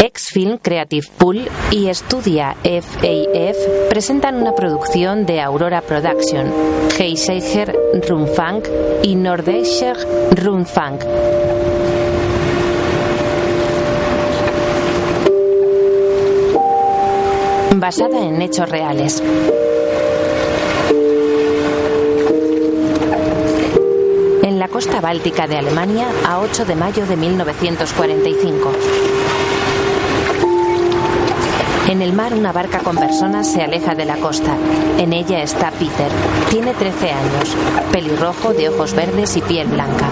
Exfilm 0.00 0.58
Creative 0.58 1.06
Pool 1.18 1.48
y 1.72 1.88
Estudia 1.88 2.54
FAF 2.62 3.56
presentan 3.90 4.36
una 4.36 4.54
producción 4.54 5.26
de 5.26 5.40
Aurora 5.40 5.80
Production, 5.80 6.52
Heiseiger 6.98 7.76
Rundfunk 8.08 8.68
y 9.02 9.16
Nordischer 9.16 9.96
Rundfunk. 10.36 11.02
Basada 17.74 18.24
en 18.24 18.40
hechos 18.40 18.68
reales. 18.68 19.20
En 24.42 24.58
la 24.60 24.68
costa 24.68 25.00
báltica 25.00 25.48
de 25.48 25.56
Alemania 25.56 26.06
a 26.24 26.40
8 26.40 26.64
de 26.64 26.76
mayo 26.76 27.06
de 27.06 27.16
1945. 27.16 29.17
En 31.88 32.02
el 32.02 32.12
mar 32.12 32.34
una 32.34 32.52
barca 32.52 32.80
con 32.80 32.96
personas 32.96 33.50
se 33.50 33.62
aleja 33.62 33.94
de 33.94 34.04
la 34.04 34.18
costa. 34.18 34.54
En 34.98 35.14
ella 35.14 35.42
está 35.42 35.70
Peter. 35.70 36.10
Tiene 36.50 36.74
13 36.74 37.10
años, 37.10 37.56
pelirrojo, 37.90 38.52
de 38.52 38.68
ojos 38.68 38.92
verdes 38.92 39.34
y 39.38 39.40
piel 39.40 39.68
blanca. 39.68 40.06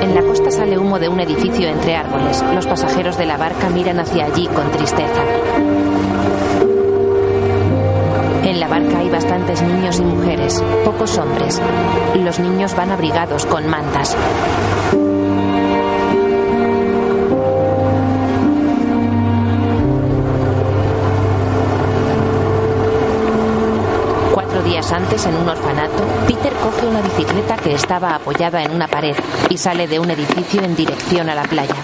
En 0.00 0.14
la 0.14 0.22
costa 0.22 0.52
sale 0.52 0.78
humo 0.78 1.00
de 1.00 1.08
un 1.08 1.18
edificio 1.18 1.68
entre 1.68 1.96
árboles. 1.96 2.44
Los 2.54 2.68
pasajeros 2.68 3.18
de 3.18 3.26
la 3.26 3.36
barca 3.36 3.68
miran 3.68 3.98
hacia 3.98 4.26
allí 4.26 4.46
con 4.46 4.70
tristeza. 4.70 5.22
En 8.44 8.60
la 8.60 8.68
barca 8.68 8.98
hay 9.00 9.10
bastantes 9.10 9.60
niños 9.60 9.98
y 9.98 10.02
mujeres, 10.02 10.62
pocos 10.84 11.18
hombres. 11.18 11.60
Los 12.14 12.38
niños 12.38 12.76
van 12.76 12.92
abrigados 12.92 13.44
con 13.44 13.66
mantas. 13.66 14.16
Antes, 24.96 25.26
en 25.26 25.36
un 25.36 25.46
orfanato, 25.46 26.06
Peter 26.26 26.52
coge 26.54 26.86
una 26.86 27.02
bicicleta 27.02 27.56
que 27.58 27.74
estaba 27.74 28.14
apoyada 28.14 28.62
en 28.62 28.72
una 28.72 28.88
pared 28.88 29.14
y 29.50 29.58
sale 29.58 29.86
de 29.86 29.98
un 29.98 30.10
edificio 30.10 30.62
en 30.62 30.74
dirección 30.74 31.28
a 31.28 31.34
la 31.34 31.42
playa. 31.42 31.74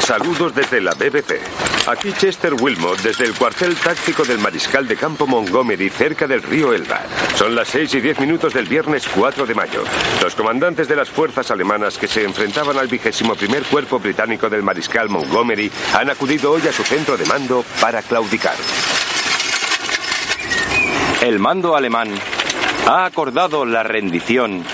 Saludos 0.00 0.54
desde 0.54 0.82
la 0.82 0.92
BBC. 0.92 1.40
Aquí 1.86 2.12
Chester 2.12 2.52
Wilmot 2.52 3.00
desde 3.00 3.24
el 3.24 3.34
cuartel 3.34 3.74
táctico 3.76 4.24
del 4.24 4.38
Mariscal 4.38 4.86
de 4.86 4.96
Campo 4.96 5.26
Montgomery 5.26 5.88
cerca 5.88 6.26
del 6.26 6.42
río 6.42 6.74
Elba. 6.74 7.00
Son 7.36 7.54
las 7.54 7.68
6 7.68 7.94
y 7.94 8.00
10 8.02 8.20
minutos 8.20 8.52
del 8.52 8.66
viernes 8.66 9.08
4 9.08 9.46
de 9.46 9.54
mayo. 9.54 9.84
Los 10.22 10.34
comandantes 10.34 10.86
de 10.86 10.96
las 10.96 11.08
fuerzas 11.08 11.50
alemanas 11.50 11.96
que 11.96 12.08
se 12.08 12.24
enfrentaban 12.24 12.76
al 12.76 12.88
vigésimo 12.88 13.34
primer 13.34 13.62
cuerpo 13.62 13.98
británico 13.98 14.50
del 14.50 14.62
Mariscal 14.62 15.08
Montgomery 15.08 15.70
han 15.94 16.10
acudido 16.10 16.52
hoy 16.52 16.66
a 16.68 16.72
su 16.72 16.82
centro 16.82 17.16
de 17.16 17.24
mando 17.24 17.64
para 17.80 18.02
claudicar. 18.02 18.56
El 21.30 21.38
mando 21.38 21.76
alemán 21.76 22.08
ha 22.88 23.04
acordado 23.04 23.64
la 23.64 23.84
rendición 23.84 24.64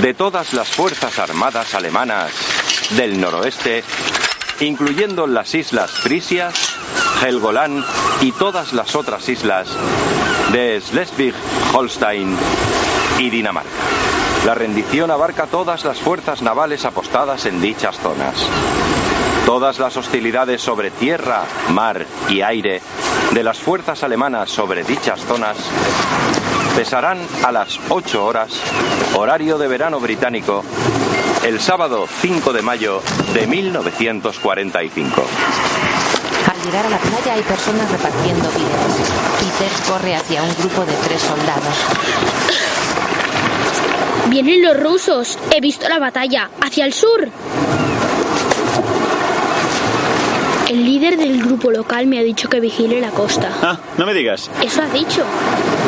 de 0.00 0.14
todas 0.14 0.54
las 0.54 0.68
fuerzas 0.68 1.18
armadas 1.18 1.74
alemanas 1.74 2.32
del 2.96 3.20
noroeste, 3.20 3.84
incluyendo 4.60 5.26
las 5.26 5.54
islas 5.54 5.90
Frisias, 5.90 6.78
Helgoland 7.22 7.84
y 8.22 8.32
todas 8.32 8.72
las 8.72 8.96
otras 8.96 9.28
islas 9.28 9.68
de 10.50 10.80
Schleswig, 10.80 11.34
Holstein 11.74 12.38
y 13.18 13.28
Dinamarca. 13.28 13.68
La 14.46 14.54
rendición 14.54 15.10
abarca 15.10 15.44
todas 15.44 15.84
las 15.84 15.98
fuerzas 15.98 16.40
navales 16.40 16.86
apostadas 16.86 17.44
en 17.44 17.60
dichas 17.60 17.98
zonas. 17.98 18.48
Todas 19.44 19.78
las 19.78 19.94
hostilidades 19.98 20.62
sobre 20.62 20.90
tierra, 20.90 21.44
mar 21.68 22.06
y 22.30 22.40
aire 22.40 22.80
de 23.32 23.42
las 23.42 23.58
fuerzas 23.58 24.02
alemanas 24.02 24.50
sobre 24.50 24.84
dichas 24.84 25.20
zonas 25.20 25.56
cesarán 26.74 27.18
a 27.44 27.52
las 27.52 27.78
8 27.88 28.24
horas, 28.24 28.60
horario 29.14 29.58
de 29.58 29.68
verano 29.68 30.00
británico, 30.00 30.62
el 31.42 31.60
sábado 31.60 32.06
5 32.20 32.52
de 32.52 32.62
mayo 32.62 33.02
de 33.32 33.46
1945. 33.46 35.22
Al 36.50 36.62
llegar 36.62 36.86
a 36.86 36.90
la 36.90 36.98
playa 36.98 37.34
hay 37.34 37.42
personas 37.42 37.90
repartiendo 37.90 38.48
víveres. 38.50 39.12
Peter 39.40 39.72
corre 39.88 40.14
hacia 40.14 40.42
un 40.42 40.54
grupo 40.56 40.84
de 40.84 40.94
tres 41.04 41.22
soldados. 41.22 41.76
Vienen 44.28 44.62
los 44.62 44.80
rusos. 44.80 45.38
He 45.50 45.60
visto 45.60 45.88
la 45.88 45.98
batalla. 45.98 46.50
Hacia 46.60 46.84
el 46.86 46.92
sur. 46.92 47.28
El 50.72 50.86
líder 50.86 51.18
del 51.18 51.42
grupo 51.42 51.70
local 51.70 52.06
me 52.06 52.18
ha 52.18 52.22
dicho 52.22 52.48
que 52.48 52.58
vigile 52.58 52.98
la 52.98 53.10
costa. 53.10 53.50
Ah, 53.60 53.76
no 53.98 54.06
me 54.06 54.14
digas. 54.14 54.50
Eso 54.62 54.80
ha 54.80 54.86
dicho. 54.86 55.22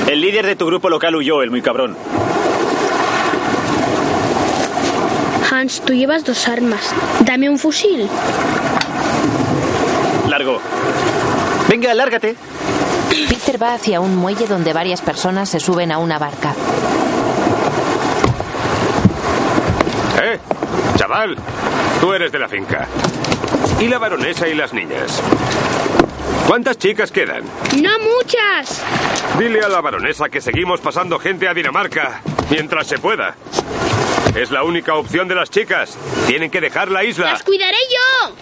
El 0.06 0.20
líder 0.20 0.44
de 0.44 0.56
tu 0.56 0.66
grupo 0.66 0.90
local 0.90 1.16
huyó, 1.16 1.40
el 1.40 1.50
muy 1.50 1.62
cabrón. 1.62 1.96
Hans, 5.50 5.80
tú 5.80 5.94
llevas 5.94 6.22
dos 6.22 6.46
armas. 6.48 6.94
Dame 7.20 7.48
un 7.48 7.58
fusil. 7.58 8.06
Largo. 10.28 10.60
Venga, 11.66 11.94
lárgate. 11.94 12.36
Peter 13.30 13.62
va 13.62 13.72
hacia 13.72 14.00
un 14.00 14.14
muelle 14.14 14.46
donde 14.46 14.74
varias 14.74 15.00
personas 15.00 15.48
se 15.48 15.60
suben 15.60 15.92
a 15.92 15.98
una 15.98 16.18
barca. 16.18 16.52
¿Eh? 20.22 20.38
Chaval, 20.98 21.38
tú 22.04 22.12
eres 22.12 22.30
de 22.30 22.38
la 22.38 22.50
finca. 22.50 22.86
¿Y 23.80 23.88
la 23.88 23.96
baronesa 23.96 24.46
y 24.46 24.54
las 24.54 24.74
niñas? 24.74 25.22
¿Cuántas 26.46 26.76
chicas 26.76 27.10
quedan? 27.10 27.44
¡No 27.80 27.98
muchas! 27.98 28.82
Dile 29.38 29.62
a 29.62 29.70
la 29.70 29.80
baronesa 29.80 30.28
que 30.28 30.42
seguimos 30.42 30.82
pasando 30.82 31.18
gente 31.18 31.48
a 31.48 31.54
Dinamarca 31.54 32.20
mientras 32.50 32.88
se 32.88 32.98
pueda. 32.98 33.36
Es 34.34 34.50
la 34.50 34.64
única 34.64 34.92
opción 34.96 35.28
de 35.28 35.34
las 35.34 35.48
chicas. 35.48 35.96
Tienen 36.26 36.50
que 36.50 36.60
dejar 36.60 36.90
la 36.90 37.04
isla. 37.04 37.32
¡Las 37.32 37.42
cuidaré 37.42 37.78
yo! 37.88 38.34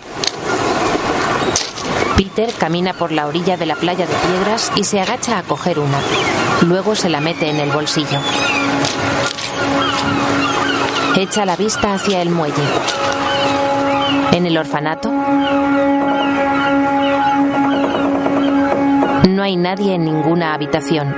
Peter 2.16 2.52
camina 2.58 2.94
por 2.94 3.12
la 3.12 3.28
orilla 3.28 3.56
de 3.56 3.66
la 3.66 3.76
playa 3.76 4.08
de 4.08 4.14
piedras 4.26 4.72
y 4.74 4.82
se 4.82 4.98
agacha 5.00 5.38
a 5.38 5.44
coger 5.44 5.78
una. 5.78 6.00
Luego 6.62 6.96
se 6.96 7.08
la 7.08 7.20
mete 7.20 7.48
en 7.48 7.60
el 7.60 7.70
bolsillo. 7.70 8.18
Echa 11.16 11.46
la 11.46 11.54
vista 11.54 11.94
hacia 11.94 12.22
el 12.22 12.30
muelle. 12.30 13.21
En 14.42 14.46
el 14.46 14.58
orfanato 14.58 15.08
no 19.28 19.42
hay 19.44 19.54
nadie 19.54 19.94
en 19.94 20.04
ninguna 20.04 20.52
habitación. 20.52 21.14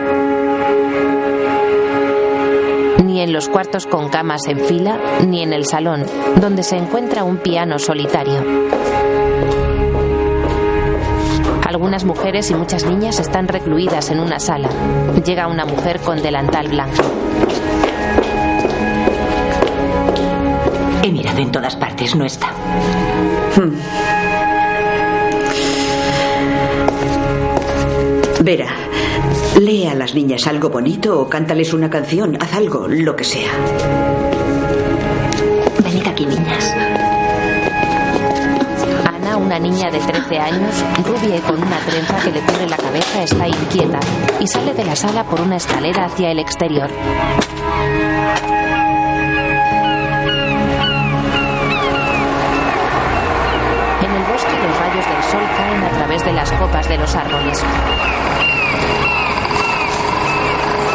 Ni 3.02 3.22
en 3.22 3.32
los 3.32 3.48
cuartos 3.48 3.86
con 3.86 4.10
camas 4.10 4.42
en 4.46 4.60
fila, 4.60 4.98
ni 5.26 5.42
en 5.42 5.54
el 5.54 5.64
salón, 5.64 6.04
donde 6.38 6.62
se 6.62 6.76
encuentra 6.76 7.24
un 7.24 7.38
piano 7.38 7.78
solitario. 7.78 8.44
Algunas 11.66 12.04
mujeres 12.04 12.50
y 12.50 12.54
muchas 12.54 12.84
niñas 12.84 13.20
están 13.20 13.48
recluidas 13.48 14.10
en 14.10 14.20
una 14.20 14.38
sala. 14.38 14.68
Llega 15.24 15.48
una 15.48 15.64
mujer 15.64 15.98
con 16.00 16.20
delantal 16.20 16.68
blanco. 16.68 17.02
En 21.36 21.50
todas 21.50 21.74
partes, 21.76 22.14
no 22.14 22.24
está. 22.24 22.52
Vera, 28.40 28.66
lee 29.58 29.86
a 29.86 29.94
las 29.94 30.14
niñas 30.14 30.46
algo 30.46 30.68
bonito 30.68 31.20
o 31.20 31.28
cántales 31.28 31.72
una 31.72 31.90
canción, 31.90 32.36
haz 32.40 32.54
algo, 32.54 32.86
lo 32.88 33.16
que 33.16 33.24
sea. 33.24 33.50
Venid 35.82 36.06
aquí, 36.06 36.26
niñas. 36.26 36.74
Ana, 39.04 39.36
una 39.36 39.58
niña 39.58 39.90
de 39.90 39.98
13 39.98 40.38
años, 40.38 40.84
rubia 41.04 41.36
y 41.36 41.40
con 41.40 41.56
una 41.56 41.78
trenza 41.78 42.18
que 42.22 42.30
le 42.32 42.40
cubre 42.40 42.68
la 42.68 42.76
cabeza, 42.76 43.22
está 43.22 43.48
inquieta 43.48 44.00
y 44.40 44.46
sale 44.46 44.74
de 44.74 44.84
la 44.84 44.94
sala 44.94 45.24
por 45.24 45.40
una 45.40 45.56
escalera 45.56 46.04
hacia 46.04 46.30
el 46.30 46.38
exterior. 46.38 46.90
Las 56.34 56.50
copas 56.52 56.88
de 56.88 56.98
los 56.98 57.14
árboles. 57.14 57.62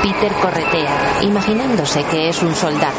Peter 0.01 0.31
corretea, 0.41 1.21
imaginándose 1.21 2.03
que 2.03 2.29
es 2.29 2.41
un 2.41 2.55
soldado. 2.55 2.97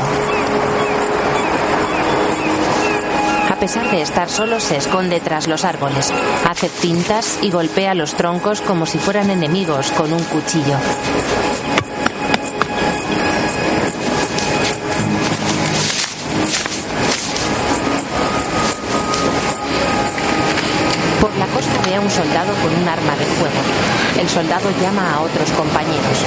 A 3.51 3.57
pesar 3.57 3.91
de 3.91 4.01
estar 4.01 4.31
solo, 4.31 4.59
se 4.59 4.77
esconde 4.79 5.21
tras 5.21 5.47
los 5.47 5.65
árboles. 5.65 6.13
Hace 6.49 6.69
pintas 6.69 7.39
y 7.43 7.51
golpea 7.51 7.95
los 7.95 8.15
troncos 8.15 8.63
como 8.63 8.87
si 8.87 8.99
fueran 8.99 9.29
enemigos 9.29 9.91
con 9.91 10.13
un 10.13 10.23
cuchillo. 10.25 10.77
Soldado 24.41 24.71
llama 24.81 25.17
a 25.17 25.21
otros 25.21 25.51
compañeros. 25.51 26.25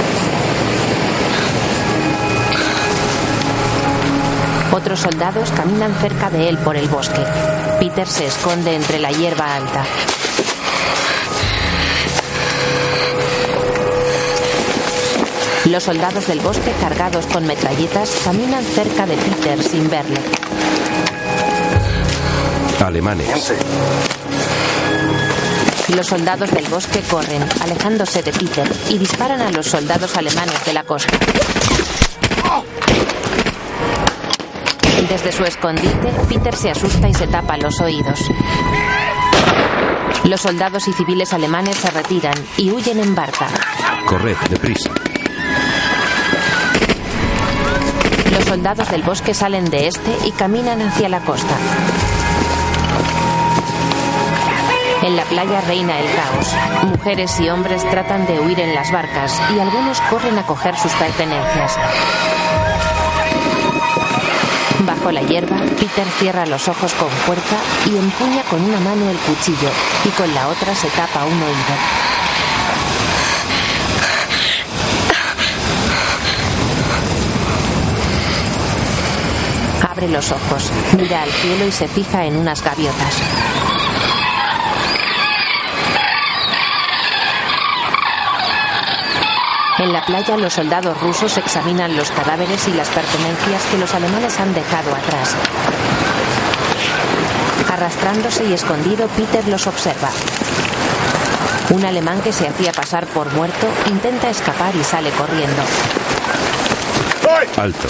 Otros 4.72 5.00
soldados 5.00 5.50
caminan 5.50 5.92
cerca 5.96 6.30
de 6.30 6.48
él 6.48 6.56
por 6.58 6.76
el 6.76 6.86
bosque. 6.88 7.20
Peter 7.80 8.06
se 8.06 8.26
esconde 8.26 8.76
entre 8.76 9.00
la 9.00 9.10
hierba 9.10 9.56
alta. 9.56 9.84
Los 15.64 15.82
soldados 15.82 16.28
del 16.28 16.38
bosque 16.38 16.72
cargados 16.80 17.26
con 17.26 17.44
metralletas 17.48 18.20
caminan 18.24 18.62
cerca 18.62 19.06
de 19.06 19.16
Peter 19.16 19.60
sin 19.60 19.90
verle. 19.90 20.20
Alemanes. 22.78 23.54
Los 25.88 26.06
soldados 26.06 26.50
del 26.50 26.66
bosque 26.68 27.00
corren, 27.10 27.44
alejándose 27.60 28.22
de 28.22 28.32
Peter, 28.32 28.70
y 28.88 28.98
disparan 28.98 29.42
a 29.42 29.50
los 29.50 29.66
soldados 29.66 30.16
alemanes 30.16 30.64
de 30.64 30.72
la 30.72 30.82
costa. 30.82 31.16
Desde 35.08 35.30
su 35.30 35.44
escondite, 35.44 36.10
Peter 36.28 36.56
se 36.56 36.70
asusta 36.70 37.08
y 37.08 37.14
se 37.14 37.26
tapa 37.26 37.58
los 37.58 37.80
oídos. 37.80 38.18
Los 40.24 40.40
soldados 40.40 40.88
y 40.88 40.92
civiles 40.94 41.34
alemanes 41.34 41.76
se 41.76 41.90
retiran 41.90 42.34
y 42.56 42.70
huyen 42.70 42.98
en 42.98 43.14
barca. 43.14 43.46
Corred, 44.06 44.36
deprisa. 44.48 44.90
Los 48.32 48.44
soldados 48.44 48.90
del 48.90 49.02
bosque 49.02 49.34
salen 49.34 49.66
de 49.66 49.86
este 49.88 50.16
y 50.24 50.32
caminan 50.32 50.80
hacia 50.80 51.10
la 51.10 51.20
costa. 51.20 51.54
En 55.04 55.16
la 55.16 55.24
playa 55.24 55.60
reina 55.60 56.00
el 56.00 56.06
caos. 56.16 56.54
Mujeres 56.84 57.38
y 57.38 57.50
hombres 57.50 57.86
tratan 57.90 58.26
de 58.26 58.40
huir 58.40 58.58
en 58.58 58.74
las 58.74 58.90
barcas 58.90 59.38
y 59.54 59.60
algunos 59.60 60.00
corren 60.08 60.38
a 60.38 60.46
coger 60.46 60.78
sus 60.78 60.92
pertenencias. 60.92 61.76
Bajo 64.86 65.12
la 65.12 65.20
hierba, 65.20 65.58
Peter 65.78 66.06
cierra 66.18 66.46
los 66.46 66.68
ojos 66.68 66.94
con 66.94 67.10
fuerza 67.10 67.56
y 67.84 67.98
empuña 67.98 68.44
con 68.48 68.64
una 68.64 68.80
mano 68.80 69.10
el 69.10 69.18
cuchillo 69.18 69.68
y 70.06 70.08
con 70.08 70.34
la 70.34 70.48
otra 70.48 70.74
se 70.74 70.88
tapa 70.88 71.26
un 71.26 71.42
oído. 71.42 71.74
Abre 79.86 80.08
los 80.08 80.32
ojos, 80.32 80.70
mira 80.96 81.24
al 81.24 81.30
cielo 81.30 81.66
y 81.66 81.72
se 81.72 81.88
fija 81.88 82.24
en 82.24 82.38
unas 82.38 82.64
gaviotas. 82.64 83.53
En 89.78 89.92
la 89.92 90.04
playa 90.04 90.36
los 90.36 90.52
soldados 90.52 91.00
rusos 91.00 91.36
examinan 91.36 91.96
los 91.96 92.10
cadáveres 92.12 92.68
y 92.68 92.72
las 92.72 92.88
pertenencias 92.88 93.62
que 93.70 93.78
los 93.78 93.92
alemanes 93.92 94.38
han 94.38 94.54
dejado 94.54 94.94
atrás. 94.94 95.34
Arrastrándose 97.72 98.44
y 98.44 98.52
escondido, 98.52 99.08
Peter 99.08 99.46
los 99.48 99.66
observa. 99.66 100.10
Un 101.70 101.84
alemán 101.84 102.20
que 102.20 102.32
se 102.32 102.46
hacía 102.46 102.72
pasar 102.72 103.06
por 103.08 103.32
muerto 103.32 103.66
intenta 103.90 104.30
escapar 104.30 104.76
y 104.76 104.84
sale 104.84 105.10
corriendo. 105.10 105.62
Alto. 107.56 107.88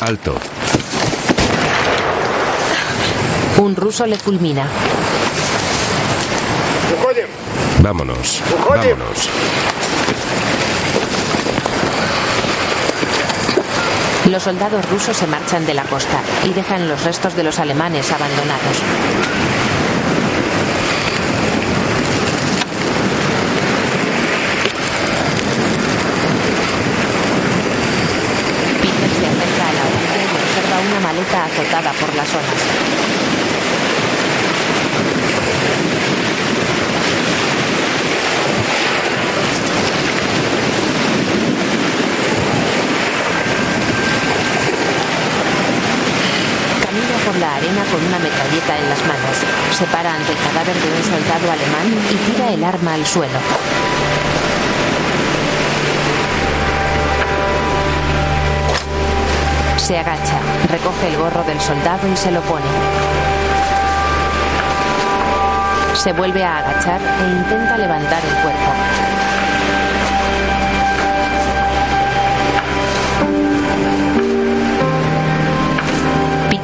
Alto. 0.00 0.36
Un 3.58 3.74
ruso 3.74 4.06
le 4.06 4.16
fulmina. 4.16 4.66
Vámonos. 7.80 8.40
Vámonos. 8.68 9.71
Los 14.30 14.44
soldados 14.44 14.88
rusos 14.88 15.16
se 15.16 15.26
marchan 15.26 15.66
de 15.66 15.74
la 15.74 15.82
costa 15.84 16.20
y 16.44 16.52
dejan 16.54 16.88
los 16.88 17.02
restos 17.04 17.34
de 17.36 17.42
los 17.42 17.58
alemanes 17.58 18.10
abandonados. 18.12 18.78
Peter 28.80 29.10
se 29.10 29.26
acerca 29.26 29.68
a 29.68 29.72
la 29.72 29.82
orilla 29.84 30.16
y 30.22 30.36
observa 30.40 30.80
una 30.88 31.00
maleta 31.00 31.44
azotada 31.44 31.92
por 31.92 32.14
las 32.14 32.30
olas. 32.32 32.62
Camina 46.84 47.16
por 47.24 47.36
la 47.36 47.54
arena 47.54 47.81
con 47.92 48.02
una 48.02 48.18
metralleta 48.18 48.78
en 48.78 48.88
las 48.88 49.00
manos. 49.06 49.36
Se 49.76 49.84
para 49.86 50.14
ante 50.14 50.32
el 50.32 50.38
cadáver 50.38 50.74
de 50.74 50.88
un 50.88 51.02
soldado 51.04 51.52
alemán 51.52 51.86
y 52.10 52.32
tira 52.32 52.50
el 52.50 52.64
arma 52.64 52.94
al 52.94 53.04
suelo. 53.06 53.38
Se 59.76 59.98
agacha, 59.98 60.40
recoge 60.70 61.08
el 61.08 61.18
gorro 61.18 61.44
del 61.44 61.60
soldado 61.60 62.08
y 62.10 62.16
se 62.16 62.30
lo 62.30 62.40
pone. 62.42 62.64
Se 65.94 66.12
vuelve 66.14 66.42
a 66.42 66.58
agachar 66.58 67.00
e 67.00 67.30
intenta 67.30 67.76
levantar 67.76 68.22
el 68.24 68.42
cuerpo. 68.42 69.41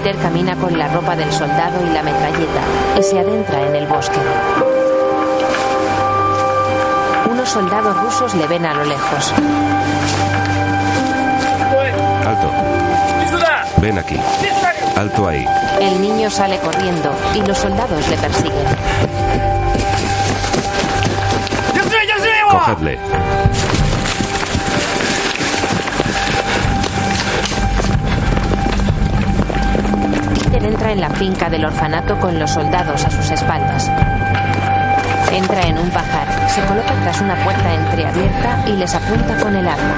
Peter 0.02 0.16
camina 0.22 0.54
con 0.54 0.78
la 0.78 0.86
ropa 0.88 1.16
del 1.16 1.30
soldado 1.32 1.84
y 1.84 1.90
la 1.90 2.02
metralleta 2.02 2.60
y 2.98 3.02
se 3.02 3.18
adentra 3.18 3.60
en 3.62 3.74
el 3.74 3.86
bosque. 3.86 4.18
Unos 7.28 7.48
soldados 7.48 8.00
rusos 8.02 8.34
le 8.34 8.46
ven 8.46 8.64
a 8.64 8.74
lo 8.74 8.84
lejos. 8.84 9.32
Alto. 12.26 12.50
Ven 13.78 13.98
aquí. 13.98 14.20
Alto 14.96 15.26
ahí. 15.26 15.44
El 15.80 16.00
niño 16.00 16.30
sale 16.30 16.58
corriendo 16.58 17.10
y 17.34 17.42
los 17.42 17.58
soldados 17.58 18.08
le 18.08 18.16
persiguen. 18.18 18.66
Cogedle. 22.50 22.98
En 30.88 31.02
la 31.02 31.10
finca 31.10 31.50
del 31.50 31.66
orfanato 31.66 32.18
con 32.18 32.38
los 32.38 32.50
soldados 32.50 33.04
a 33.04 33.10
sus 33.10 33.30
espaldas. 33.30 33.90
Entra 35.30 35.60
en 35.60 35.78
un 35.78 35.90
pajar, 35.90 36.48
se 36.48 36.62
coloca 36.62 36.94
tras 37.02 37.20
una 37.20 37.36
puerta 37.44 37.74
entreabierta 37.74 38.64
y 38.66 38.72
les 38.72 38.94
apunta 38.94 39.36
con 39.36 39.54
el 39.54 39.68
arma. 39.68 39.94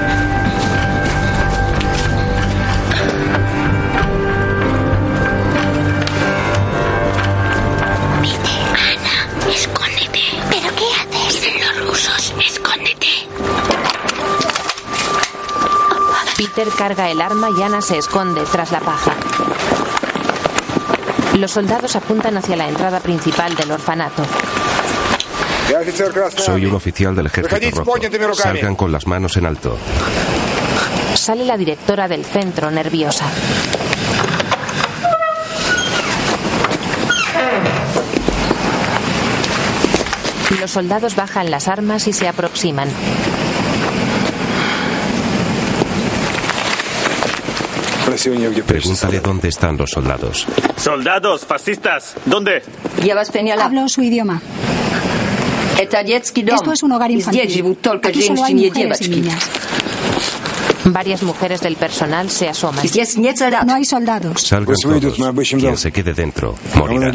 Ana, 8.73 9.49
escóndete. 9.49 10.19
¿Pero 10.49 10.75
qué 10.75 10.85
haces? 10.99 11.41
Dicen 11.41 11.53
los 11.61 11.87
rusos, 11.87 12.33
escóndete. 12.45 13.07
Peter 16.35 16.67
carga 16.77 17.09
el 17.09 17.21
arma 17.21 17.47
y 17.57 17.63
Ana 17.63 17.81
se 17.81 17.97
esconde 17.97 18.43
tras 18.51 18.73
la 18.73 18.81
paja. 18.81 19.15
Los 21.41 21.49
soldados 21.49 21.95
apuntan 21.95 22.37
hacia 22.37 22.55
la 22.55 22.69
entrada 22.69 22.99
principal 22.99 23.55
del 23.55 23.71
orfanato. 23.71 24.23
Soy 26.37 26.67
un 26.67 26.75
oficial 26.75 27.15
del 27.15 27.25
ejército 27.25 27.83
rojo. 27.83 28.35
Salgan 28.35 28.75
con 28.75 28.91
las 28.91 29.07
manos 29.07 29.35
en 29.37 29.47
alto. 29.47 29.75
Sale 31.15 31.43
la 31.43 31.57
directora 31.57 32.07
del 32.07 32.25
centro 32.25 32.69
nerviosa. 32.69 33.25
Los 40.59 40.69
soldados 40.69 41.15
bajan 41.15 41.49
las 41.49 41.67
armas 41.67 42.07
y 42.07 42.13
se 42.13 42.27
aproximan. 42.27 42.87
Pregúntale 48.65 49.19
dónde 49.19 49.47
están 49.49 49.77
los 49.77 49.91
soldados. 49.91 50.47
Soldados, 50.77 51.45
fascistas, 51.45 52.15
¿dónde? 52.25 52.61
Hablo 53.65 53.87
su 53.89 54.01
idioma. 54.01 54.41
Esto 56.55 56.73
es 56.73 56.83
un 56.83 56.91
hogar 56.91 57.09
infantil. 57.11 57.41
Aquí 58.09 58.21
solo 58.27 58.43
hay 58.45 58.53
mujeres 58.69 59.01
y 59.01 59.09
niñas. 59.21 59.49
Varias 60.83 61.21
mujeres 61.21 61.61
del 61.61 61.75
personal 61.75 62.29
se 62.29 62.49
asoman. 62.49 62.83
No 63.65 63.75
hay 63.75 63.85
soldados. 63.85 64.41
Salgan 64.41 64.75
todos. 65.09 65.17
Quien 65.59 65.77
se 65.77 65.91
quede 65.91 66.13
dentro 66.13 66.55
morirá. 66.75 67.11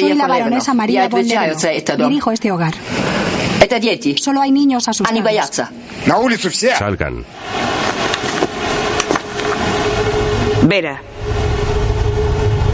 Soy 0.00 0.14
la 0.14 0.26
baronesa 0.26 0.74
María 0.74 1.02
Bondello. 1.10 1.40
Dirijo 2.08 2.32
este 2.32 2.50
hogar. 2.52 2.74
Solo 4.18 4.40
hay 4.40 4.50
niños 4.50 4.88
asustados. 4.88 5.12
Salgan. 6.78 7.24
Vera. 10.62 11.00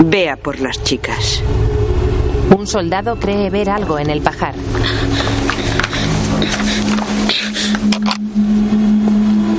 Vea 0.05 0.37
por 0.37 0.61
las 0.61 0.83
chicas. 0.83 1.43
Un 2.57 2.66
soldado 2.66 3.16
cree 3.16 3.49
ver 3.50 3.71
algo 3.71 3.99
en 3.99 4.11
el 4.11 4.23
pajar. 4.23 4.55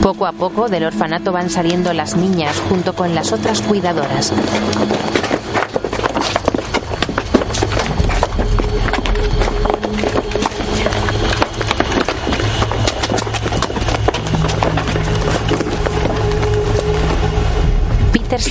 Poco 0.02 0.26
a 0.26 0.32
poco 0.32 0.70
del 0.70 0.86
orfanato 0.86 1.32
van 1.32 1.50
saliendo 1.50 1.94
las 1.94 2.16
niñas 2.16 2.62
junto 2.70 2.94
con 2.94 3.16
las 3.16 3.32
otras 3.32 3.62
cuidadoras. 3.62 4.34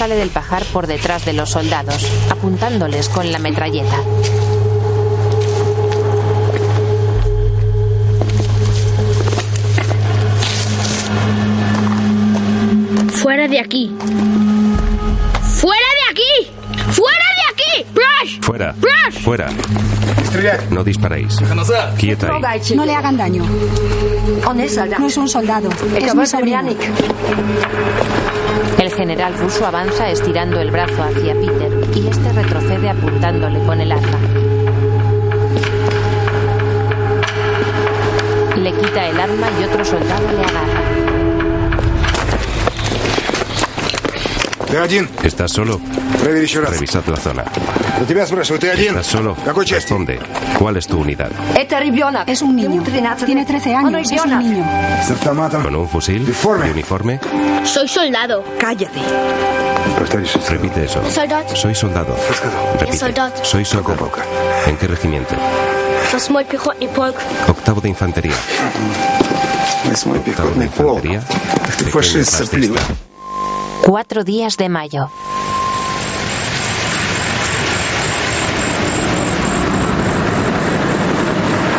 Sale 0.06 0.20
del 0.20 0.30
pajar 0.30 0.64
por 0.66 0.86
detrás 0.86 1.25
de 1.25 1.32
los 1.32 1.50
soldados, 1.50 2.06
apuntándoles 2.30 3.08
con 3.08 3.32
la 3.32 3.40
metralleta. 3.40 3.96
Fuera 13.14 13.48
de 13.48 13.58
aquí. 13.58 13.90
Fuera. 18.46 18.72
Fuera. 19.24 19.48
No 20.70 20.84
disparéis. 20.84 21.36
Quieta 21.98 22.28
ahí. 22.46 22.60
No 22.76 22.86
le 22.86 22.94
hagan 22.94 23.16
daño. 23.16 23.42
No 25.00 25.06
es 25.06 25.16
un 25.16 25.28
soldado. 25.28 25.68
Es 25.96 26.14
mi 26.14 26.26
sobrino. 26.26 26.60
El 28.78 28.92
general 28.92 29.36
ruso 29.36 29.66
avanza 29.66 30.08
estirando 30.10 30.60
el 30.60 30.70
brazo 30.70 31.02
hacia 31.02 31.34
Peter 31.34 31.72
y 31.92 32.06
este 32.06 32.32
retrocede 32.32 32.88
apuntándole 32.88 33.58
con 33.64 33.80
el 33.80 33.90
arma. 33.90 34.18
Le 38.56 38.72
quita 38.74 39.06
el 39.08 39.20
arma 39.20 39.48
y 39.60 39.64
otro 39.64 39.84
soldado 39.84 40.28
le 40.30 40.44
agarra. 40.44 40.95
¿Estás 45.24 45.51
solo? 45.51 45.81
Revisad 46.24 47.05
la 47.07 47.17
zona. 47.17 47.43
¿Estás 48.07 49.07
solo? 49.07 49.36
Responde. 49.69 50.19
¿Cuál 50.57 50.77
es 50.77 50.88
tu 50.88 51.00
unidad? 51.00 51.29
Es 52.27 52.41
un 52.41 52.55
niño. 52.55 52.83
Tiene 53.25 53.45
13 53.45 53.75
años. 53.75 54.12
Es 54.12 54.24
un 54.25 54.39
niño. 54.39 54.65
¿Con 55.63 55.75
un 55.75 55.89
fusil? 55.89 56.27
¿Y 56.29 56.69
uniforme? 56.69 57.19
Soy 57.63 57.88
soldado. 57.88 58.43
Cállate. 58.60 59.00
Repite 60.50 60.86
eso. 60.86 61.01
Soldado. 61.12 61.55
Soy 61.55 61.75
soldado. 61.75 62.15
Repite. 62.79 62.98
Soldado. 62.98 63.33
Soy 63.43 63.65
soldado. 63.65 64.12
¿En 64.67 64.77
qué 64.77 64.88
regimiento? 64.88 65.36
Восьмой 66.13 66.45
пехотный 66.45 66.88
полк. 66.89 67.15
Octavo 67.48 67.81
de 67.81 67.89
infantería. 67.89 68.36
Octavo 69.86 70.50
de 70.51 70.65
infantería. 70.65 71.21
Pequeño 71.77 71.91
fascista. 71.91 72.43
4 73.87 74.25
días 74.25 74.57
de 74.57 74.69
mayo. 74.69 75.09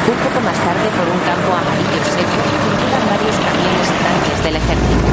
Un 0.07 0.17
poco 0.23 0.39
más 0.39 0.55
tarde, 0.55 0.87
por 0.95 1.05
un 1.05 1.19
campo 1.19 1.51
amarillo 1.51 2.01
seco, 2.05 2.39
circulan 2.47 3.03
varios 3.09 3.35
camiones 3.35 3.87
y 3.91 3.97
tanques 4.05 4.39
del 4.45 4.55
ejército. 4.55 5.07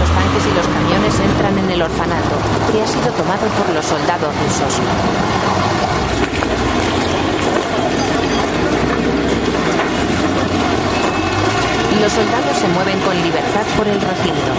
Los 0.00 0.10
tanques 0.10 0.44
y 0.44 0.52
los 0.56 0.66
camiones 0.66 1.20
entran 1.20 1.58
en 1.58 1.70
el 1.70 1.82
orfanato, 1.82 2.36
que 2.72 2.82
ha 2.82 2.86
sido 2.86 3.12
tomado 3.12 3.46
por 3.58 3.68
los 3.74 3.84
soldados 3.84 4.34
rusos. 4.34 4.80
Los 12.00 12.12
soldados 12.12 12.56
se 12.58 12.68
mueven 12.68 12.98
con 13.00 13.14
libertad 13.22 13.66
por 13.76 13.86
el 13.86 14.00
recinto. 14.00 14.52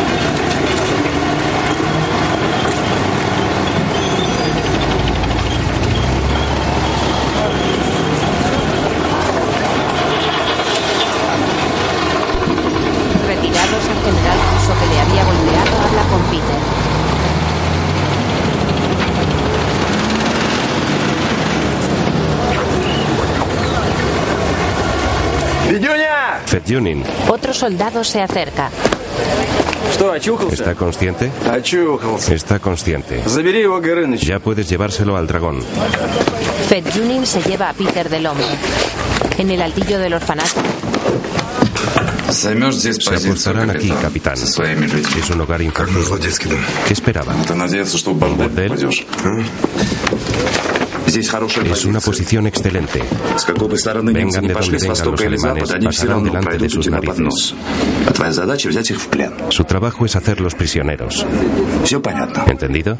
Retirados, 13.25 13.83
el 13.89 13.99
general 14.05 14.37
ruso 14.53 14.73
que 14.79 14.85
le 14.85 15.01
había 15.01 15.23
golpeado 15.25 15.73
habla 15.87 16.03
con 16.11 16.21
Peter. 16.29 16.61
Otro 27.29 27.53
soldado 27.53 28.03
se 28.03 28.21
acerca. 28.21 28.69
¿está 30.53 30.73
consciente? 30.75 31.29
Está 32.29 32.59
consciente. 32.59 33.21
Ya 34.21 34.39
puedes 34.39 34.69
llevárselo 34.69 35.17
al 35.17 35.27
dragón. 35.27 35.61
Fedjunin 36.69 37.25
se 37.25 37.41
lleva 37.41 37.69
a 37.69 37.73
Peter 37.73 38.09
del 38.09 38.25
hombro. 38.25 38.45
En 39.37 39.49
el 39.51 39.61
altillo 39.61 39.99
del 39.99 40.13
orfanato, 40.13 40.61
Se 42.99 43.09
apostarán 43.27 43.69
aquí, 43.71 43.89
capitán. 44.01 44.35
Es 45.19 45.29
un 45.29 45.41
hogar 45.41 45.61
infantil. 45.61 45.95
¿Qué 46.87 46.93
esperaban? 46.93 47.35
¿Un 48.11 48.19
burdel? 48.37 48.71
Es 51.71 51.85
una 51.85 51.99
posición 51.99 52.47
excelente. 52.47 53.01
Vengan 54.13 54.47
de 54.47 54.53
donde 54.53 54.77
vengan 54.87 55.11
los 55.11 55.21
alemanes, 55.21 55.69
pasarán 55.85 56.23
delante 56.23 56.57
de 56.57 56.69
sus 56.69 56.85
narices. 56.89 57.55
Su 59.49 59.63
trabajo 59.65 60.05
es 60.05 60.15
hacerlos 60.15 60.55
prisioneros. 60.55 61.25
¿Entendido? 62.47 62.97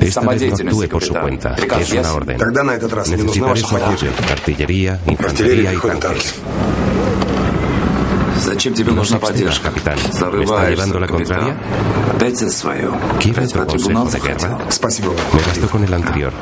Esta 0.00 0.20
vez 0.22 0.40
no 0.50 0.56
actúe 0.70 0.88
por 0.88 1.04
su 1.04 1.12
cuenta. 1.22 1.54
Es 1.80 1.92
una 1.92 2.12
orden. 2.14 2.38
Necesitaré 3.16 3.60
su 3.60 3.76
apoyo. 3.76 4.10
Artillería, 4.30 5.00
infantería 5.06 5.72
y 5.72 5.76
tanques. 6.00 6.34
Excedas, 9.30 9.60
capitán. 9.60 9.96
¿Me 10.38 10.44
está 10.44 10.54
llevando 10.70 11.00
la 11.00 11.06
contraria? 11.34 11.56
¿Quiere 13.20 13.44
otro 13.44 13.66
consejo 13.66 14.04
de 14.10 14.20
guerra? 14.20 14.58
Me 15.34 15.42
bastó 15.42 15.68
con 15.68 15.84
el 15.84 15.92
anterior. 15.94 16.32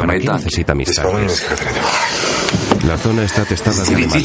¿Para 0.00 0.12
qué 0.18 0.26
necesita 0.44 0.74
mis 0.74 0.88
tanques? 1.22 1.46
La 2.86 2.98
zona 2.98 3.22
está 3.24 3.42
atestada 3.42 3.76
de 3.76 3.94
alemanes. 3.96 4.22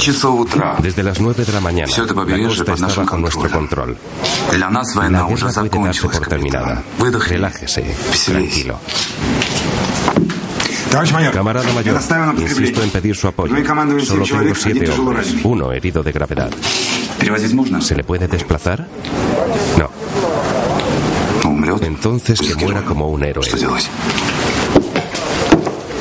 Desde 0.82 1.04
las 1.04 1.20
9 1.22 1.46
de 1.46 1.54
la 1.54 1.62
mañana, 1.62 1.88
la 2.26 2.36
costa 2.50 2.64
está 2.74 2.88
bajo 3.06 3.18
nuestro 3.22 3.42
control. 3.60 3.98
La 5.12 5.20
guerra 5.22 5.62
puede 5.70 5.70
darse 5.88 6.02
por 6.20 6.28
terminada. 6.30 6.84
Relájese, 7.30 7.96
tranquilo. 8.34 8.80
Camarada 11.34 11.72
mayor, 11.74 12.00
insisto 12.38 12.84
en 12.84 12.90
pedir 12.90 13.16
su 13.16 13.28
apoyo. 13.28 13.56
Solo 14.00 14.26
tengo 14.26 14.56
siete 14.56 14.90
hombres, 14.92 15.36
uno 15.44 15.72
herido 15.72 16.02
de 16.04 16.12
gravedad. 16.12 16.50
¿Se 17.80 17.96
le 17.96 18.04
puede 18.04 18.28
desplazar? 18.28 18.88
No. 19.78 19.90
Entonces 21.82 22.40
que 22.42 22.56
muera 22.56 22.82
como 22.84 23.10
un 23.10 23.24
héroe. 23.24 23.46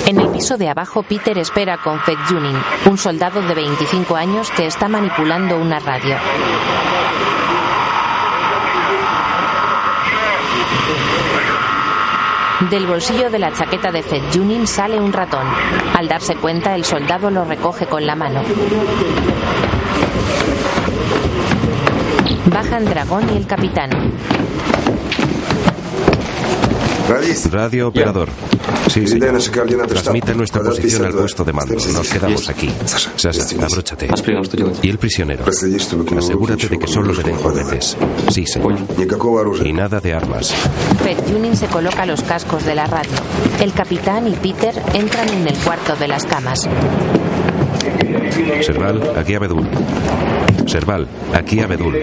en 0.07 0.18
el 0.21 0.28
piso 0.30 0.57
de 0.57 0.68
abajo, 0.71 1.02
Peter 1.02 1.37
espera 1.38 1.78
con 1.83 2.00
Fedjunin, 2.00 2.57
un 2.87 2.97
soldado 2.97 3.42
de 3.42 3.54
25 3.54 4.16
años 4.16 4.50
que 4.57 4.66
está 4.66 4.88
manipulando 4.88 5.59
una 5.59 5.78
radio. 5.78 6.16
Del 12.61 12.87
bolsillo 12.88 13.31
de 13.31 13.38
la 13.38 13.53
chaqueta 13.53 13.93
de 13.93 14.03
Fed 14.03 14.21
Junin 14.35 14.67
sale 14.67 14.99
un 14.99 15.12
ratón. 15.12 15.47
Al 15.95 16.09
darse 16.09 16.35
cuenta, 16.35 16.75
el 16.75 16.85
soldado 16.85 17.31
lo 17.31 17.45
recoge 17.45 17.87
con 17.87 18.05
la 18.05 18.17
mano. 18.17 18.43
Bajan 22.47 22.85
Dragón 22.85 23.31
y 23.33 23.37
el 23.37 23.47
capitán. 23.47 23.91
Radio 27.50 27.88
operador. 27.88 28.29
Sí, 28.91 29.07
sí. 29.07 29.19
Transmite 29.19 30.35
nuestra 30.35 30.62
posición 30.62 31.07
al 31.07 31.15
puesto 31.15 31.43
de 31.43 31.53
mando. 31.55 31.75
Nos 31.75 32.09
quedamos 32.09 32.49
aquí. 32.50 32.71
Sasa, 32.85 33.65
abróchate. 33.65 34.09
¿Y 34.83 34.91
el 34.91 34.99
prisionero? 34.99 35.45
Asegúrate 35.47 36.69
de 36.69 36.79
que 36.79 36.87
solo 36.87 37.15
le 37.15 37.23
den 37.23 37.37
juguetes. 37.37 37.97
Sí, 38.31 38.45
señor. 38.47 38.77
Y 39.65 39.73
nada 39.73 40.00
de 40.00 40.12
armas. 40.12 40.55
Fed 41.03 41.17
Junin 41.33 41.57
se 41.57 41.67
coloca 41.69 42.05
los 42.05 42.23
cascos 42.23 42.67
de 42.67 42.75
la 42.75 42.87
radio. 42.87 43.11
El 43.61 43.73
capitán 43.73 44.29
y 44.29 44.33
Peter 44.33 44.75
entran 44.93 45.31
en 45.31 45.49
el 45.49 45.57
cuarto 45.59 45.97
de 45.97 46.09
las 46.09 46.27
camas. 46.27 46.69
Serval, 48.61 49.17
aquí 49.17 49.35
Abedul. 49.35 49.67
Serval, 50.67 51.09
aquí 51.33 51.61
Abedul. 51.61 51.95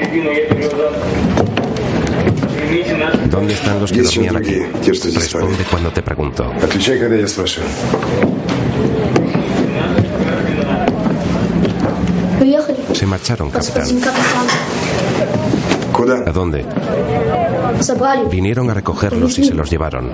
¿Dónde 3.29 3.53
están 3.53 3.79
los 3.79 3.91
que 3.91 4.01
dormían 4.01 4.37
aquí? 4.37 4.55
Responde 4.83 5.63
cuando 5.69 5.91
te 5.91 6.01
pregunto. 6.01 6.51
Se 12.93 13.05
marcharon, 13.05 13.49
capitán. 13.51 13.85
¿A 16.25 16.31
dónde? 16.31 16.65
Vinieron 18.29 18.69
a 18.69 18.73
recogerlos 18.73 19.37
y 19.39 19.45
se 19.45 19.53
los 19.53 19.69
llevaron. 19.69 20.11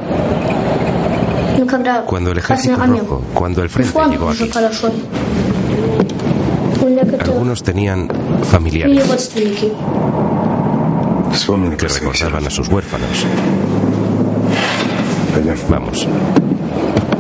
Cuando 2.06 2.32
el 2.32 2.38
ejército 2.38 2.76
rojo, 2.76 3.24
cuando 3.34 3.64
el 3.64 3.70
frente 3.70 4.00
llegó 4.10 4.30
aquí. 4.30 4.52
Algunos 7.20 7.64
tenían 7.64 8.10
familiares 8.44 9.32
que 11.78 11.88
recordaban 11.88 12.46
a 12.46 12.50
sus 12.50 12.68
huérfanos. 12.68 13.26
Vamos. 15.70 16.08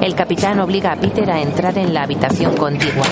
El 0.01 0.15
capitán 0.15 0.59
obliga 0.59 0.91
a 0.93 0.95
Peter 0.95 1.29
a 1.31 1.41
entrar 1.41 1.77
en 1.77 1.93
la 1.93 2.03
habitación 2.03 2.55
contigua. 2.55 3.05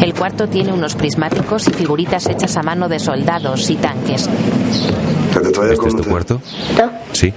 El 0.00 0.14
cuarto 0.14 0.48
tiene 0.48 0.72
unos 0.72 0.94
prismáticos 0.94 1.68
y 1.68 1.72
figuritas 1.72 2.26
hechas 2.26 2.56
a 2.56 2.62
mano 2.62 2.88
de 2.88 2.98
soldados 2.98 3.68
y 3.70 3.76
tanques. 3.76 4.28
¿Este 5.70 5.88
es 5.88 5.96
tu 5.96 6.04
cuarto? 6.04 6.40
Sí. 7.12 7.32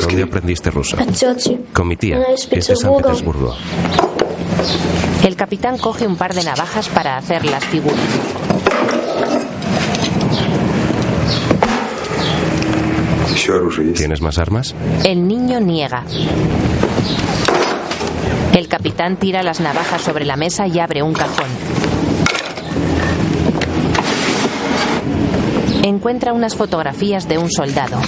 ¿Dónde 0.00 0.22
aprendiste 0.22 0.70
ruso? 0.70 0.96
Con 1.72 1.88
mi 1.88 1.96
tía, 1.96 2.20
es 2.32 2.48
de 2.50 2.76
San 2.76 2.96
Petersburgo. 2.96 3.54
El 5.24 5.36
capitán 5.36 5.78
coge 5.78 6.06
un 6.06 6.16
par 6.16 6.34
de 6.34 6.42
navajas 6.42 6.88
para 6.88 7.16
hacer 7.16 7.44
las 7.44 7.64
figuras. 7.64 7.98
¿Tienes 13.94 14.20
más 14.20 14.38
armas? 14.38 14.74
El 15.04 15.26
niño 15.26 15.60
niega. 15.60 16.04
El 18.54 18.68
capitán 18.68 19.16
tira 19.16 19.42
las 19.42 19.60
navajas 19.60 20.02
sobre 20.02 20.24
la 20.24 20.36
mesa 20.36 20.66
y 20.66 20.78
abre 20.78 21.02
un 21.02 21.12
cajón. 21.12 21.48
Encuentra 25.82 26.32
unas 26.32 26.54
fotografías 26.54 27.26
de 27.26 27.38
un 27.38 27.50
soldado. 27.50 28.00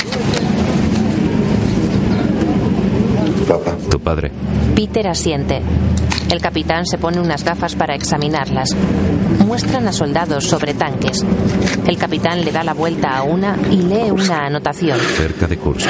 Papá. 3.49 3.77
Tu 3.91 3.99
padre. 3.99 4.31
Peter 4.75 5.09
asiente. 5.09 5.63
El 6.31 6.41
capitán 6.41 6.87
se 6.87 6.99
pone 6.99 7.21
unas 7.21 7.45
gafas 7.45 7.75
para 7.75 7.95
examinarlas. 7.95 8.71
Muestran 9.47 9.87
a 9.89 9.93
soldados 9.93 10.45
sobre 10.45 10.75
tanques. 10.75 11.25
El 11.87 11.99
capitán 11.99 12.45
le 12.45 12.53
da 12.53 12.65
la 12.65 12.75
vuelta 12.75 13.17
a 13.17 13.23
una 13.23 13.57
y 13.71 13.77
lee 13.77 14.11
una 14.11 14.47
anotación. 14.47 14.99
Cerca 14.99 15.47
de 15.47 15.59
Kursk. 15.59 15.89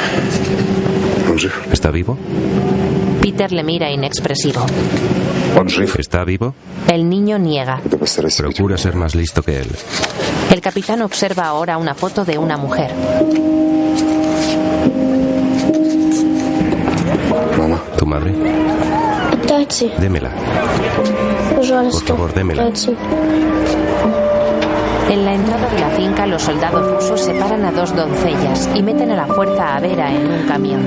¿Está 1.71 1.89
vivo? 1.91 2.17
Peter 3.21 3.51
le 3.51 3.63
mira 3.63 3.89
inexpresivo. 3.91 4.65
¿Está 5.97 6.23
vivo? 6.23 6.53
El 6.91 7.07
niño 7.07 7.37
niega. 7.39 7.81
Procura 8.37 8.77
ser 8.77 8.95
más 8.95 9.15
listo 9.15 9.41
que 9.41 9.59
él. 9.61 9.67
El 10.51 10.61
capitán 10.61 11.01
observa 11.01 11.45
ahora 11.45 11.77
una 11.77 11.95
foto 11.95 12.25
de 12.25 12.37
una 12.37 12.57
mujer. 12.57 12.91
¿Tu 17.97 18.05
madre? 18.05 18.33
Démela. 19.99 20.29
Por 21.55 22.03
favor, 22.03 22.33
démela. 22.33 22.69
En 25.09 25.25
la 25.25 25.33
entrada 25.33 25.69
de 25.69 25.79
la 25.79 25.89
finca, 25.91 26.25
los 26.27 26.41
soldados 26.41 26.85
rusos 26.91 27.21
separan 27.21 27.63
a 27.65 27.71
dos 27.71 27.95
doncellas 27.95 28.69
y 28.75 28.81
meten 28.81 29.11
a 29.11 29.15
la 29.15 29.27
fuerza 29.27 29.75
a 29.75 29.79
Vera 29.79 30.11
en 30.11 30.27
un 30.31 30.47
camión. 30.47 30.81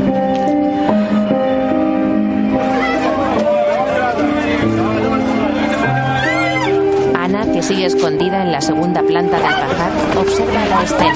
Ana, 7.14 7.52
que 7.52 7.62
sigue 7.62 7.86
escondida 7.86 8.42
en 8.42 8.52
la 8.52 8.60
segunda 8.60 9.02
planta 9.02 9.36
del 9.36 9.42
pajar, 9.42 9.92
observa 10.18 10.66
la 10.66 10.82
escena. 10.82 11.14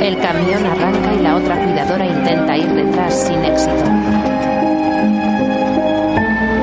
El 0.00 0.18
camión 0.20 0.64
arranca 0.64 1.07
la 1.22 1.36
otra 1.36 1.56
cuidadora 1.56 2.06
intenta 2.06 2.56
ir 2.56 2.68
detrás 2.68 3.26
sin 3.26 3.44
éxito. 3.44 3.84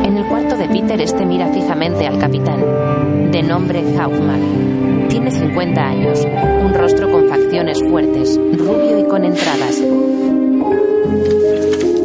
En 0.03 0.17
el 0.17 0.25
cuarto 0.25 0.55
de 0.57 0.67
Peter, 0.67 1.01
este 1.01 1.25
mira 1.25 1.47
fijamente 1.47 2.07
al 2.07 2.17
capitán, 2.19 3.31
de 3.31 3.43
nombre 3.43 3.83
Hauptmann. 3.99 5.07
Tiene 5.09 5.31
50 5.31 5.81
años, 5.81 6.25
un 6.63 6.73
rostro 6.73 7.11
con 7.11 7.27
facciones 7.27 7.79
fuertes, 7.89 8.39
rubio 8.57 8.99
y 8.99 9.03
con 9.07 9.25
entradas. 9.25 9.81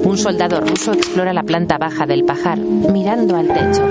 Un 0.05 0.19
soldado 0.19 0.61
ruso 0.61 0.93
explora 0.93 1.33
la 1.33 1.43
planta 1.43 1.79
baja 1.79 2.07
del 2.07 2.25
pajar, 2.25 2.59
mirando 2.59 3.37
al 3.37 3.47
techo. 3.47 3.85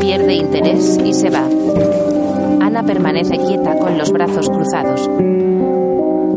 Pierde 0.00 0.34
interés 0.34 1.00
y 1.04 1.12
se 1.12 1.30
va. 1.30 1.48
Ana 2.74 2.82
permanece 2.82 3.38
quieta 3.38 3.78
con 3.78 3.96
los 3.96 4.10
brazos 4.10 4.50
cruzados. 4.50 5.08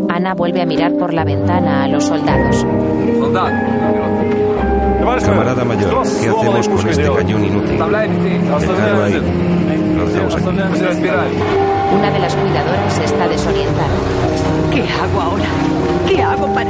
Ana 0.07 0.35
vuelve 0.35 0.61
a 0.61 0.67
mirar 0.67 0.93
por 0.93 1.11
la 1.11 1.23
ventana 1.23 1.85
a 1.85 1.87
los 1.87 2.03
soldados. 2.03 2.63
Camarada 5.25 5.65
mayor, 5.65 6.03
¿qué 6.21 6.29
hacemos 6.29 6.69
con 6.69 6.89
este 6.89 7.11
cañón 7.11 7.43
inútil? 7.43 7.71
Dejadlo 7.71 9.03
ahí. 9.03 9.13
Lo 9.97 10.05
dejamos 10.05 10.35
aquí. 10.35 10.47
Una 10.47 12.11
de 12.11 12.19
las 12.19 12.35
cuidadoras 12.35 12.99
está 13.03 13.27
desorientada. 13.27 13.87
¿Qué 14.71 14.83
hago 14.83 15.19
ahora? 15.19 15.49
¿Qué 16.07 16.21
hago 16.21 16.53
para...? 16.53 16.69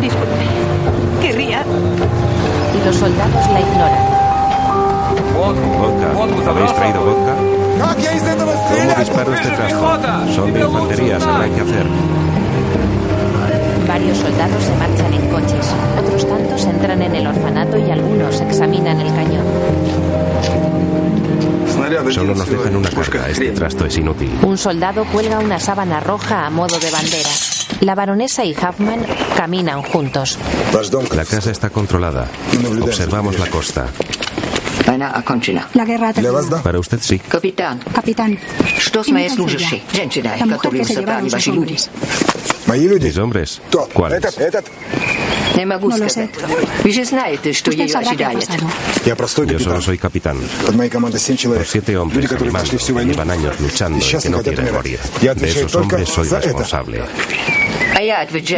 Disculpe. 0.00 0.46
Querría... 1.20 1.62
Y 2.74 2.86
los 2.86 2.96
soldados 2.96 3.50
la 3.52 3.60
ignoran. 3.60 4.07
Vodka. 5.38 6.50
¿Habéis 6.50 6.74
traído 6.74 7.04
vodka? 7.04 7.34
¿Cómo 7.78 8.98
disparo 8.98 9.34
este 9.34 9.50
trasto? 9.50 10.34
Son 10.34 10.52
de 10.52 10.60
infantería, 10.60 11.20
sabrán 11.20 11.54
qué 11.54 11.60
hacer. 11.60 11.86
Varios 13.86 14.18
soldados 14.18 14.62
se 14.62 14.76
marchan 14.76 15.14
en 15.14 15.28
coches. 15.30 15.74
Otros 15.98 16.28
tantos 16.28 16.64
entran 16.64 17.02
en 17.02 17.14
el 17.14 17.26
orfanato 17.26 17.78
y 17.78 17.90
algunos 17.90 18.40
examinan 18.40 19.00
el 19.00 19.14
cañón. 19.14 19.44
Solo 22.10 22.34
nos 22.34 22.48
dejan 22.48 22.76
una 22.76 22.90
carga. 22.90 23.28
Este 23.28 23.50
trasto 23.52 23.86
es 23.86 23.96
inútil. 23.96 24.30
Un 24.42 24.58
soldado 24.58 25.04
cuelga 25.06 25.38
una 25.38 25.58
sábana 25.58 26.00
roja 26.00 26.46
a 26.46 26.50
modo 26.50 26.78
de 26.78 26.90
bandera. 26.90 27.30
La 27.80 27.94
baronesa 27.94 28.44
y 28.44 28.52
Huffman 28.52 29.06
caminan 29.36 29.82
juntos. 29.82 30.38
La 31.14 31.24
casa 31.24 31.50
está 31.50 31.70
controlada. 31.70 32.28
Observamos 32.82 33.38
la 33.38 33.46
costa. 33.46 33.86
La 35.73 35.85
guerra 35.85 36.13
terminó. 36.13 36.61
Para 36.61 36.79
usted 36.79 36.99
sí. 37.01 37.19
Capitán. 37.19 37.79
Capitán. 37.93 38.37
La 40.39 40.45
mujer 40.45 40.71
que 40.71 40.85
se 40.85 40.95
llevaron 40.95 41.29
sus 41.29 41.47
hombres. 41.47 41.89
¿Mis 42.67 43.17
hombres? 43.17 43.61
¿Cuáles? 43.93 44.23
Не 45.55 45.65
могу 45.67 45.87
no 45.87 45.97
lo 45.97 46.09
сказать. 46.09 46.31
sé. 46.35 46.83
Вы 46.83 46.91
же 46.91 47.05
знаете, 47.05 47.53
что 47.53 47.69
Usted 47.69 47.83
ее 47.85 47.89
sabrá 47.93 48.15
qué 48.15 48.23
ha 48.23 48.29
ожидает. 48.29 48.47
pasado. 48.49 48.67
Я 49.05 49.15
простой 49.15 49.45
Yo 49.45 49.59
solo 49.59 49.75
капитан. 49.75 49.81
soy 49.83 49.97
capitán. 49.99 50.37
Под 50.65 50.75
моей 50.75 50.89
командой 50.89 51.19
семь 51.19 51.35
Por 51.35 51.41
человек. 51.43 51.67
siete 51.67 51.95
hombres 51.95 52.15
Люди, 52.23 52.25
a 52.25 52.29
mi 52.29 52.33
которые 52.33 52.51
mando, 52.53 52.69
прошли 52.71 52.77
всю 52.79 52.87
que 52.87 52.93
войну. 52.93 53.11
llevan 53.13 53.29
años 53.29 53.59
luchando 53.59 53.99
y 53.99 54.01
Сейчас 54.01 54.23
que 54.23 54.29
не 54.29 54.31
no 54.31 54.37
хотят 54.39 54.55
quieren 54.55 54.73
умирать. 54.75 54.83
morir. 54.83 54.99
Я 55.21 55.35
De 55.35 55.41
отвечаю 55.41 55.65
esos 55.67 55.71
только 55.73 55.95
hombres 55.97 56.09
soy 56.09 56.25
за 56.25 56.39
это. 56.39 57.56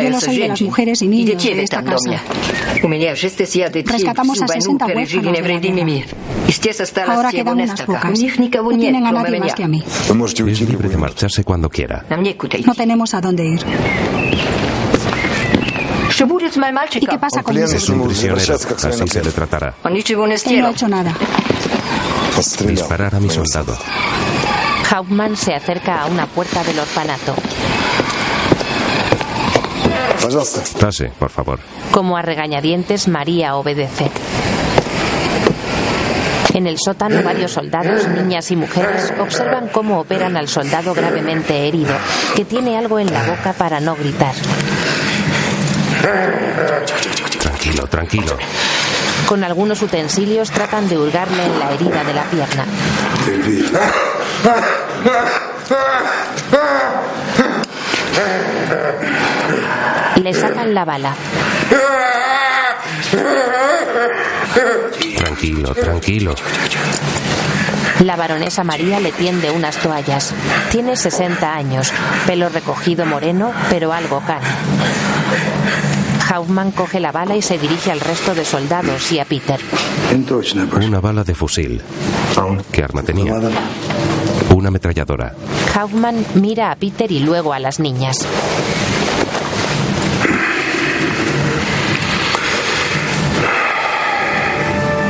Yo 0.05 0.11
lo 0.11 0.21
soy 0.21 0.35
de 0.35 0.49
las 0.49 0.59
mujeres 0.67 1.03
y 1.03 1.09
niños 1.09 1.43
de 1.55 1.63
esta 1.65 1.77
casa. 1.97 2.23
Rescatamos 3.93 4.37
a 4.43 4.47
60 4.63 4.85
huérfanos 5.01 5.25
de. 5.73 5.75
Ahora 7.17 7.31
quedan 7.45 7.55
unas 7.65 7.81
pocas. 7.87 8.11
No 8.61 8.79
tienen 8.81 9.07
a 9.07 9.13
nadie 9.13 9.41
más 9.41 9.55
que 9.55 9.65
a 9.65 9.69
mí. 9.69 9.83
Es 10.53 10.61
libre 10.71 10.89
de 10.89 10.97
marcharse 10.97 11.45
cuando 11.45 11.69
quiera. 11.71 12.05
No 12.67 12.75
tenemos 12.75 13.15
a 13.15 13.21
dónde 13.21 13.45
ir. 13.45 13.61
¿Y 17.01 17.07
qué 17.07 17.19
pasa 17.19 17.43
con 17.43 17.55
mi 17.55 17.61
sobrino? 17.79 18.05
Así 18.89 19.09
se 19.09 19.23
le 19.25 19.31
tratará. 19.33 19.75
Él 20.51 20.61
no 20.61 20.67
ha 20.67 20.71
hecho 20.73 20.89
nada. 20.89 21.15
Disparar 22.67 23.15
a 23.15 23.21
mi 23.21 23.29
soldado. 23.31 23.79
Hauptmann 24.91 25.37
se 25.37 25.55
acerca 25.55 26.03
a 26.03 26.07
una 26.07 26.27
puerta 26.27 26.65
del 26.65 26.81
orfanato 26.81 27.35
las. 30.35 30.75
Pase, 30.81 31.09
ah, 31.11 31.17
por 31.19 31.31
favor. 31.31 31.59
Como 31.93 32.17
a 32.17 32.23
regañadientes, 32.23 33.09
María 33.09 33.57
obedece. 33.57 34.11
En 36.55 36.67
el 36.67 36.79
sótano 36.79 37.23
varios 37.23 37.53
soldados, 37.53 38.09
niñas 38.09 38.51
y 38.51 38.57
mujeres 38.57 39.13
observan 39.21 39.69
cómo 39.69 40.01
operan 40.01 40.37
al 40.37 40.49
soldado 40.49 40.95
gravemente 40.95 41.69
herido, 41.69 41.95
que 42.35 42.45
tiene 42.45 42.77
algo 42.77 42.99
en 42.99 43.13
la 43.13 43.25
boca 43.25 43.53
para 43.53 43.79
no 43.81 43.95
gritar. 43.95 44.35
Tranquilo, 47.41 47.87
tranquilo. 47.87 48.37
Con 49.27 49.45
algunos 49.45 49.81
utensilios 49.83 50.51
tratan 50.51 50.89
de 50.89 50.99
hurgarle 50.99 51.45
en 51.45 51.59
la 51.59 51.73
herida 51.73 52.03
de 52.05 52.15
la 52.15 52.25
pierna. 52.25 52.67
Le 60.17 60.35
sacan 60.35 60.75
la 60.75 60.85
bala. 60.85 61.15
Tranquilo, 65.17 65.75
tranquilo. 65.75 66.35
La 68.05 68.17
baronesa 68.17 68.65
María 68.65 68.99
le 69.01 69.13
tiende 69.13 69.51
unas 69.51 69.77
toallas. 69.77 70.35
Tiene 70.71 70.97
60 70.97 71.55
años, 71.55 71.93
pelo 72.27 72.49
recogido 72.49 73.05
moreno, 73.05 73.53
pero 73.69 73.93
algo 73.93 74.21
cano. 74.21 74.47
Hauptmann 76.31 76.71
coge 76.71 77.01
la 77.01 77.13
bala 77.13 77.37
y 77.37 77.43
se 77.43 77.59
dirige 77.59 77.91
al 77.91 78.01
resto 78.01 78.35
de 78.35 78.45
soldados 78.45 79.11
y 79.13 79.19
a 79.19 79.25
Peter. 79.25 79.61
Una 80.81 81.01
bala 81.01 81.25
de 81.25 81.35
fusil. 81.35 81.83
¿Qué 82.73 82.85
arma 82.85 83.03
tenía? 83.03 83.35
Una 84.55 84.69
ametralladora. 84.69 85.35
Hauptmann 85.75 86.25
mira 86.35 86.71
a 86.71 86.77
Peter 86.77 87.11
y 87.11 87.21
luego 87.21 87.53
a 87.53 87.59
las 87.59 87.81
niñas. 87.81 88.17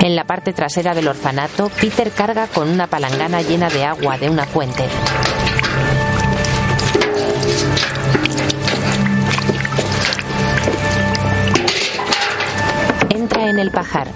En 0.02 0.16
la 0.16 0.24
parte 0.24 0.52
trasera 0.52 0.94
del 0.94 1.08
orfanato, 1.08 1.68
Peter 1.68 2.10
carga 2.10 2.46
con 2.46 2.68
una 2.68 2.86
palangana 2.86 3.42
llena 3.42 3.68
de 3.68 3.84
agua 3.84 4.16
de 4.16 4.30
una 4.30 4.44
fuente. 4.46 4.84
Entra 13.10 13.50
en 13.50 13.58
el 13.58 13.70
pajar. 13.70 14.08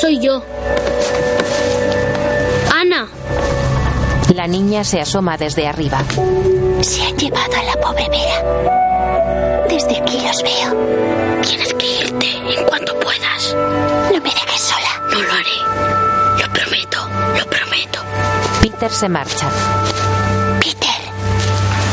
Soy 0.00 0.18
yo. 0.18 0.42
Ana. 2.74 3.06
La 4.34 4.46
niña 4.46 4.82
se 4.82 4.98
asoma 4.98 5.36
desde 5.36 5.68
arriba. 5.68 6.02
Se 6.80 7.02
han 7.02 7.18
llevado 7.18 7.52
a 7.54 7.62
la 7.64 7.74
pobre 7.74 8.08
Vera. 8.08 9.66
Desde 9.68 9.98
aquí 9.98 10.18
los 10.26 10.42
veo. 10.42 11.40
Tienes 11.42 11.74
que 11.74 12.00
irte 12.00 12.26
en 12.58 12.64
cuanto 12.64 12.98
puedas. 12.98 13.54
No 14.10 14.20
me 14.22 14.30
dejes 14.30 14.60
sola. 14.60 15.02
No 15.10 15.20
lo 15.20 15.32
haré. 15.34 16.42
Lo 16.42 16.50
prometo, 16.50 16.98
lo 17.38 17.44
prometo. 17.44 18.00
Peter 18.62 18.90
se 18.90 19.08
marcha. 19.10 19.50
Peter. 20.60 21.12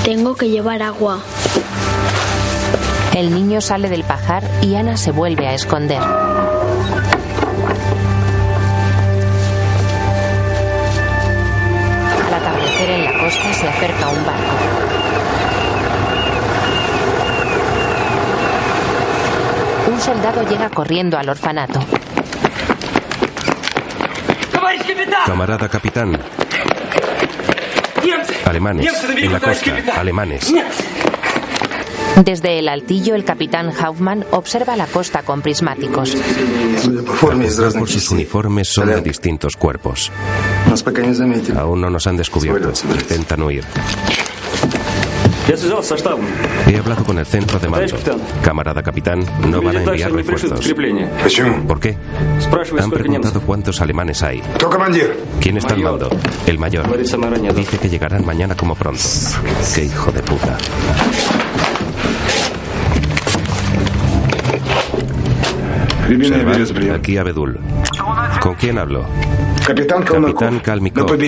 Tengo 0.05 0.33
que 0.33 0.49
llevar 0.49 0.81
agua. 0.81 1.19
El 3.13 3.33
niño 3.33 3.59
sale 3.59 3.89
del 3.89 4.05
pajar 4.05 4.43
y 4.61 4.75
Ana 4.75 4.95
se 4.95 5.11
vuelve 5.11 5.47
a 5.47 5.53
esconder. 5.53 5.99
Costa 13.27 13.53
se 13.53 13.67
acerca 13.67 14.07
un 14.07 14.25
barco. 14.25 14.55
Un 19.91 19.99
soldado 19.99 20.43
llega 20.47 20.69
corriendo 20.69 21.17
al 21.17 21.27
orfanato. 21.27 21.85
Camarada 25.25 25.67
capitán. 25.67 26.17
Alemanes. 28.45 28.93
En 29.17 29.33
la 29.33 29.39
costa. 29.41 29.75
Alemanes. 29.97 30.53
Desde 32.23 32.59
el 32.59 32.69
altillo, 32.69 33.13
el 33.13 33.25
capitán 33.25 33.73
Hauptmann 33.77 34.25
observa 34.31 34.77
la 34.77 34.87
costa 34.87 35.23
con 35.23 35.41
prismáticos. 35.41 36.15
Por 37.19 37.89
sus 37.89 38.09
uniformes 38.09 38.69
son 38.69 38.87
de 38.87 39.01
distintos 39.01 39.57
cuerpos. 39.57 40.13
Aún 41.57 41.81
no 41.81 41.89
nos 41.89 42.07
han 42.07 42.17
descubierto. 42.17 42.71
Intentan 42.89 43.41
huir. 43.43 43.63
He 46.67 46.77
hablado 46.77 47.05
con 47.05 47.17
el 47.19 47.25
centro 47.25 47.57
de 47.57 47.69
mando. 47.69 47.95
Camarada 48.43 48.83
capitán, 48.83 49.19
no 49.47 49.61
van 49.61 49.77
a 49.77 49.83
enviar 49.83 50.11
refuerzos. 50.11 50.73
¿Por 51.67 51.79
qué? 51.79 51.97
Han 52.79 52.91
preguntado 52.91 53.41
cuántos 53.41 53.79
alemanes 53.79 54.23
hay. 54.23 54.41
¿Quién 55.39 55.57
está 55.57 55.73
al 55.73 55.81
mando? 55.81 56.09
El 56.45 56.59
mayor. 56.59 56.85
Dice 57.55 57.77
que 57.77 57.87
llegarán 57.89 58.25
mañana 58.25 58.55
como 58.55 58.75
pronto. 58.75 59.01
Qué 59.73 59.85
hijo 59.85 60.11
de 60.11 60.21
puta. 60.21 60.57
Se 66.07 66.43
va. 66.43 66.95
Aquí 66.95 67.17
Abedul. 67.17 67.59
¿Con 68.41 68.55
quién 68.55 68.77
hablo? 68.77 69.05
Capitán 69.67 70.01
Kalmykov, 70.01 71.17
de. 71.17 71.27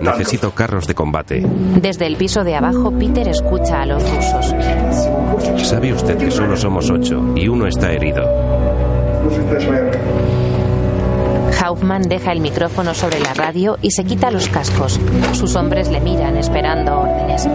Necesito 0.00 0.52
carros 0.52 0.86
de 0.86 0.94
combate. 0.94 1.42
Desde 1.82 2.06
el 2.06 2.14
piso 2.16 2.44
de 2.44 2.54
abajo, 2.54 2.92
Peter 2.96 3.26
escucha 3.26 3.82
a 3.82 3.86
los 3.86 4.00
rusos. 4.08 4.54
Sabe 5.68 5.92
usted 5.92 6.16
que 6.16 6.30
solo 6.30 6.56
somos 6.56 6.88
ocho 6.88 7.34
y 7.34 7.48
uno 7.48 7.66
está 7.66 7.90
herido. 7.90 8.22
Kaufman 11.58 12.02
deja 12.02 12.30
el 12.30 12.42
micrófono 12.42 12.94
sobre 12.94 13.18
la 13.18 13.34
radio 13.34 13.76
y 13.82 13.90
se 13.90 14.04
quita 14.04 14.30
los 14.30 14.48
cascos. 14.48 15.00
Sus 15.32 15.56
hombres 15.56 15.88
le 15.88 15.98
miran 16.00 16.36
esperando 16.36 17.00
órdenes. 17.00 17.48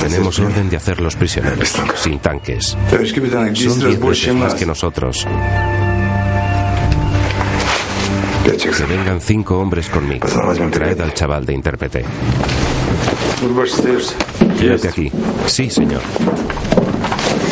Tenemos 0.00 0.38
orden 0.38 0.68
de 0.68 0.76
hacer 0.76 1.00
los 1.00 1.16
prisioneros, 1.16 1.72
sin 1.96 2.18
tanques. 2.18 2.76
Son 3.54 3.80
diez 3.80 4.00
veces 4.00 4.34
más 4.34 4.54
que 4.54 4.66
nosotros. 4.66 5.26
Que 8.44 8.84
vengan 8.84 9.20
cinco 9.20 9.58
hombres 9.58 9.88
conmigo. 9.88 10.28
Traed 10.70 11.00
al 11.00 11.14
chaval 11.14 11.44
de 11.44 11.54
intérprete. 11.54 12.04
Quédate 14.58 14.88
aquí. 14.88 15.12
Sí, 15.46 15.70
señor. 15.70 16.02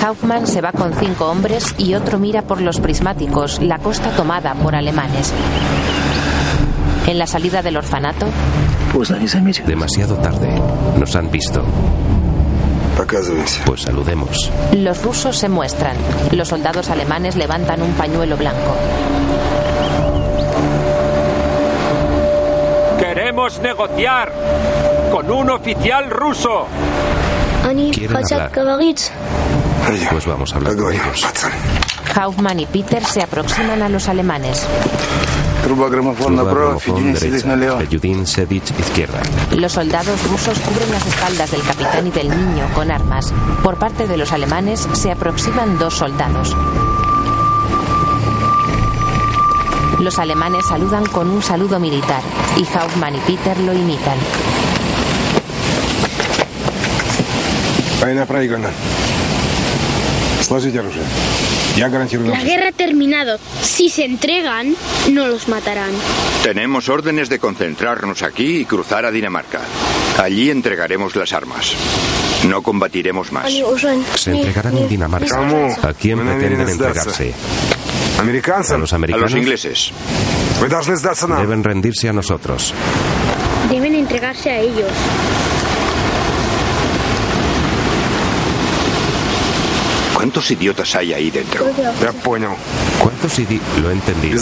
Hauptmann 0.05 0.47
se 0.47 0.61
va 0.61 0.73
con 0.73 0.93
cinco 0.95 1.27
hombres 1.27 1.75
y 1.79 1.95
otro 1.95 2.19
mira 2.19 2.43
por 2.43 2.61
los 2.61 2.79
prismáticos, 2.79 3.61
la 3.63 3.79
costa 3.79 4.11
tomada 4.15 4.55
por 4.55 4.75
alemanes. 4.75 5.33
En 7.07 7.19
la 7.19 7.27
salida 7.27 7.63
del 7.63 7.77
orfanato, 7.77 8.27
Demasiado 9.67 10.15
tarde. 10.19 10.63
Nos 10.99 11.17
han 11.17 11.29
visto. 11.29 11.65
Показывайся. 12.98 13.64
Pues 13.66 13.82
saludemos. 13.82 14.52
los 14.74 15.02
rusos 15.04 15.38
se 15.38 15.50
muestran. 15.50 15.96
Los 16.32 16.50
soldados 16.50 16.90
alemanes 16.90 17.36
levantan 17.36 17.82
un 17.82 17.94
pañuelo 17.94 18.38
blanco. 18.38 18.76
Queremos 23.00 23.60
negociar 23.60 24.32
con 25.12 25.32
un 25.32 25.50
oficial 25.50 26.10
ruso. 26.10 26.68
Quieren 27.94 28.16
hablar. 28.16 28.52
Pues 30.12 30.26
vamos 30.26 30.54
a 30.54 30.58
hablar 30.58 30.76
con 30.76 30.94
ellos. 30.94 31.26
Kaufman 32.14 32.60
y 32.60 32.66
Peter 32.66 33.04
se 33.04 33.22
aproximan 33.22 33.82
a 33.82 33.90
los 33.90 34.08
alemanes. 34.08 34.68
Trupa 35.65 35.89
gramofón 35.89 36.37
pro, 36.37 36.79
Fiyudin 36.79 37.15
izquierda. 38.23 39.21
Los 39.57 39.73
soldados 39.73 40.23
rusos 40.31 40.59
cubren 40.59 40.91
las 40.91 41.07
espaldas 41.07 41.51
del 41.51 41.63
capitán 41.63 42.07
y 42.07 42.11
del 42.11 42.29
niño 42.29 42.69
con 42.75 42.91
armas. 42.91 43.33
Por 43.63 43.77
parte 43.77 44.07
de 44.07 44.19
los 44.19 44.33
alemanes 44.33 44.87
se 44.93 45.11
aproximan 45.11 45.79
dos 45.79 45.95
soldados. 45.95 46.55
Los 50.01 50.19
alemanes 50.19 50.67
saludan 50.67 51.07
con 51.07 51.31
un 51.31 51.43
saludo 51.43 51.81
militar 51.81 52.21
y 52.59 52.67
Hauptmann 52.77 53.15
y 53.17 53.21
Peter 53.21 53.59
lo 53.61 53.73
imitan. 53.73 54.19
Война 60.44 60.44
проиграна. 60.44 60.44
Сложите 60.44 60.80
оружие. 60.80 61.04
Я 61.78 61.90
гарантирую 61.90 62.32
La 62.32 62.44
guerra 62.44 62.70
ha 62.70 62.72
terminado. 62.72 63.40
Si 63.62 63.90
se 63.90 64.04
entregan, 64.06 64.76
no 65.12 65.28
los 65.28 65.48
matarán. 65.48 65.92
Tenemos 66.44 66.90
órdenes 66.90 67.30
de 67.30 67.40
concentrarnos 67.40 68.22
aquí 68.24 68.58
y 68.62 68.66
cruzar 68.66 69.06
a 69.06 69.12
Dinamarca. 69.12 69.62
Allí 70.18 70.50
entregaremos 70.50 71.16
las 71.16 71.32
armas. 71.34 71.74
No 72.48 72.62
combatiremos 72.62 73.32
más. 73.32 73.52
Se 74.16 74.32
entregarán 74.32 74.78
en 74.78 74.88
Dinamarca. 74.90 75.40
¿A 75.84 75.94
quién 75.94 76.20
pretenden 76.20 76.70
entregarse? 76.70 77.34
Американцам? 78.20 78.78
A 78.78 78.80
los 78.80 78.94
A 78.94 78.96
americanos. 78.98 79.32
los 79.32 79.40
ingleses. 79.40 79.92
Вы 80.60 80.68
должны 80.68 80.98
сдаться 80.98 81.26
нам. 81.28 81.40
Deben 81.42 81.64
rendirse 81.64 82.10
a 82.10 82.14
nosotros. 82.14 82.74
Deben 83.70 83.96
entregarse 83.96 84.50
a 84.50 84.60
ellos. 84.60 84.92
¿Cuántos 90.25 90.51
idiotas 90.53 90.95
hay 90.95 91.13
ahí 91.13 91.31
dentro? 91.31 91.67
¿Cuántos 92.99 93.39
idiotas? 93.39 93.79
Lo 93.83 93.91
he 93.91 93.93
entendido. 93.93 94.39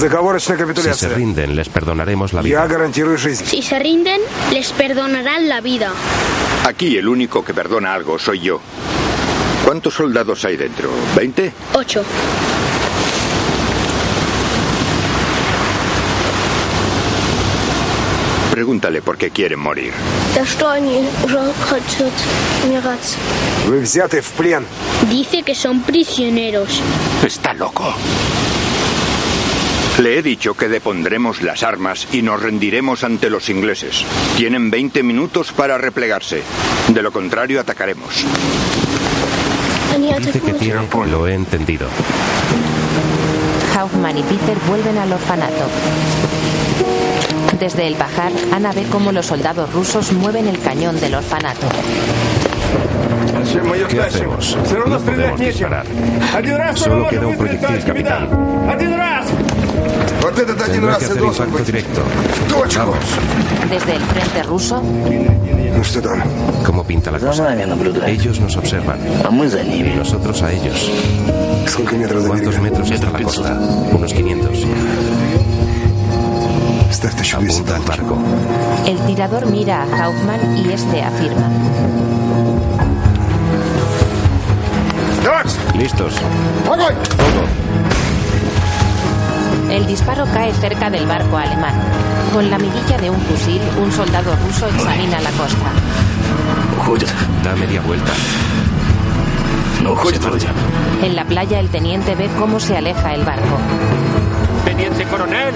Si 0.76 0.94
se 0.94 1.08
rinden, 1.08 1.56
les 1.56 1.68
perdonaremos 1.68 2.32
la 2.32 2.40
vida. 2.40 2.68
Si 3.34 3.62
se 3.62 3.78
rinden, 3.80 4.20
les 4.52 4.70
perdonarán 4.70 5.48
la 5.48 5.60
vida. 5.60 5.92
Aquí 6.64 6.96
el 6.96 7.08
único 7.08 7.44
que 7.44 7.52
perdona 7.52 7.94
algo 7.94 8.16
soy 8.16 8.38
yo. 8.38 8.60
¿Cuántos 9.64 9.94
soldados 9.94 10.44
hay 10.44 10.56
dentro? 10.56 10.88
¿20? 11.16 11.50
Ocho. 11.74 12.04
Pregúntale 18.52 19.00
por 19.00 19.16
qué 19.16 19.30
quieren 19.30 19.60
morir. 19.60 19.94
Dice 25.08 25.42
que 25.42 25.54
son 25.54 25.80
prisioneros. 25.80 26.82
Está 27.24 27.54
loco. 27.54 27.94
Le 30.00 30.18
he 30.18 30.22
dicho 30.22 30.52
que 30.52 30.68
depondremos 30.68 31.40
las 31.40 31.62
armas 31.62 32.06
y 32.12 32.20
nos 32.20 32.42
rendiremos 32.42 33.04
ante 33.04 33.30
los 33.30 33.48
ingleses. 33.48 34.04
Tienen 34.36 34.70
20 34.70 35.02
minutos 35.02 35.50
para 35.52 35.78
replegarse. 35.78 36.42
De 36.88 37.00
lo 37.00 37.10
contrario, 37.10 37.58
atacaremos. 37.58 38.26
Dice 40.18 40.40
que 40.40 40.52
lo 41.06 41.26
he 41.26 41.32
entendido. 41.32 41.86
Kaufman 43.72 44.18
y 44.18 44.22
Peter 44.22 44.58
vuelven 44.68 44.98
al 44.98 45.10
orfanato. 45.10 45.64
Desde 47.62 47.86
el 47.86 47.94
pajar, 47.94 48.32
Ana 48.50 48.72
ve 48.72 48.84
cómo 48.90 49.12
los 49.12 49.26
soldados 49.26 49.72
rusos 49.72 50.12
mueven 50.14 50.48
el 50.48 50.58
cañón 50.58 50.98
del 50.98 51.14
orfanato. 51.14 51.68
¿Qué 53.88 54.00
hacemos? 54.00 54.58
No 54.84 54.98
podemos 54.98 55.38
disparar. 55.38 55.86
Solo 56.74 57.08
queda 57.08 57.24
un 57.28 57.36
proyectil, 57.36 57.84
capitán. 57.84 58.28
Tendrá 60.34 60.98
que 60.98 61.04
hacer 61.04 61.22
impacto 61.22 61.58
directo. 61.64 62.02
Vamos. 62.78 62.96
Desde 63.70 63.94
el 63.94 64.02
frente 64.02 64.42
ruso... 64.42 64.82
¿Cómo 66.66 66.82
pinta 66.82 67.12
la 67.12 67.20
cosa? 67.20 67.56
Ellos 68.08 68.40
nos 68.40 68.56
observan. 68.56 68.98
Y 69.72 69.82
nosotros 69.96 70.42
a 70.42 70.50
ellos. 70.50 70.90
¿Cuántos 72.26 72.58
metros 72.58 72.90
está 72.90 73.08
la 73.12 73.22
costa? 73.22 73.52
Unos 73.92 74.12
500. 74.12 74.66
Barco. 77.86 78.18
El 78.86 78.98
tirador 79.06 79.46
mira 79.46 79.82
a 79.82 79.86
Kaufman 79.86 80.58
y 80.58 80.72
este 80.72 81.02
afirma. 81.02 81.48
Listos. 85.74 86.14
El 89.70 89.86
disparo 89.86 90.26
cae 90.34 90.52
cerca 90.52 90.90
del 90.90 91.06
barco 91.06 91.38
alemán. 91.38 91.74
Con 92.34 92.50
la 92.50 92.58
mirilla 92.58 92.98
de 92.98 93.08
un 93.08 93.20
fusil, 93.22 93.60
un 93.82 93.90
soldado 93.90 94.36
ruso 94.46 94.66
examina 94.68 95.18
la 95.20 95.30
costa. 95.30 95.70
Da 97.42 97.56
media 97.56 97.80
vuelta. 97.80 98.12
No, 99.82 99.96
en 101.02 101.16
la 101.16 101.24
playa 101.24 101.58
el 101.58 101.68
teniente 101.70 102.14
ve 102.14 102.28
cómo 102.38 102.60
se 102.60 102.76
aleja 102.76 103.14
el 103.14 103.24
barco. 103.24 103.58
¡Teniente 104.64 105.04
coronel! 105.06 105.54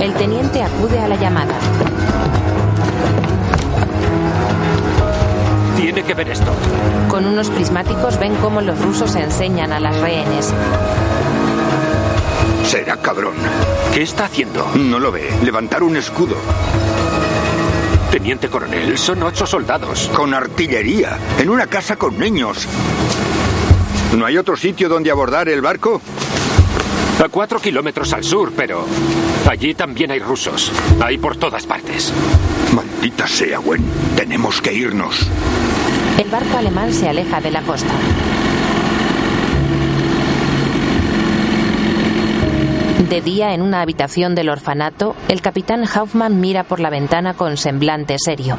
El 0.00 0.12
teniente 0.14 0.62
acude 0.62 0.98
a 0.98 1.08
la 1.08 1.16
llamada. 1.16 1.54
Tiene 5.76 6.02
que 6.02 6.14
ver 6.14 6.28
esto. 6.28 6.52
Con 7.08 7.24
unos 7.24 7.48
prismáticos 7.50 8.18
ven 8.18 8.34
cómo 8.36 8.60
los 8.60 8.80
rusos 8.80 9.14
enseñan 9.14 9.72
a 9.72 9.80
las 9.80 9.96
rehenes. 10.00 10.52
Será 12.64 12.96
cabrón. 12.96 13.34
¿Qué 13.94 14.02
está 14.02 14.26
haciendo? 14.26 14.66
No 14.74 14.98
lo 14.98 15.12
ve. 15.12 15.30
Levantar 15.42 15.82
un 15.82 15.96
escudo. 15.96 16.36
Teniente 18.10 18.48
coronel, 18.48 18.98
son 18.98 19.22
ocho 19.22 19.46
soldados. 19.46 20.10
Con 20.14 20.34
artillería. 20.34 21.18
En 21.38 21.48
una 21.48 21.66
casa 21.66 21.96
con 21.96 22.18
niños. 22.18 22.66
¿No 24.16 24.26
hay 24.26 24.38
otro 24.38 24.56
sitio 24.56 24.88
donde 24.88 25.10
abordar 25.10 25.48
el 25.48 25.60
barco? 25.60 26.00
A 27.22 27.28
cuatro 27.30 27.58
kilómetros 27.58 28.12
al 28.12 28.22
sur, 28.22 28.52
pero 28.54 28.84
allí 29.48 29.74
también 29.74 30.10
hay 30.10 30.18
rusos. 30.18 30.70
Hay 31.02 31.16
por 31.16 31.36
todas 31.36 31.66
partes. 31.66 32.12
Maldita 32.74 33.26
sea, 33.26 33.58
Gwen. 33.58 33.82
Tenemos 34.16 34.60
que 34.60 34.74
irnos. 34.74 35.26
El 36.18 36.28
barco 36.28 36.58
alemán 36.58 36.92
se 36.92 37.08
aleja 37.08 37.40
de 37.40 37.50
la 37.50 37.62
costa. 37.62 37.92
De 43.08 43.20
día, 43.22 43.54
en 43.54 43.62
una 43.62 43.80
habitación 43.80 44.34
del 44.34 44.50
orfanato, 44.50 45.16
el 45.28 45.40
capitán 45.40 45.84
Hoffman 45.84 46.40
mira 46.40 46.64
por 46.64 46.80
la 46.80 46.90
ventana 46.90 47.34
con 47.34 47.56
semblante 47.56 48.16
serio. 48.18 48.58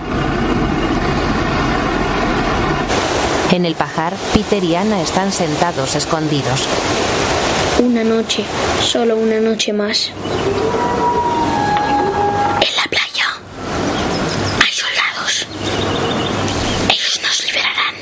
En 3.52 3.66
el 3.66 3.76
pajar, 3.76 4.14
Peter 4.34 4.64
y 4.64 4.76
Anna 4.76 5.02
están 5.02 5.32
sentados 5.32 5.96
escondidos. 5.96 6.68
Una 7.80 8.04
noche, 8.04 8.44
solo 8.82 9.16
una 9.16 9.40
noche 9.40 9.72
más. 9.72 10.12
En 12.60 12.76
la 12.76 12.84
playa 12.90 13.28
hay 14.66 14.72
soldados. 14.72 15.48
Ellos 16.90 17.20
nos 17.24 17.46
liberarán. 17.46 17.96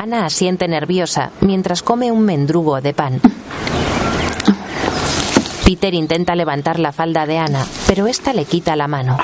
Ana 0.00 0.26
asiente 0.26 0.68
nerviosa 0.68 1.30
mientras 1.40 1.82
come 1.82 2.12
un 2.12 2.22
mendrugo 2.24 2.80
de 2.80 2.94
pan. 2.94 3.20
Peter 5.64 5.92
intenta 5.94 6.34
levantar 6.36 6.78
la 6.78 6.92
falda 6.92 7.26
de 7.26 7.38
Ana, 7.38 7.66
pero 7.86 8.06
esta 8.06 8.32
le 8.32 8.44
quita 8.44 8.76
la 8.76 8.86
mano. 8.86 9.16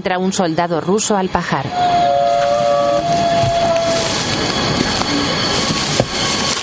Entra 0.00 0.16
un 0.16 0.32
soldado 0.32 0.80
ruso 0.80 1.14
al 1.14 1.28
pajar. 1.28 1.66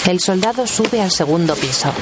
El 0.08 0.20
soldado 0.20 0.66
sube 0.66 1.04
al 1.04 1.12
segundo 1.12 1.54
piso. 1.54 1.94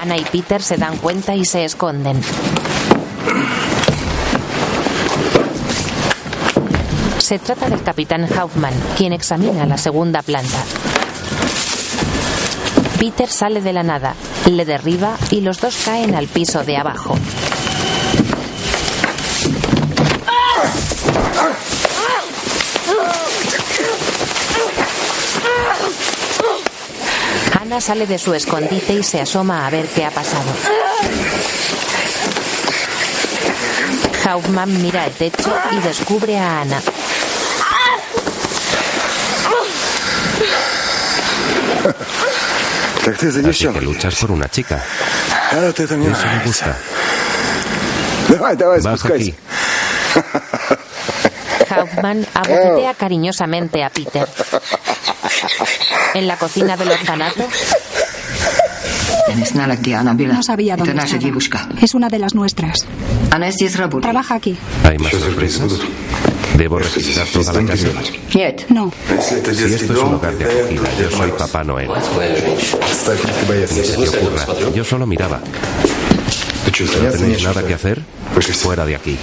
Ana 0.00 0.18
y 0.18 0.24
Peter 0.26 0.62
se 0.62 0.76
dan 0.76 0.98
cuenta 0.98 1.34
y 1.34 1.44
se 1.44 1.64
esconden. 1.64 2.22
Se 7.18 7.40
trata 7.40 7.68
del 7.68 7.82
capitán 7.82 8.28
Hoffman, 8.38 8.74
quien 8.96 9.12
examina 9.12 9.66
la 9.66 9.78
segunda 9.78 10.22
planta. 10.22 10.62
Peter 13.00 13.28
sale 13.28 13.60
de 13.60 13.72
la 13.72 13.82
nada, 13.82 14.14
le 14.50 14.64
derriba 14.64 15.16
y 15.30 15.40
los 15.40 15.60
dos 15.60 15.76
caen 15.84 16.14
al 16.14 16.28
piso 16.28 16.62
de 16.62 16.76
abajo. 16.76 17.16
Ana 27.60 27.80
sale 27.80 28.06
de 28.06 28.18
su 28.18 28.34
escondite 28.34 28.92
y 28.94 29.02
se 29.02 29.20
asoma 29.20 29.66
a 29.66 29.70
ver 29.70 29.86
qué 29.88 30.04
ha 30.04 30.10
pasado. 30.10 30.44
Kaufman 34.22 34.82
mira 34.82 35.06
el 35.06 35.12
techo 35.12 35.52
y 35.72 35.80
descubre 35.80 36.38
a 36.38 36.60
Ana. 36.60 36.80
Así 43.50 43.64
que 43.72 43.80
luchas 43.84 44.14
por 44.16 44.30
una 44.32 44.48
chica. 44.48 44.82
Eso 46.14 46.26
me 46.26 46.44
gusta. 46.44 46.76
Baja 48.84 49.08
aquí. 49.14 49.34
Kaufman 51.68 52.26
abofetea 52.34 52.94
cariñosamente 52.94 53.84
a 53.84 53.90
Peter. 53.90 54.26
En 56.14 56.26
la 56.26 56.36
cocina 56.36 56.76
del 56.76 56.90
orfanato, 56.90 57.46
No 60.34 60.42
sabía 60.42 60.76
dónde 60.76 60.92
estaba. 61.04 61.20
Es 61.82 61.94
una 61.94 62.08
de 62.08 62.18
las 62.18 62.34
nuestras. 62.34 62.86
Trabaja 64.02 64.34
aquí. 64.36 64.56
¿Hay 64.84 64.98
más 64.98 65.12
sorpresas? 65.12 65.72
¿Debo 66.56 66.78
revisar 66.78 67.26
toda 67.28 67.52
la 67.52 67.66
casa? 67.66 67.88
No. 68.70 68.92
Si 69.20 69.34
esto 69.34 69.50
es 69.50 69.90
un 69.90 70.14
hogar 70.14 70.34
de 70.36 70.44
acogida, 70.44 70.88
yo 70.98 71.10
soy 71.10 71.30
Papá 71.32 71.64
Noel. 71.64 71.88
Ni 71.88 73.66
se 73.84 73.96
te 73.96 74.08
ocurra. 74.08 74.46
Yo 74.74 74.84
solo 74.84 75.06
miraba. 75.06 75.40
¿No 75.40 77.10
tenéis 77.12 77.42
nada 77.44 77.66
que 77.66 77.74
hacer? 77.74 78.00
Pues 78.34 78.46
fuera 78.56 78.84
de 78.84 78.96
aquí. 78.96 79.18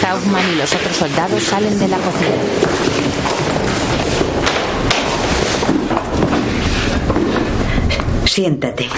Kaufman 0.00 0.52
y 0.52 0.56
los 0.56 0.72
otros 0.74 0.96
soldados 0.96 1.42
salen 1.42 1.78
de 1.78 1.88
la 1.88 1.98
cocina. 1.98 2.36
Siéntate. 8.26 8.88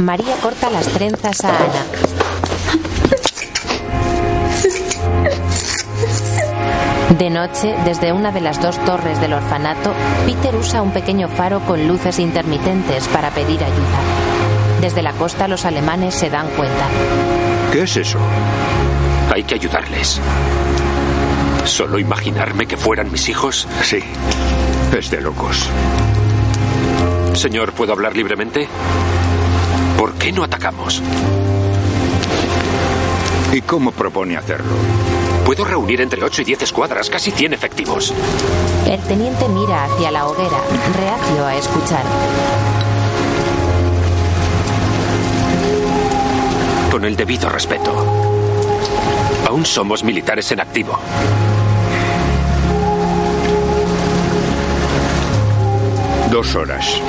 María 0.00 0.36
corta 0.36 0.70
las 0.70 0.86
trenzas 0.88 1.44
a 1.44 1.48
Ana. 1.48 2.21
De 7.18 7.28
noche, 7.28 7.74
desde 7.84 8.12
una 8.12 8.32
de 8.32 8.40
las 8.40 8.60
dos 8.62 8.82
torres 8.84 9.20
del 9.20 9.34
orfanato, 9.34 9.92
Peter 10.24 10.54
usa 10.56 10.80
un 10.80 10.92
pequeño 10.92 11.28
faro 11.28 11.60
con 11.60 11.86
luces 11.86 12.18
intermitentes 12.18 13.06
para 13.08 13.30
pedir 13.30 13.62
ayuda. 13.62 14.00
Desde 14.80 15.02
la 15.02 15.12
costa 15.12 15.46
los 15.46 15.66
alemanes 15.66 16.14
se 16.14 16.30
dan 16.30 16.48
cuenta. 16.56 16.86
¿Qué 17.70 17.82
es 17.82 17.96
eso? 17.98 18.18
Hay 19.32 19.44
que 19.44 19.56
ayudarles. 19.56 20.20
¿Solo 21.64 21.98
imaginarme 21.98 22.66
que 22.66 22.78
fueran 22.78 23.12
mis 23.12 23.28
hijos? 23.28 23.68
Sí. 23.82 24.02
Es 24.96 25.10
de 25.10 25.20
locos. 25.20 25.68
Señor, 27.34 27.72
¿puedo 27.72 27.92
hablar 27.92 28.16
libremente? 28.16 28.66
¿Por 29.98 30.14
qué 30.14 30.32
no 30.32 30.44
atacamos? 30.44 31.02
¿Y 33.52 33.60
cómo 33.60 33.90
propone 33.92 34.36
hacerlo? 34.36 34.72
Puedo 35.44 35.64
reunir 35.64 36.00
entre 36.00 36.22
8 36.22 36.42
y 36.42 36.44
10 36.44 36.62
escuadras, 36.62 37.10
casi 37.10 37.30
100 37.30 37.52
efectivos. 37.52 38.14
El 38.86 39.00
teniente 39.00 39.48
mira 39.48 39.84
hacia 39.84 40.10
la 40.10 40.26
hoguera, 40.26 40.58
reacio 40.96 41.46
a 41.46 41.56
escuchar. 41.56 42.04
Con 46.90 47.04
el 47.04 47.16
debido 47.16 47.48
respeto. 47.48 47.92
Aún 49.48 49.66
somos 49.66 50.04
militares 50.04 50.50
en 50.52 50.60
activo. 50.60 50.98
Dos 56.30 56.54
horas. 56.54 57.00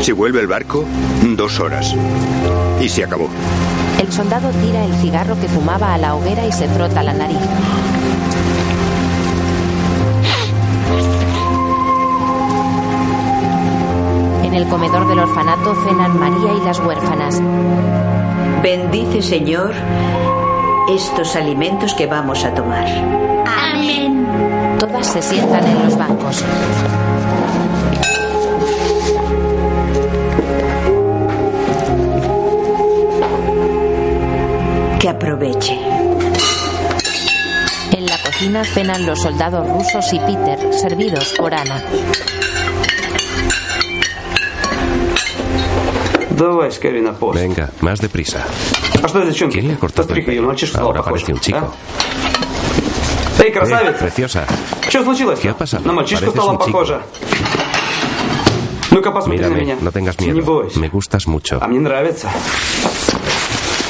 Si 0.00 0.12
vuelve 0.12 0.40
el 0.40 0.46
barco, 0.46 0.84
dos 1.36 1.60
horas. 1.60 1.94
Y 2.80 2.88
se 2.88 3.04
acabó. 3.04 3.28
El 4.06 4.12
soldado 4.12 4.48
tira 4.50 4.84
el 4.84 4.94
cigarro 4.94 5.38
que 5.40 5.48
fumaba 5.48 5.92
a 5.92 5.98
la 5.98 6.14
hoguera 6.14 6.46
y 6.46 6.52
se 6.52 6.68
frota 6.68 7.02
la 7.02 7.12
nariz. 7.12 7.36
En 14.44 14.54
el 14.54 14.68
comedor 14.68 15.08
del 15.08 15.18
orfanato 15.18 15.74
cenan 15.84 16.18
María 16.18 16.52
y 16.54 16.64
las 16.64 16.78
huérfanas. 16.78 17.42
Bendice, 18.62 19.22
Señor, 19.22 19.72
estos 20.88 21.34
alimentos 21.34 21.92
que 21.94 22.06
vamos 22.06 22.44
a 22.44 22.54
tomar. 22.54 22.86
Amén. 23.44 24.24
Todas 24.78 25.04
se 25.04 25.20
sientan 25.20 25.66
en 25.66 25.84
los 25.84 25.98
bancos. 25.98 26.44
aproveche. 35.16 35.72
En 37.92 38.06
la 38.06 38.18
cocina 38.22 38.64
cenan 38.64 39.06
los 39.06 39.20
soldados 39.22 39.66
rusos 39.68 40.12
y 40.12 40.18
Peter, 40.20 40.58
servidos 40.74 41.32
por 41.38 41.54
Ana. 41.54 41.82
Venga, 47.34 47.70
más 47.80 47.98
deprisa. 48.00 48.44
¿Quién 49.48 49.68
le 49.68 49.74
ha 49.74 49.78
cortado 49.78 50.08
el 50.14 50.24
pelo? 50.26 50.42
Ahora 50.82 51.00
parece 51.02 51.32
un 51.32 51.40
chico. 51.40 51.72
¡Ey, 53.42 53.52
eh, 53.88 53.92
preciosa! 53.98 54.44
¿Qué 55.40 55.48
ha 55.48 55.56
pasado? 55.56 55.84
Pareces 56.20 56.44
un 56.52 56.58
chico. 56.66 56.78
Mírame, 59.30 59.56
no 59.80 59.90
tengas 59.92 60.16
miedo. 60.20 60.34
Me 60.78 60.88
gustas 60.88 61.26
mucho. 61.26 61.58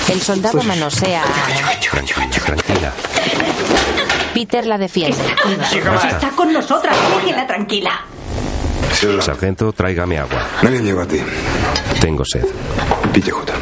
El 0.09 0.21
soldado 0.23 0.63
manosea. 0.63 1.23
Tranquila. 2.45 2.93
Peter 4.33 4.67
la 4.67 4.79
defiende. 4.79 5.17
Está 6.09 6.31
con 6.31 6.53
nosotras. 6.53 6.97
Déjela 7.17 7.47
tranquila. 7.47 8.01
Sargento, 9.21 9.73
tráigame 9.73 10.19
agua. 10.19 10.47
Nadie 10.63 10.81
llegó 10.81 11.01
a 11.01 11.07
ti. 11.07 11.21
Tengo 12.01 12.25
sed. 12.25 12.47
Pillejota. 13.13 13.55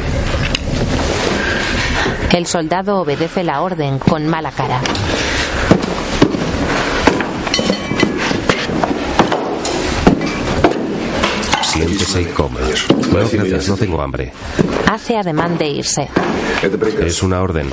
El 2.31 2.45
soldado 2.45 2.97
obedece 2.97 3.43
la 3.43 3.61
orden 3.61 3.97
con 3.99 4.27
mala 4.27 4.51
cara. 4.51 4.81
Siéntese 11.75 12.21
y 12.21 12.25
coma. 12.25 12.59
No, 12.61 13.29
gracias, 13.29 13.67
no 13.67 13.75
tengo 13.75 14.01
hambre. 14.01 14.31
Hace 14.89 15.17
ademán 15.17 15.57
de 15.57 15.67
irse. 15.67 16.07
Es 17.01 17.21
una 17.21 17.41
orden. 17.41 17.69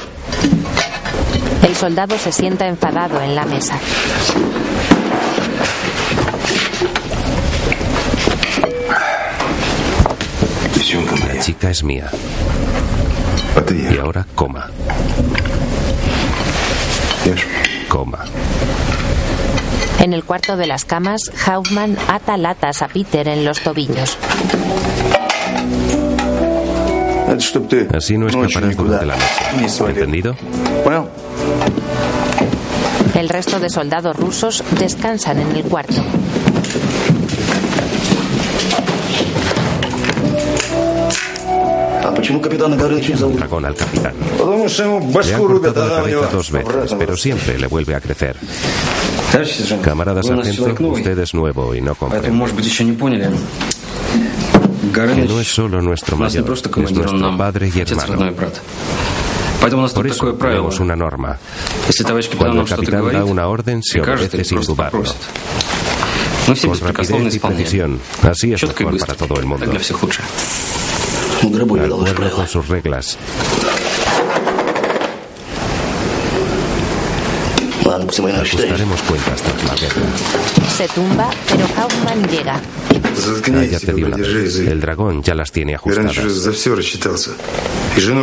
El 1.66 1.76
soldado 1.76 2.18
se 2.18 2.32
sienta 2.32 2.66
enfadado 2.66 3.20
en 3.20 3.36
la 3.36 3.44
mesa. 3.44 3.78
La 11.28 11.40
chica 11.40 11.70
es 11.70 11.84
mía. 11.84 12.10
Y 13.92 13.98
ahora 13.98 14.26
coma. 14.34 14.68
Coma. 17.88 18.24
En 20.00 20.12
el 20.12 20.24
cuarto 20.24 20.56
de 20.56 20.66
las 20.66 20.84
camas, 20.84 21.20
Hoffman 21.46 21.96
ata 22.08 22.36
latas 22.36 22.82
a 22.82 22.88
Peter 22.88 23.28
en 23.28 23.44
los 23.44 23.60
tobillos. 23.60 24.18
Así 27.94 28.18
no 28.18 28.26
escaparás 28.28 28.76
durante 28.76 29.06
la 29.06 29.14
noche. 29.16 29.84
¿Entendido? 29.88 30.36
El 33.14 33.28
resto 33.28 33.60
de 33.60 33.70
soldados 33.70 34.16
rusos 34.16 34.64
descansan 34.78 35.38
en 35.38 35.56
el 35.56 35.62
cuarto. 35.64 36.02
Dragón 43.36 43.64
al 43.64 43.74
capitán. 43.74 44.14
Le 45.26 45.34
han 45.34 45.40
cortado 45.70 45.88
la 45.88 45.94
cabeza 45.96 46.32
dos 46.32 46.50
veces, 46.52 46.94
pero 46.98 47.16
siempre 47.16 47.58
le 47.58 47.66
vuelve 47.66 47.94
a 47.94 48.00
crecer. 48.00 48.36
Camarada 49.82 50.20
sargento, 50.44 50.64
usted 50.98 51.18
es 51.18 51.34
nuevo 51.34 51.74
y 51.74 51.80
no 51.80 51.94
comprende. 51.94 52.28
Que 54.92 55.00
no 55.28 55.40
es 55.40 55.48
solo 55.48 55.80
nuestro 55.80 56.16
mayor, 56.40 56.44
es 56.84 56.92
nuestro 57.06 57.36
padre 57.38 57.66
y 57.74 57.80
hermano. 57.80 58.18
Por 59.94 60.06
eso 60.06 60.24
tenemos 60.50 60.80
una 60.80 60.96
norma. 60.96 61.38
Cuando 62.36 62.60
el 62.62 62.68
capitán 62.76 63.12
da 63.12 63.24
una 63.24 63.46
orden, 63.48 63.82
se 63.82 64.00
obedece 64.16 64.44
sin 64.44 64.58
dudarlo. 64.66 65.00
Con 66.66 66.74
rapidez 66.80 67.34
y 67.36 67.38
precisión. 67.56 68.00
Así 68.22 68.52
es 68.52 68.60
mejor 68.68 68.98
para 69.06 69.14
todo 69.14 69.40
el 69.40 69.46
mundo. 69.46 69.66
De 71.42 72.10
acuerdo 72.10 72.36
con 72.36 72.46
sus 72.46 72.68
reglas. 72.68 73.18
Ajustaremos 77.84 79.02
cuentas 79.02 79.42
tras 79.42 79.64
la 79.64 79.74
guerra. 79.74 80.02
Se 80.76 80.88
tumba, 80.88 81.30
pero 81.48 81.66
Kaufman 81.74 82.28
llega. 82.28 82.60
Cállate 83.42 83.92
de 83.92 84.04
una 84.04 84.16
vez. 84.16 84.56
El 84.58 84.80
dragón 84.80 85.22
ya 85.22 85.34
las 85.34 85.50
tiene 85.52 85.74
ajustadas. 85.74 86.16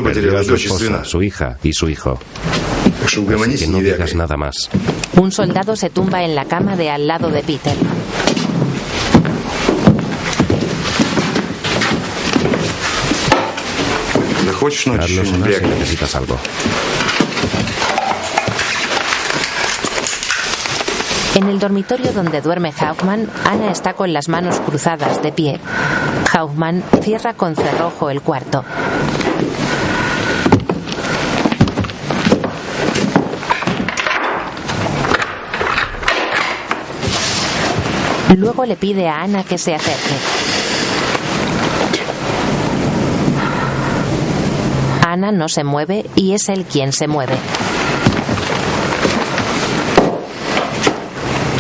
Perdió 0.03 0.37
a 0.37 0.43
su 0.43 0.55
esposa, 0.55 1.05
su 1.05 1.21
hija 1.21 1.57
y 1.61 1.73
su 1.73 1.89
hijo. 1.89 2.19
Así 3.05 3.25
que 3.57 3.67
no 3.67 3.79
digas 3.79 4.15
nada 4.15 4.37
más. 4.37 4.69
Un 5.15 5.31
soldado 5.31 5.75
se 5.75 5.89
tumba 5.89 6.23
en 6.23 6.35
la 6.35 6.45
cama 6.45 6.75
de 6.75 6.89
al 6.89 7.07
lado 7.07 7.29
de 7.29 7.43
Peter. 7.43 7.75
Si 14.71 14.89
necesitas 14.89 16.15
algo. 16.15 16.37
En 21.35 21.47
el 21.47 21.59
dormitorio 21.59 22.11
donde 22.11 22.41
duerme 22.41 22.73
Hoffman, 22.81 23.29
Ana 23.45 23.71
está 23.71 23.93
con 23.93 24.11
las 24.11 24.27
manos 24.27 24.59
cruzadas 24.59 25.21
de 25.21 25.31
pie. 25.31 25.59
Hoffman 26.37 26.83
cierra 27.01 27.33
con 27.33 27.55
cerrojo 27.55 28.09
el 28.09 28.21
cuarto. 28.21 28.65
Luego 38.35 38.65
le 38.65 38.75
pide 38.75 39.07
a 39.07 39.21
Ana 39.21 39.43
que 39.43 39.57
se 39.57 39.75
acerque. 39.75 40.38
Ana 45.11 45.31
no 45.31 45.49
se 45.49 45.63
mueve 45.63 46.05
y 46.15 46.33
es 46.33 46.49
él 46.49 46.65
quien 46.65 46.93
se 46.93 47.07
mueve. 47.07 47.33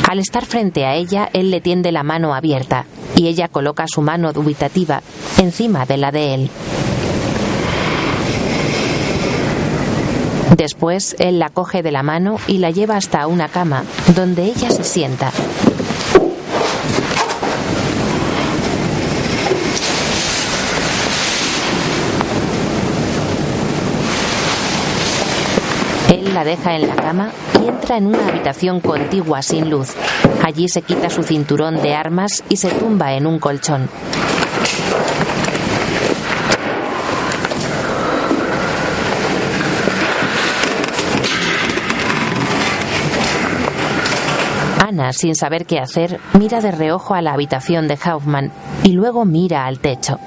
Al 0.07 0.19
estar 0.19 0.45
frente 0.45 0.85
a 0.85 0.95
ella, 0.95 1.29
él 1.33 1.49
le 1.49 1.59
tiende 1.59 1.91
la 1.91 2.03
mano 2.03 2.35
abierta 2.35 2.85
y 3.15 3.27
ella 3.27 3.47
coloca 3.47 3.85
su 3.87 4.01
mano 4.01 4.33
dubitativa 4.33 5.01
encima 5.39 5.85
de 5.85 5.97
la 5.97 6.11
de 6.11 6.33
él. 6.35 6.49
Después, 10.55 11.15
él 11.19 11.39
la 11.39 11.49
coge 11.49 11.81
de 11.81 11.91
la 11.91 12.03
mano 12.03 12.37
y 12.47 12.57
la 12.57 12.69
lleva 12.69 12.97
hasta 12.97 13.25
una 13.27 13.49
cama, 13.49 13.83
donde 14.15 14.43
ella 14.43 14.69
se 14.71 14.83
sienta. 14.83 15.31
Deja 26.43 26.75
en 26.75 26.87
la 26.87 26.95
cama 26.95 27.31
y 27.61 27.67
entra 27.67 27.97
en 27.97 28.07
una 28.07 28.27
habitación 28.27 28.79
contigua 28.79 29.41
sin 29.41 29.69
luz. 29.69 29.93
Allí 30.43 30.67
se 30.67 30.81
quita 30.81 31.09
su 31.09 31.23
cinturón 31.23 31.81
de 31.81 31.93
armas 31.93 32.43
y 32.49 32.57
se 32.57 32.69
tumba 32.69 33.13
en 33.13 33.25
un 33.25 33.39
colchón. 33.39 33.89
Ana, 44.87 45.13
sin 45.13 45.35
saber 45.35 45.65
qué 45.65 45.79
hacer, 45.79 46.19
mira 46.33 46.61
de 46.61 46.71
reojo 46.71 47.13
a 47.13 47.21
la 47.21 47.33
habitación 47.33 47.87
de 47.87 47.99
Hoffman 48.03 48.51
y 48.83 48.93
luego 48.93 49.23
mira 49.23 49.65
al 49.65 49.79
techo. 49.79 50.19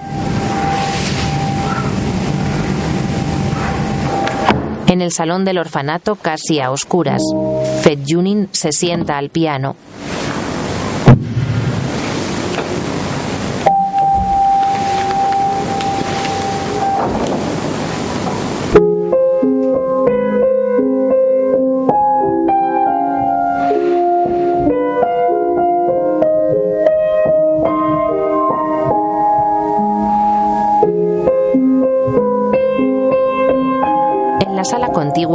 En 4.93 5.01
el 5.01 5.11
salón 5.11 5.47
del 5.47 5.57
orfanato, 5.57 6.17
casi 6.17 6.61
a 6.61 6.71
oscuras, 6.71 7.23
Junin 8.07 8.51
se 8.53 8.73
sienta 8.73 9.17
al 9.17 9.31
piano. 9.31 9.75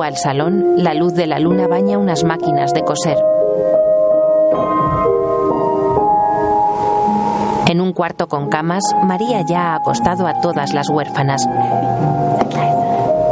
Al 0.07 0.15
salón, 0.15 0.75
la 0.77 0.93
luz 0.93 1.13
de 1.13 1.27
la 1.27 1.37
luna 1.37 1.67
baña 1.67 1.97
unas 1.97 2.23
máquinas 2.23 2.73
de 2.73 2.81
coser. 2.81 3.17
En 7.67 7.81
un 7.81 7.91
cuarto 7.91 8.27
con 8.27 8.49
camas, 8.49 8.83
María 9.03 9.43
ya 9.47 9.73
ha 9.73 9.75
acostado 9.75 10.25
a 10.25 10.39
todas 10.39 10.73
las 10.73 10.87
huérfanas. 10.89 11.45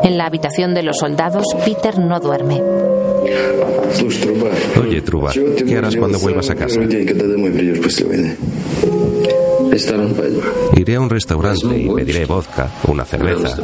En 0.03 0.17
la 0.17 0.25
habitación 0.25 0.73
de 0.73 0.83
los 0.83 0.97
soldados, 0.97 1.45
Peter 1.63 1.97
no 1.97 2.19
duerme. 2.19 2.61
Oye, 4.81 5.01
Truba, 5.01 5.31
¿qué 5.31 5.77
harás 5.77 5.95
cuando 5.95 6.19
vuelvas 6.19 6.49
a 6.49 6.55
casa? 6.55 6.81
Iré 10.75 10.95
a 10.95 10.99
un 10.99 11.09
restaurante 11.09 11.77
y 11.77 11.89
pediré 11.89 12.25
vodka, 12.25 12.69
una 12.87 13.05
cerveza 13.05 13.55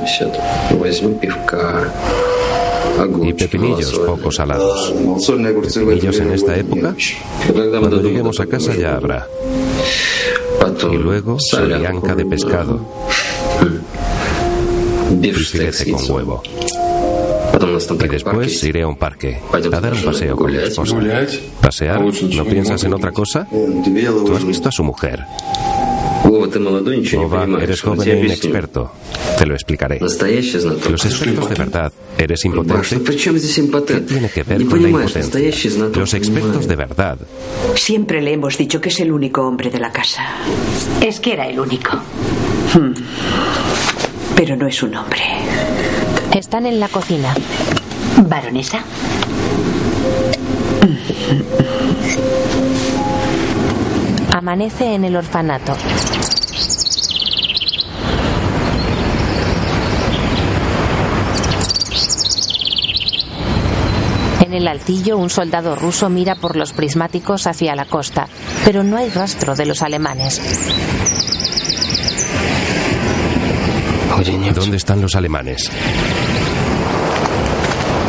y 3.24 3.34
pepinillos 3.34 4.00
poco 4.00 4.32
salados. 4.32 4.94
¿Pepinillos 4.94 6.20
en 6.20 6.32
esta 6.32 6.56
época? 6.58 6.96
Cuando 7.54 8.02
lleguemos 8.02 8.40
a 8.40 8.46
casa 8.46 8.76
ya 8.76 8.96
habrá. 8.96 9.28
Y 10.92 10.98
luego 10.98 11.38
solianca 11.40 12.16
de 12.16 12.26
pescado. 12.26 12.86
Y 15.22 15.32
filete 15.34 15.92
con 15.92 16.12
huevo. 16.12 16.44
Y 17.62 18.08
después 18.08 18.64
iré 18.64 18.82
a 18.82 18.88
un 18.88 18.96
parque, 18.96 19.40
a 19.52 19.60
dar 19.60 19.94
un 19.94 20.02
paseo 20.04 20.36
con 20.36 20.52
mi 20.52 20.58
esposa. 20.58 20.98
¿Pasear? 21.62 22.02
¿No 22.02 22.46
piensas 22.46 22.84
en 22.84 22.94
otra 22.94 23.12
cosa? 23.12 23.48
Tú 23.50 24.36
has 24.36 24.46
visto 24.46 24.70
a 24.70 24.72
su 24.72 24.84
mujer. 24.84 25.24
Ova, 26.24 27.62
eres 27.62 27.82
joven 27.82 28.10
e 28.10 28.26
inexperto. 28.26 28.92
Te 29.42 29.48
lo 29.48 29.56
explicaré. 29.56 30.00
Los 30.00 31.04
expertos 31.04 31.50
de 31.50 31.56
verdad. 31.56 31.92
¿Eres 32.16 32.46
impotente? 32.46 33.02
¿Qué 33.88 34.02
tiene 34.02 34.30
que 34.30 34.44
ver 34.44 34.64
con 34.68 34.84
la 34.84 34.90
impotencia? 34.90 35.90
Los 35.96 36.14
expertos 36.14 36.68
de 36.68 36.76
verdad. 36.76 37.18
Siempre 37.74 38.22
le 38.22 38.34
hemos 38.34 38.56
dicho 38.56 38.80
que 38.80 38.90
es 38.90 39.00
el 39.00 39.12
único 39.12 39.42
hombre 39.42 39.72
de 39.72 39.80
la 39.80 39.92
casa. 39.92 40.36
Es 41.02 41.20
que 41.20 41.34
era 41.34 41.48
el 41.48 41.60
único. 41.60 41.98
Hmm. 42.76 42.94
Pero 44.36 44.56
no 44.56 44.68
es 44.68 44.84
un 44.84 44.94
hombre. 44.94 45.24
Están 46.36 46.68
en 46.68 46.80
la 46.80 46.88
cocina. 46.90 47.34
¿Baronesa? 48.18 48.84
Amanece 54.36 54.94
en 54.94 55.06
el 55.06 55.16
orfanato. 55.16 55.74
En 64.52 64.58
el 64.58 64.68
altillo, 64.68 65.18
un 65.18 65.30
soldado 65.30 65.78
ruso 65.78 66.10
mira 66.10 66.36
por 66.36 66.58
los 66.58 66.74
prismáticos 66.74 67.48
hacia 67.48 67.74
la 67.74 67.86
costa, 67.86 68.28
pero 68.66 68.84
no 68.84 68.98
hay 68.98 69.10
rastro 69.10 69.56
de 69.56 69.66
los 69.66 69.82
alemanes. 69.82 70.42
¿Dónde 74.54 74.76
están 74.76 75.00
los 75.00 75.16
alemanes? 75.16 75.72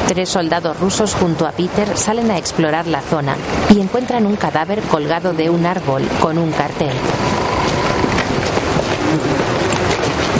Tres 0.09 0.30
soldados 0.30 0.80
rusos 0.80 1.14
junto 1.14 1.47
a 1.47 1.53
Peter 1.53 1.97
salen 1.97 2.32
a 2.32 2.38
explorar 2.38 2.88
la 2.88 3.03
zona 3.03 3.36
y 3.72 3.78
encuentran 3.78 4.26
un 4.26 4.34
cadáver 4.34 4.80
colgado 4.80 5.34
de 5.34 5.49
un 5.49 5.64
árbol 5.64 6.03
con 6.20 6.38
un 6.38 6.51
cartel. 6.51 6.93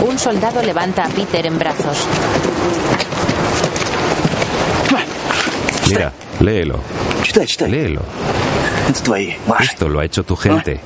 Un 0.05 0.19
soldado 0.19 0.61
levanta 0.63 1.05
a 1.05 1.07
Peter 1.07 1.45
en 1.45 1.57
brazos. 1.57 1.97
Mira, 5.93 6.11
léelo. 6.39 6.79
Léelo. 7.67 8.01
Esto 9.59 9.87
lo 9.87 9.99
ha 9.99 10.05
hecho 10.05 10.23
tu 10.23 10.35
gente. 10.35 10.79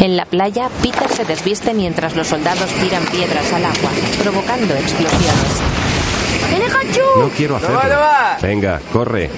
En 0.00 0.16
la 0.18 0.26
playa, 0.26 0.68
Peter 0.82 1.08
se 1.08 1.24
desviste 1.24 1.72
mientras 1.72 2.14
los 2.14 2.28
soldados 2.28 2.70
tiran 2.74 3.04
piedras 3.06 3.50
al 3.54 3.64
agua, 3.64 3.90
provocando 4.22 4.74
explosiones. 4.74 5.62
No 7.16 7.28
quiero 7.30 7.56
hacerlo. 7.56 7.80
Venga, 8.42 8.80
corre. 8.92 9.30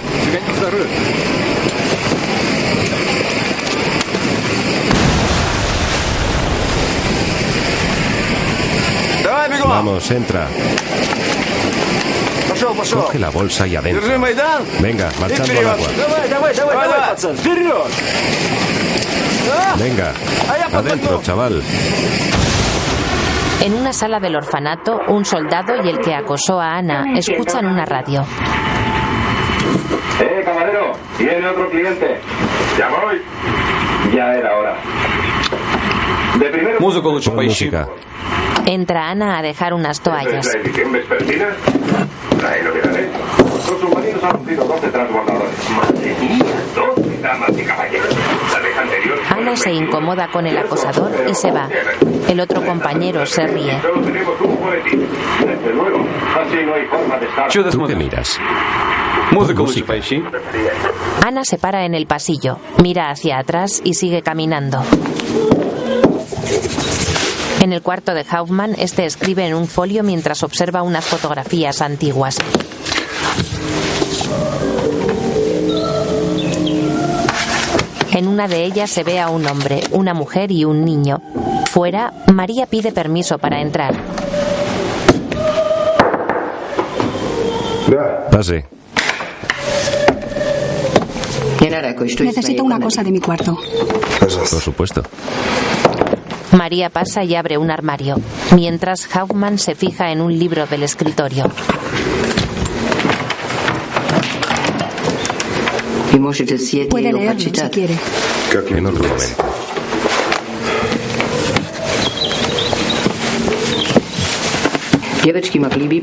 Vamos, 9.64 10.10
entra. 10.10 10.48
Coge 12.74 13.18
la 13.18 13.30
bolsa 13.30 13.66
y 13.66 13.76
adentro. 13.76 14.02
Venga, 14.80 15.10
marchando 15.20 15.52
al 15.60 15.66
agua. 15.68 15.88
Venga, 19.78 20.12
adentro, 20.72 21.20
chaval. 21.22 21.62
En 23.60 23.74
una 23.74 23.92
sala 23.92 24.20
del 24.20 24.36
orfanato, 24.36 25.00
un 25.08 25.24
soldado 25.24 25.74
y 25.84 25.88
el 25.88 25.98
que 26.00 26.14
acosó 26.14 26.60
a 26.60 26.76
Ana 26.76 27.04
escuchan 27.16 27.66
una 27.66 27.84
radio. 27.84 28.24
¡Eh, 30.20 30.42
camarero! 30.44 30.92
Viene 31.18 31.46
otro 31.48 31.68
cliente. 31.70 32.20
Ya 32.78 32.88
voy. 32.88 33.22
Ya 34.14 34.34
era 34.34 34.56
hora. 34.56 34.76
De 36.38 36.46
primero... 36.46 36.80
Música. 36.80 37.88
Entra 38.66 39.10
Ana 39.10 39.38
a 39.38 39.42
dejar 39.42 39.72
unas 39.74 40.00
toallas. 40.00 40.48
¿La 42.42 42.48
edición 42.48 42.48
vespertina? 42.48 42.48
Ahí 42.48 42.62
lo 42.62 42.72
quedaré. 42.72 43.08
Los 43.38 43.80
submarinos 43.80 44.24
han 44.24 44.36
hundido 44.36 44.64
12 44.64 44.88
transbordadores. 44.88 45.70
Madre 45.70 46.16
mía, 46.20 46.44
12 46.74 47.18
damas 47.22 47.50
y 47.58 47.62
caballeros. 47.62 48.16
La 48.52 48.58
vez 48.60 48.76
anterior... 48.78 49.18
Ana 49.30 49.56
se 49.56 49.72
incomoda 49.72 50.28
con 50.28 50.46
el 50.46 50.56
acosador 50.58 51.12
y 51.28 51.34
se 51.34 51.50
va. 51.50 51.68
El 52.28 52.40
otro 52.40 52.64
compañero 52.64 53.26
se 53.26 53.46
ríe. 53.46 53.80
¿Tú 57.50 57.86
qué 57.86 57.96
miras? 57.96 58.38
Música. 59.32 59.94
Ana 61.26 61.44
se 61.44 61.58
para 61.58 61.84
en 61.84 61.94
el 61.94 62.06
pasillo, 62.06 62.58
mira 62.82 63.10
hacia 63.10 63.38
atrás 63.38 63.80
y 63.84 63.94
sigue 63.94 64.22
caminando. 64.22 64.82
En 67.60 67.72
el 67.72 67.82
cuarto 67.82 68.14
de 68.14 68.24
Kaufman, 68.24 68.74
este 68.78 69.06
escribe 69.06 69.46
en 69.46 69.54
un 69.54 69.66
folio 69.66 70.02
mientras 70.02 70.42
observa 70.42 70.82
unas 70.82 71.04
fotografías 71.04 71.80
antiguas. 71.80 72.38
En 78.12 78.28
una 78.28 78.48
de 78.48 78.64
ellas 78.64 78.90
se 78.90 79.04
ve 79.04 79.20
a 79.20 79.28
un 79.28 79.46
hombre, 79.46 79.80
una 79.90 80.14
mujer 80.14 80.50
y 80.50 80.64
un 80.64 80.84
niño. 80.84 81.20
Fuera, 81.70 82.12
María 82.32 82.66
pide 82.66 82.92
permiso 82.92 83.38
para 83.38 83.60
entrar. 83.60 83.94
Pase. 88.30 88.64
Necesito 92.20 92.64
una 92.64 92.80
cosa 92.80 93.02
de 93.02 93.10
mi 93.10 93.20
cuarto. 93.20 93.56
Por 94.20 94.30
supuesto. 94.60 95.02
María 96.52 96.90
pasa 96.90 97.24
y 97.24 97.34
abre 97.34 97.58
un 97.58 97.70
armario, 97.70 98.16
mientras 98.54 99.06
Kaufman 99.06 99.58
se 99.58 99.74
fija 99.74 100.10
en 100.12 100.20
un 100.20 100.36
libro 100.38 100.66
del 100.66 100.82
escritorio. 100.84 101.50
Puede 106.88 107.12
leerlo 107.12 107.40
si 107.40 107.50
quiere. 107.70 107.94
En 108.78 108.86
otro 108.86 109.02
momento. 109.02 109.44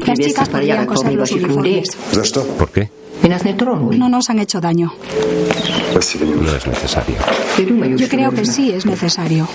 Las 0.05 0.19
chicas 0.19 0.49
podrían 0.49 0.85
coser 0.85 1.13
los 1.13 1.31
uniformes. 1.31 1.97
¿Por 2.57 2.69
qué? 2.69 2.89
No 3.97 4.09
nos 4.09 4.29
han 4.29 4.39
hecho 4.39 4.59
daño. 4.59 4.91
No 5.93 6.55
es 6.55 6.67
necesario. 6.67 7.15
Yo 7.97 8.07
creo 8.09 8.31
que 8.31 8.45
sí 8.45 8.71
es 8.71 8.85
necesario. 8.85 9.47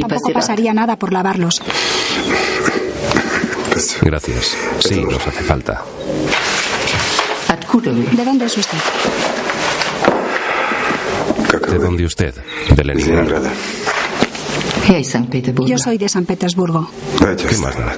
Tampoco 0.00 0.32
pasaría 0.32 0.72
nada 0.72 0.96
por 0.96 1.12
lavarlos. 1.12 1.60
Gracias. 4.02 4.56
Sí, 4.80 5.02
nos 5.02 5.26
hace 5.26 5.42
falta. 5.42 5.82
¿De 7.82 8.24
dónde 8.24 8.44
es 8.46 8.58
usted? 8.58 8.78
¿De 11.70 11.78
dónde 11.78 12.04
usted? 12.04 12.34
De 12.76 12.84
Leningrado. 12.84 13.48
Yo 15.66 15.78
soy 15.78 15.98
de 15.98 16.08
San 16.08 16.24
Petersburgo. 16.26 16.90
¿Qué 17.18 17.56
más 17.58 17.76
da? 17.76 17.96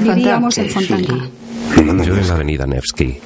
Vivíamos 0.00 0.58
en 0.58 0.70
Fontanka. 0.70 1.14
Yo 2.04 2.16
en 2.16 2.28
la 2.28 2.34
avenida 2.34 2.66
Nevsky. 2.66 3.18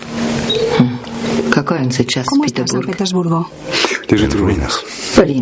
¿Cómo 2.26 2.45
está 2.45 2.66
San 2.68 2.82
Petersburgo? 2.82 3.49
En 4.07 4.32
ruinas. 4.32 4.80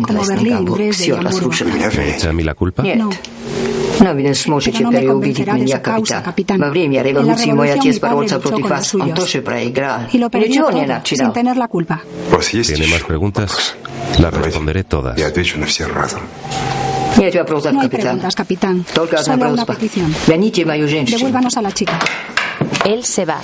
Como 0.06 0.24
Berlín, 0.24 0.64
Dresde 0.64 1.06
y 1.06 1.10
Hamburgo. 1.10 1.50
¿Me 1.96 2.16
echa 2.16 2.30
a 2.30 2.32
mí 2.32 2.42
la 2.42 2.54
culpa? 2.54 2.82
No. 2.82 3.10
Но 4.00 4.12
ви 4.14 4.22
не 4.24 4.34
сможете 4.34 4.84
переубедить 4.90 5.46
меня, 5.46 5.78
капитан. 5.78 6.58
Во 6.60 6.70
время 6.70 7.00
революции 7.02 7.52
мой 7.52 7.70
отец 7.72 7.98
боролся 8.00 8.40
против 8.40 8.68
вас. 8.68 8.92
Он 8.94 9.14
тоже 9.14 9.40
проиграл. 9.40 10.08
Y 10.12 10.18
lo 10.18 10.28
perdió 10.30 10.48
Ничего 10.48 10.70
не 10.72 10.84
todo, 10.84 10.86
sin 10.86 10.88
начинал. 10.88 11.32
tener 11.32 11.56
la 11.56 11.68
culpa. 11.68 12.00
¿Tiene 12.50 12.86
más 12.88 13.02
preguntas? 13.04 13.76
Las 14.18 14.34
responderé 14.34 14.82
todas. 14.84 15.16
Нет 15.16 17.36
вопросов, 17.36 17.72
No 17.72 17.80
hay 17.80 17.88
капитан. 17.88 18.18
preguntas, 18.18 18.34
capitán. 18.34 18.84
Только 18.92 19.20
одна 19.20 19.34
Solo 19.36 19.52
una 19.52 19.64
просьба. 19.64 19.74
petición. 19.74 20.12
Верните 20.26 20.64
мою 20.66 20.88
женщину. 20.88 21.18
Devuélvanos 21.18 21.56
a 21.56 21.62
la 21.62 21.70
chica. 21.72 21.98
Él 22.84 23.04
se 23.04 23.24
va. 23.24 23.40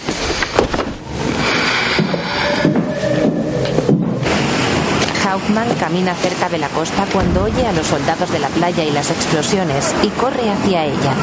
Kaufman 5.36 5.68
camina 5.76 6.16
cerca 6.16 6.48
de 6.48 6.58
la 6.58 6.70
costa 6.70 7.06
cuando 7.12 7.44
oye 7.44 7.68
a 7.68 7.74
los 7.74 7.88
soldados 7.88 8.32
de 8.32 8.40
la 8.40 8.48
playa 8.48 8.86
y 8.86 8.92
las 8.92 9.12
explosiones 9.12 9.94
y 10.02 10.08
corre 10.12 10.50
hacia 10.50 10.86
ella. 10.86 11.14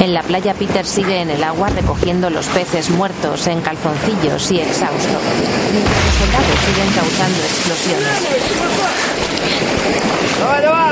En 0.00 0.12
la 0.12 0.24
playa 0.24 0.52
Peter 0.54 0.84
sigue 0.84 1.20
en 1.20 1.30
el 1.30 1.44
agua 1.44 1.68
recogiendo 1.68 2.28
los 2.28 2.46
peces 2.46 2.90
muertos 2.90 3.46
en 3.46 3.60
calzoncillos 3.60 4.50
y 4.50 4.58
exhausto. 4.58 5.16
Mientras 5.72 6.04
los 6.04 6.14
soldados 6.14 6.58
siguen 6.66 6.88
causando 6.92 7.38
explosiones. 7.38 8.08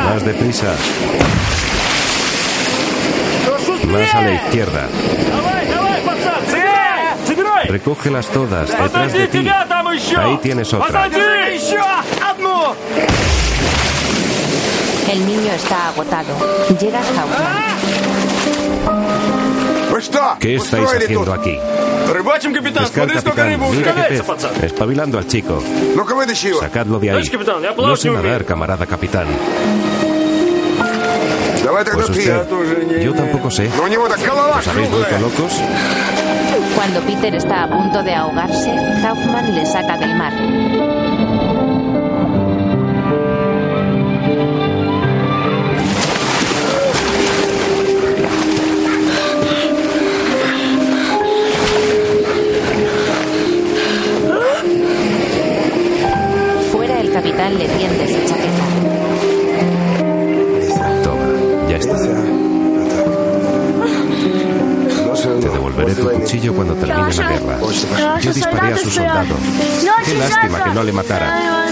Más 0.04 0.24
deprisa. 0.24 0.76
Más 3.88 4.14
a 4.14 4.22
la 4.22 4.32
izquierda. 4.32 4.88
Recógelas 7.68 8.26
todas, 8.28 8.68
detrás 8.68 9.12
de 9.12 9.26
ti. 9.28 9.48
Ahí 10.20 10.38
tienes 10.42 10.72
otra. 10.72 11.06
El 15.10 15.26
niño 15.26 15.52
está 15.52 15.88
agotado. 15.88 16.28
Llegas 16.80 17.06
Hausmann. 17.18 17.70
¿Qué 20.38 20.54
estáis 20.56 20.84
haciendo 21.04 21.32
aquí? 21.32 21.58
Pescar, 22.84 23.06
capitán. 23.24 23.60
Mira 23.76 23.94
qué 23.94 24.02
pez. 24.08 24.20
Espabilando 24.62 25.18
al 25.18 25.26
chico. 25.26 25.62
Sacadlo 26.60 26.98
de 26.98 27.10
ahí. 27.10 27.16
No 27.88 27.96
sé 27.96 28.08
nadar, 28.22 28.44
camarada 28.44 28.86
capitán. 28.86 29.26
Pues 31.62 32.08
usted, 32.08 33.02
yo 33.02 33.12
tampoco 33.12 33.50
sé. 33.50 33.68
¿Os 33.68 34.68
habéis 34.68 34.90
vuelto 34.90 35.18
locos? 35.18 35.60
Cuando 36.74 37.00
Peter 37.02 37.34
está 37.34 37.64
a 37.64 37.68
punto 37.68 38.02
de 38.02 38.14
ahogarse, 38.14 38.70
Kaufman 39.02 39.54
le 39.54 39.66
saca 39.66 39.98
del 39.98 40.14
mar. 40.14 40.32
Fuera 56.72 57.00
el 57.00 57.12
capitán 57.12 57.58
le 57.58 57.68
tiende 57.68 58.08
de 65.94 66.02
tu 66.02 66.10
cuchillo 66.10 66.54
cuando 66.54 66.74
termine 66.74 67.14
la 67.14 67.30
guerra. 67.30 67.58
Yo 68.20 68.32
disparé 68.32 68.72
a 68.72 68.78
sus 68.78 68.94
soldados. 68.94 69.38
Qué 70.04 70.14
lástima 70.14 70.64
que 70.64 70.70
no 70.70 70.82
le 70.82 70.92
matara. 70.92 71.66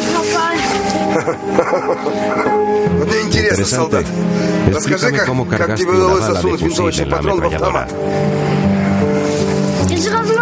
Interesante. 3.23 4.05
Explícame 4.69 5.19
cómo 5.27 5.47
cargaste 5.47 5.87
una 5.87 6.15
bala 6.15 6.43
de 6.43 6.59
fusil 6.59 7.01
en 7.03 7.11
la 7.11 7.19
ametralladora. 7.19 7.87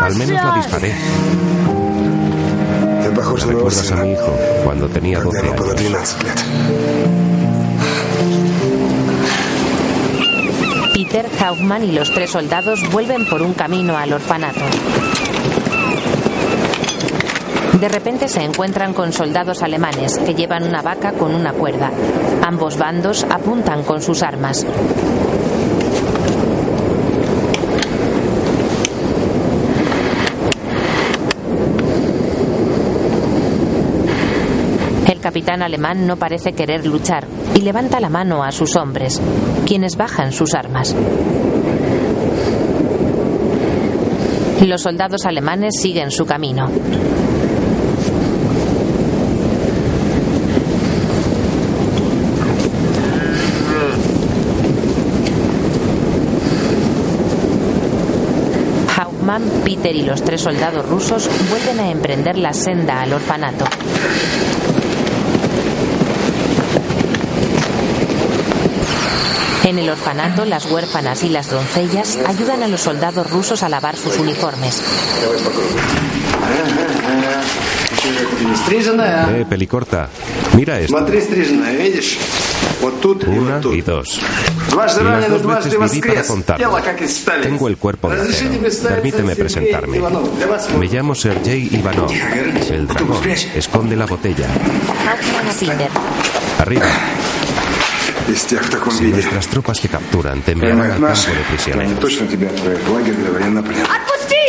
Al 0.03 0.15
menos 0.17 0.45
la 0.45 0.55
disparé. 0.57 0.95
Recuerdas 3.47 3.93
a 3.93 3.97
mi 3.97 4.13
hijo 4.13 4.39
cuando 4.65 4.89
tenía 4.89 5.21
12 5.21 5.39
años. 5.39 6.17
Peter, 11.07 11.31
Kaufman 11.39 11.85
y 11.85 11.93
los 11.93 12.13
tres 12.13 12.31
soldados 12.31 12.81
vuelven 12.91 13.29
por 13.29 13.41
un 13.41 13.55
camino 13.55 13.97
al 13.97 14.13
orfanato. 14.13 14.61
De 17.81 17.89
repente 17.89 18.29
se 18.29 18.43
encuentran 18.43 18.93
con 18.93 19.13
soldados 19.13 19.63
alemanes 19.63 20.19
que 20.19 20.35
llevan 20.35 20.65
una 20.65 20.83
vaca 20.83 21.13
con 21.13 21.33
una 21.35 21.53
cuerda. 21.53 21.93
Ambos 22.43 22.77
bandos 22.77 23.25
apuntan 23.31 23.85
con 23.85 24.03
sus 24.03 24.23
armas. 24.25 24.67
Capitán 35.37 35.61
alemán 35.61 36.07
no 36.07 36.17
parece 36.17 36.55
querer 36.55 36.87
luchar 36.87 37.27
y 37.55 37.61
levanta 37.61 38.01
la 38.01 38.09
mano 38.09 38.43
a 38.43 38.53
sus 38.53 38.75
hombres, 38.75 39.21
quienes 39.67 39.99
bajan 39.99 40.33
sus 40.33 40.55
armas. 40.55 40.97
Los 44.63 44.81
soldados 44.81 45.27
alemanes 45.27 45.75
siguen 45.79 46.11
su 46.11 46.25
camino. 46.25 46.71
Hauptmann, 58.97 59.43
Peter 59.67 59.95
y 59.95 60.01
los 60.01 60.23
tres 60.23 60.41
soldados 60.41 60.89
rusos 60.89 61.29
vuelven 61.51 61.79
a 61.81 61.91
emprender 61.91 62.39
la 62.39 62.55
senda 62.55 63.03
al 63.03 63.13
orfanato. 63.13 63.67
En 69.67 69.81
el 69.81 69.91
orfanato, 69.91 70.45
las 70.45 70.71
huérfanas 70.71 71.25
y 71.25 71.29
las 71.29 71.51
doncellas 71.51 72.17
ayudan 72.25 72.63
a 72.63 72.69
los 72.69 72.83
soldados 72.83 73.29
rusos 73.29 73.65
a 73.65 73.69
lavar 73.69 73.97
sus 73.97 74.17
uniformes. 74.17 74.81
Eh, 79.29 79.45
pelicorta. 79.49 80.09
Mira 80.55 80.79
esto. 80.79 80.97
Una 83.27 83.61
y 83.73 83.81
dos. 83.81 84.21
Y 84.71 84.77
las 84.77 85.31
dos 85.31 85.45
veces 85.45 85.81
viví 85.81 86.01
para 86.09 86.23
contarlo. 86.23 86.71
Tengo 87.43 87.67
el 87.67 87.77
cuerpo 87.77 88.09
de 88.09 88.23
acero. 88.23 88.51
Permíteme 88.89 89.35
presentarme. 89.35 90.01
Me 90.79 90.87
llamo 90.87 91.13
Sergei 91.17 91.69
Ivanov. 91.73 92.13
El 92.71 92.87
dragón. 92.87 93.29
Esconde 93.57 93.97
la 93.97 94.07
botella. 94.07 94.47
Arriba. 96.61 96.87
Si 98.91 99.05
nuestras 99.05 99.47
tropas 99.49 99.81
te 99.81 99.89
capturan, 99.89 100.41
te 100.43 100.53
enviarán 100.53 100.81
al 100.81 101.01
campo 101.01 101.31
de 101.31 101.45
prisioneros. 101.49 102.19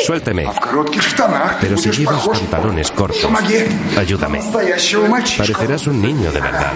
Suélteme. 0.05 0.45
Pero 1.61 1.77
si 1.77 1.91
llevas 1.91 2.27
pantalones 2.27 2.91
cortos, 2.91 3.27
ayúdame. 3.97 4.41
Parecerás 5.37 5.87
un 5.87 6.01
niño 6.01 6.31
de 6.31 6.41
verdad. 6.41 6.73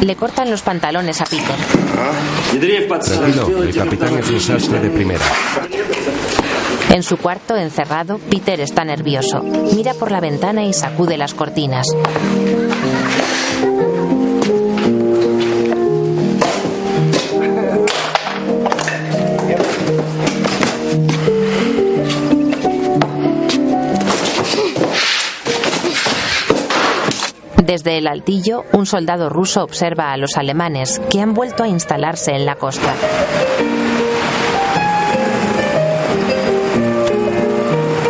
Le 0.00 0.16
cortan 0.16 0.50
los 0.50 0.62
pantalones 0.62 1.20
a 1.20 1.24
Peter. 1.24 1.56
Tranquilo, 2.98 3.62
el 3.62 3.74
capitán 3.74 4.18
es 4.18 4.30
un 4.30 4.40
sastre 4.40 4.80
de 4.80 4.90
primera. 4.90 5.24
En 6.90 7.02
su 7.02 7.16
cuarto, 7.16 7.56
encerrado, 7.56 8.18
Peter 8.18 8.60
está 8.60 8.84
nervioso. 8.84 9.42
Mira 9.74 9.94
por 9.94 10.10
la 10.10 10.20
ventana 10.20 10.64
y 10.64 10.72
sacude 10.72 11.16
las 11.16 11.34
cortinas. 11.34 11.86
Desde 27.72 27.96
el 27.96 28.06
altillo, 28.06 28.66
un 28.74 28.84
soldado 28.84 29.30
ruso 29.30 29.64
observa 29.64 30.12
a 30.12 30.18
los 30.18 30.36
alemanes 30.36 31.00
que 31.10 31.22
han 31.22 31.32
vuelto 31.32 31.62
a 31.62 31.68
instalarse 31.68 32.32
en 32.32 32.44
la 32.44 32.56
costa. 32.56 32.94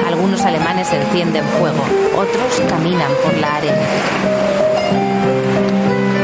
Algunos 0.05 0.41
alemanes 0.41 0.93
encienden 0.93 1.45
fuego, 1.45 1.85
otros 2.17 2.61
caminan 2.69 3.13
por 3.23 3.39
la 3.39 3.55
arena. 3.55 3.87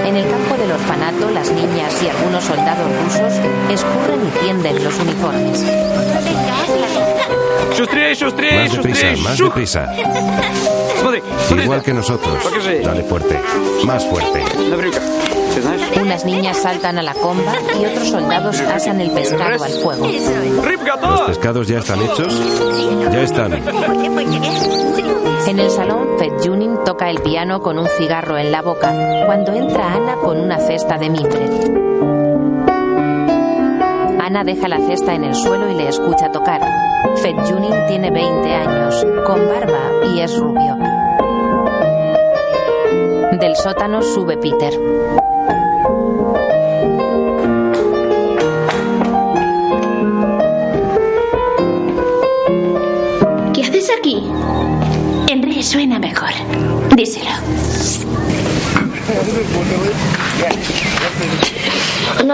En 0.04 0.16
el 0.16 0.28
campo 0.28 0.56
del 0.56 0.72
orfanato, 0.72 1.30
las 1.30 1.52
niñas 1.52 2.02
y 2.02 2.08
algunos 2.08 2.42
soldados 2.42 2.90
rusos 3.04 3.34
escurren 3.70 4.26
y 4.26 4.38
tienden 4.40 4.82
los 4.82 4.98
uniformes. 4.98 5.64
Más 8.56 8.72
deprisa, 8.76 9.06
más 9.22 9.38
deprisa. 9.38 9.94
Igual 11.62 11.82
que 11.82 11.94
nosotros. 11.94 12.34
Dale 12.84 13.04
fuerte, 13.04 13.40
más 13.84 14.04
fuerte. 14.06 14.42
Unas 16.00 16.24
niñas 16.24 16.56
saltan 16.58 16.98
a 16.98 17.02
la 17.02 17.14
comba 17.14 17.52
y 17.80 17.84
otros 17.86 18.08
soldados 18.08 18.60
asan 18.60 19.00
el 19.00 19.10
pescado 19.10 19.64
al 19.64 19.72
fuego. 19.72 20.06
¿Los 20.06 21.20
pescados 21.22 21.68
ya 21.68 21.78
están 21.78 22.00
hechos? 22.02 22.32
Ya 23.12 23.22
están. 23.22 23.52
En 25.46 25.58
el 25.58 25.70
salón, 25.70 26.18
Fed 26.18 26.32
Junin 26.44 26.84
toca 26.84 27.08
el 27.10 27.20
piano 27.22 27.60
con 27.60 27.78
un 27.78 27.88
cigarro 27.96 28.36
en 28.38 28.52
la 28.52 28.60
boca 28.62 28.92
cuando 29.26 29.52
entra 29.54 29.94
Ana 29.94 30.16
con 30.16 30.38
una 30.38 30.58
cesta 30.58 30.98
de 30.98 31.08
mimbre. 31.10 31.97
Ana 34.28 34.44
deja 34.44 34.68
la 34.68 34.76
cesta 34.76 35.14
en 35.14 35.24
el 35.24 35.34
suelo 35.34 35.70
y 35.70 35.74
le 35.74 35.88
escucha 35.88 36.30
tocar. 36.30 36.60
Fed 37.22 37.34
Junin 37.48 37.86
tiene 37.86 38.10
20 38.10 38.52
años, 38.52 39.06
con 39.24 39.48
barba 39.48 40.06
y 40.14 40.20
es 40.20 40.38
rubio. 40.38 40.76
Del 43.40 43.56
sótano 43.56 44.02
sube 44.02 44.36
Peter. 44.36 45.17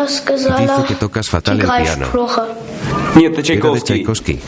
Dice 0.06 0.84
que 0.88 0.94
tocas 0.94 1.28
fatal 1.28 1.60
el 1.60 1.66
piano. 1.82 2.06
Era 3.16 3.30
de 3.74 3.80
Tchaikovsky. 3.82 4.40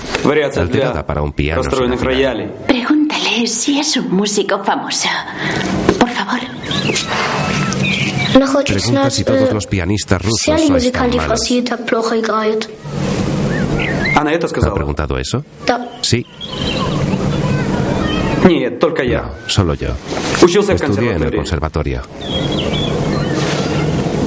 Alterada 0.60 1.06
para 1.06 1.22
un 1.22 1.32
piano. 1.32 1.62
Pregúntale 2.66 3.46
si 3.46 3.78
es 3.78 3.96
un 3.96 4.10
músico 4.12 4.62
famoso. 4.64 5.08
Por 5.98 6.10
favor. 6.10 6.40
Pregunta 8.64 9.10
si 9.10 9.24
todos 9.24 9.52
los 9.54 9.66
pianistas 9.66 10.20
rusos 10.22 10.40
son 10.66 10.76
tan 10.92 11.02
malos. 11.16 11.40
¿Ha 14.70 14.74
preguntado 14.74 15.18
eso? 15.18 15.44
Sí. 16.02 16.26
No, 19.22 19.22
solo 19.46 19.74
yo. 19.74 19.88
Estudié 20.74 21.10
en 21.16 21.22
el 21.22 21.36
conservatorio. 21.36 22.02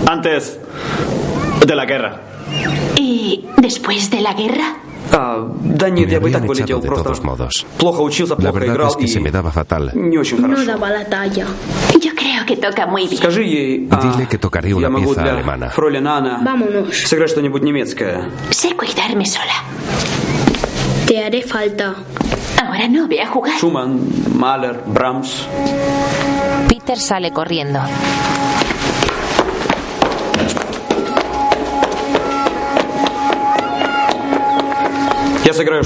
Antes 0.07 0.59
de 1.65 1.75
la 1.75 1.85
guerra. 1.85 2.21
¿Y 2.95 3.45
después 3.57 4.09
de 4.09 4.21
la 4.21 4.33
guerra? 4.33 4.75
Me 5.11 6.15
habían 6.15 6.43
echado 6.45 6.79
de 6.81 6.89
todos 6.89 7.23
modos. 7.23 7.65
La 8.39 8.51
verdad 8.51 8.87
es 8.89 8.95
que 8.95 9.07
se 9.07 9.19
me 9.19 9.31
daba 9.31 9.51
fatal. 9.51 9.91
No 9.95 10.65
daba 10.65 10.89
la 10.89 11.05
talla. 11.05 11.45
Yo 11.99 12.11
creo 12.15 12.45
que 12.45 12.57
toca 12.57 12.85
muy 12.85 13.07
bien. 13.07 13.21
Dile 13.89 14.27
que 14.29 14.37
tocaré 14.37 14.73
una 14.73 14.89
pieza 14.89 15.23
alemana. 15.23 15.71
Vámonos. 16.43 16.95
Sé 18.51 18.75
cuidarme 18.75 19.25
sola. 19.25 19.63
Te 21.07 21.23
haré 21.23 21.41
falta. 21.41 21.95
Ahora 22.63 22.87
no, 22.87 23.07
voy 23.07 23.17
a 23.19 23.27
jugar. 23.27 23.57
Schumann, 23.57 23.99
Mahler, 24.35 24.79
Brahms. 24.85 25.47
Peter 26.67 26.99
sale 26.99 27.31
corriendo. 27.31 27.79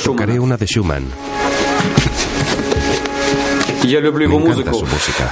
Tocaré 0.03 0.39
una 0.39 0.55
de 0.55 0.67
Schumann. 0.67 1.03
Me 3.83 4.35
encanta 4.35 4.71
su 4.71 4.85
música. 4.85 5.31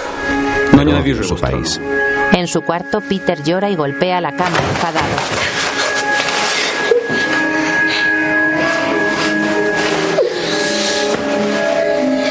Odio 0.74 1.24
su 1.24 1.36
país. 1.36 1.80
En 2.34 2.48
su 2.48 2.62
cuarto, 2.62 3.02
Peter 3.02 3.44
llora 3.44 3.70
y 3.70 3.76
golpea 3.76 4.20
la 4.20 4.32
cama 4.36 4.58
enfadado. 4.58 5.08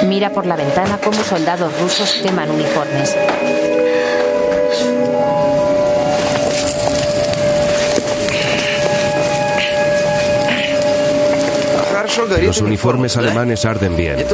Mira 0.09 0.31
por 0.31 0.47
la 0.47 0.57
ventana 0.57 0.99
cómo 0.99 1.23
soldados 1.23 1.81
rusos 1.81 2.11
queman 2.25 2.51
uniformes. 2.51 3.15
Los 12.43 12.61
uniformes 12.61 13.17
alemanes 13.17 13.65
arden 13.65 13.97
bien, 13.97 14.27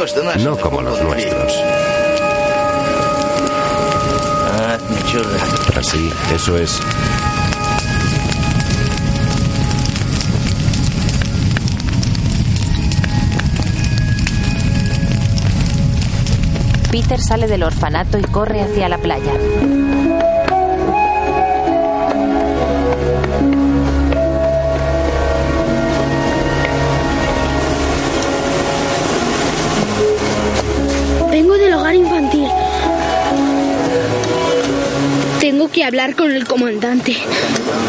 no 0.42 0.56
como 0.56 0.82
los 0.82 1.00
nuestros. 1.02 1.52
Así, 5.76 6.10
eso 6.34 6.56
es. 6.56 6.80
Peter 16.90 17.20
sale 17.20 17.46
del 17.46 17.62
orfanato 17.62 18.18
y 18.18 18.22
corre 18.22 18.62
hacia 18.62 18.88
la 18.88 18.98
playa. 18.98 19.32
Con 36.26 36.34
el 36.34 36.44
comandante. 36.44 37.16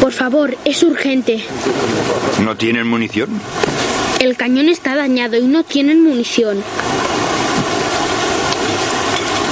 Por 0.00 0.12
favor, 0.12 0.56
es 0.64 0.84
urgente. 0.84 1.40
¿No 2.44 2.56
tienen 2.56 2.86
munición? 2.86 3.28
El 4.20 4.36
cañón 4.36 4.68
está 4.68 4.94
dañado 4.94 5.36
y 5.36 5.42
no 5.42 5.64
tienen 5.64 6.04
munición. 6.04 6.62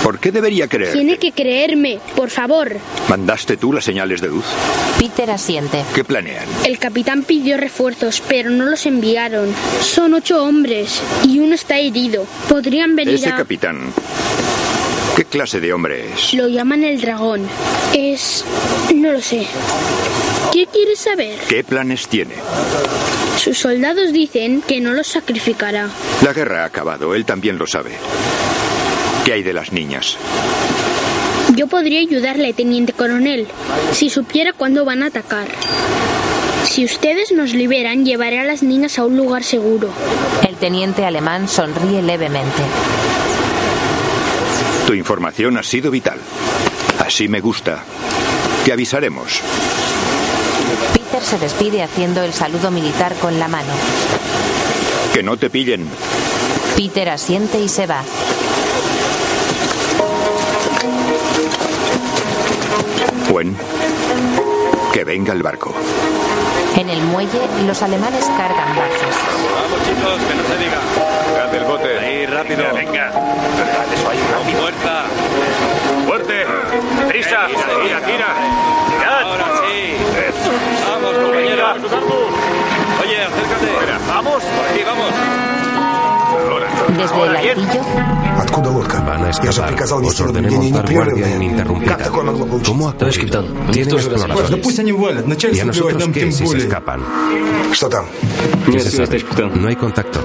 ¿Por 0.05 0.20
qué 0.20 0.30
debería 0.30 0.68
creer? 0.68 0.93
Tiene 0.93 1.18
que 1.18 1.32
creerme, 1.32 1.99
por 2.14 2.30
favor. 2.30 2.76
¿Mandaste 3.09 3.57
tú 3.57 3.72
las 3.72 3.84
señales 3.84 4.20
de 4.20 4.28
luz? 4.28 4.45
Peter 5.01 5.28
asiente. 5.32 5.82
¿Qué 5.93 6.05
planean? 6.05 6.47
El 6.64 6.78
capitán 6.78 7.24
pidió 7.24 7.57
refuerzos, 7.57 8.22
pero 8.28 8.51
no 8.51 8.66
los 8.66 8.87
enviaron. 8.87 9.53
Son 9.82 10.14
ocho 10.14 10.45
hombres 10.45 11.03
y 11.24 11.41
uno 11.41 11.57
está 11.57 11.80
herido. 11.80 12.24
Podrían 12.49 12.95
venir 12.95 13.14
Ese 13.16 13.30
a... 13.30 13.37
capitán. 13.37 13.93
¿Qué 15.27 15.39
clase 15.39 15.59
de 15.59 15.72
hombre 15.72 16.05
es? 16.14 16.35
Lo 16.35 16.47
llaman 16.47 16.85
el 16.85 17.01
dragón. 17.01 17.49
Es... 17.93 18.45
no 18.95 19.11
lo 19.12 19.20
sé. 19.20 19.45
¿Qué 20.53 20.68
quieres 20.68 21.01
saber? 21.01 21.37
¿Qué 21.49 21.64
planes 21.64 22.07
tiene? 22.07 22.35
Sus 23.37 23.59
soldados 23.59 24.12
dicen 24.12 24.62
que 24.62 24.81
no 24.81 24.93
los 24.93 25.09
sacrificará. 25.09 25.89
La 26.22 26.33
guerra 26.33 26.62
ha 26.62 26.66
acabado, 26.66 27.12
él 27.16 27.24
también 27.24 27.59
lo 27.59 27.66
sabe. 27.66 27.91
¿Qué 29.24 29.33
hay 29.33 29.43
de 29.43 29.53
las 29.53 29.72
niñas? 29.72 30.16
Yo 31.57 31.66
podría 31.66 31.99
ayudarle, 31.99 32.53
teniente 32.53 32.93
coronel, 32.93 33.49
si 33.93 34.11
supiera 34.11 34.53
cuándo 34.53 34.85
van 34.85 35.03
a 35.03 35.07
atacar. 35.07 35.49
Si 36.66 36.85
ustedes 36.85 37.33
nos 37.33 37.53
liberan, 37.53 38.05
llevaré 38.05 38.39
a 38.39 38.45
las 38.45 38.62
niñas 38.62 38.97
a 39.01 39.05
un 39.05 39.16
lugar 39.16 39.43
seguro. 39.43 39.91
El 40.49 40.55
teniente 40.55 41.05
alemán 41.05 41.49
sonríe 41.49 42.01
levemente. 42.01 42.62
Tu 44.87 44.95
información 44.95 45.59
ha 45.59 45.64
sido 45.64 45.91
vital. 45.91 46.20
Así 47.05 47.26
me 47.28 47.41
gusta. 47.41 47.82
Te 48.64 48.72
avisaremos. 48.72 49.41
Peter 50.93 51.22
se 51.22 51.39
despide 51.39 51.82
haciendo 51.82 52.22
el 52.22 52.32
saludo 52.32 52.70
militar 52.70 53.14
con 53.16 53.39
la 53.39 53.49
mano. 53.49 53.72
Que 55.12 55.22
no 55.24 55.37
te 55.37 55.51
pillen. 55.51 55.89
Peter 56.76 57.09
asiente 57.09 57.59
y 57.61 57.68
se 57.68 57.87
va. 57.87 58.03
Buen. 63.28 63.57
Que 64.93 65.05
venga 65.05 65.32
el 65.32 65.43
barco. 65.43 65.74
En 66.76 66.91
el 66.91 67.03
muelle, 67.03 67.41
los 67.66 67.82
alemanes 67.82 68.24
cargan 68.37 68.76
barcas. 68.76 69.16
Vamos, 69.55 69.80
chicos, 69.84 70.28
que 70.28 70.34
no 70.34 70.49
se 70.49 70.64
diga 70.64 70.80
Grande 72.26 72.26
el 72.26 72.26
bote. 72.26 72.26
Ahí, 72.26 72.26
rápido. 72.26 72.64
Venga. 72.74 73.12
Dale 73.12 73.95
eso 73.95 74.10
ahí, 74.10 74.20
rápido. 74.34 74.62
Fuerza. 74.62 75.04
Fuerte. 76.08 76.45
Prisa. 77.08 77.47
Tira, 77.47 77.99
tira. 78.02 78.30
Ahora 79.24 79.45
sí. 79.62 79.95
Vamos, 80.89 81.14
compañero. 81.16 81.66
Oye, 83.02 83.18
acércate. 83.24 83.68
Vamos. 84.08 84.43
Por 84.43 84.66
aquí, 84.68 84.82
vamos. 84.86 85.12
Desde 86.97 87.24
el 87.24 87.36
altillo, 87.36 87.82
Откуда 88.39 88.70
лодка? 88.70 88.99
Van 89.02 89.24
a 89.26 89.30
escapar. 89.30 89.74
Os 90.04 90.22
ordené 90.22 90.49
montar 90.49 90.93
guardia 90.93 91.36
ininterrumpida. 91.36 91.97
¿Cómo 92.66 92.89
actuáis? 92.89 93.20
Tienen 93.72 93.93
exploradores. 93.93 95.54
¿Y 95.54 95.60
a 95.60 95.66
nosotros 95.66 96.10
qué 96.14 96.32
si 96.32 96.47
se 96.47 96.58
escapan? 96.58 97.02
¿Qué 98.72 98.80
se 98.80 99.06
sabe? 99.06 99.24
No 99.56 99.68
hay 99.68 99.76
contacto. 99.76 100.20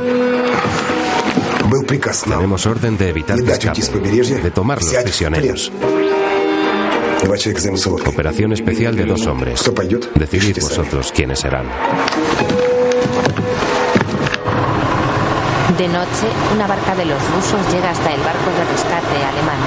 Tenemos 2.23 2.65
orden 2.65 2.97
de 2.97 3.09
evitar 3.09 3.41
que 3.41 3.51
escapen, 3.51 4.43
de 4.43 4.51
tomar 4.51 4.81
los 4.81 4.93
prisioneros. 4.93 5.71
Operación 8.05 8.53
especial 8.53 8.95
de 8.95 9.05
dos 9.05 9.25
hombres. 9.27 9.71
Decidid 10.15 10.61
vosotros 10.61 11.11
quiénes 11.11 11.39
serán. 11.39 11.67
de 15.81 15.87
noche, 15.87 16.27
una 16.53 16.67
barca 16.67 16.93
de 16.93 17.05
los 17.05 17.17
rusos 17.31 17.73
llega 17.73 17.89
hasta 17.89 18.13
el 18.13 18.21
barco 18.21 18.51
de 18.51 18.65
rescate 18.65 19.25
alemán. 19.25 19.57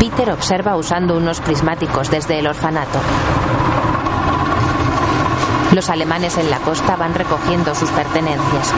Peter 0.00 0.32
observa 0.32 0.76
usando 0.76 1.16
unos 1.16 1.40
prismáticos 1.40 2.10
desde 2.10 2.40
el 2.40 2.48
orfanato. 2.48 2.98
Los 5.72 5.88
alemanes 5.88 6.36
en 6.36 6.50
la 6.50 6.58
costa 6.58 6.96
van 6.96 7.14
recogiendo 7.14 7.74
sus 7.76 7.88
pertenencias. 7.90 8.72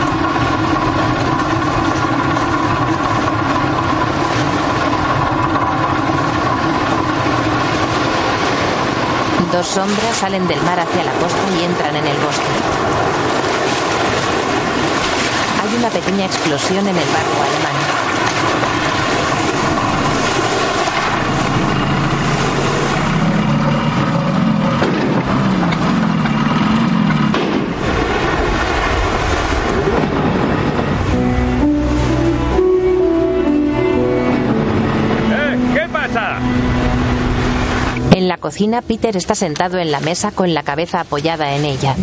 Dos 9.50 9.66
sombras 9.66 10.16
salen 10.16 10.46
del 10.46 10.60
mar 10.62 10.80
hacia 10.80 11.04
la 11.04 11.12
costa 11.12 11.38
y 11.58 11.64
entran 11.64 11.96
en 11.96 12.06
el 12.06 12.16
bosque. 12.18 12.42
Hay 15.62 15.76
una 15.78 15.88
pequeña 15.88 16.26
explosión 16.26 16.86
en 16.86 16.96
el 16.96 17.08
barco 17.08 17.42
alemán. 17.42 18.11
Cocina, 38.52 38.82
Peter 38.82 39.16
está 39.16 39.34
sentado 39.34 39.78
en 39.78 39.90
la 39.90 40.00
mesa 40.00 40.30
con 40.30 40.52
la 40.52 40.62
cabeza 40.62 41.00
apoyada 41.00 41.56
en 41.56 41.64
ella. 41.64 41.96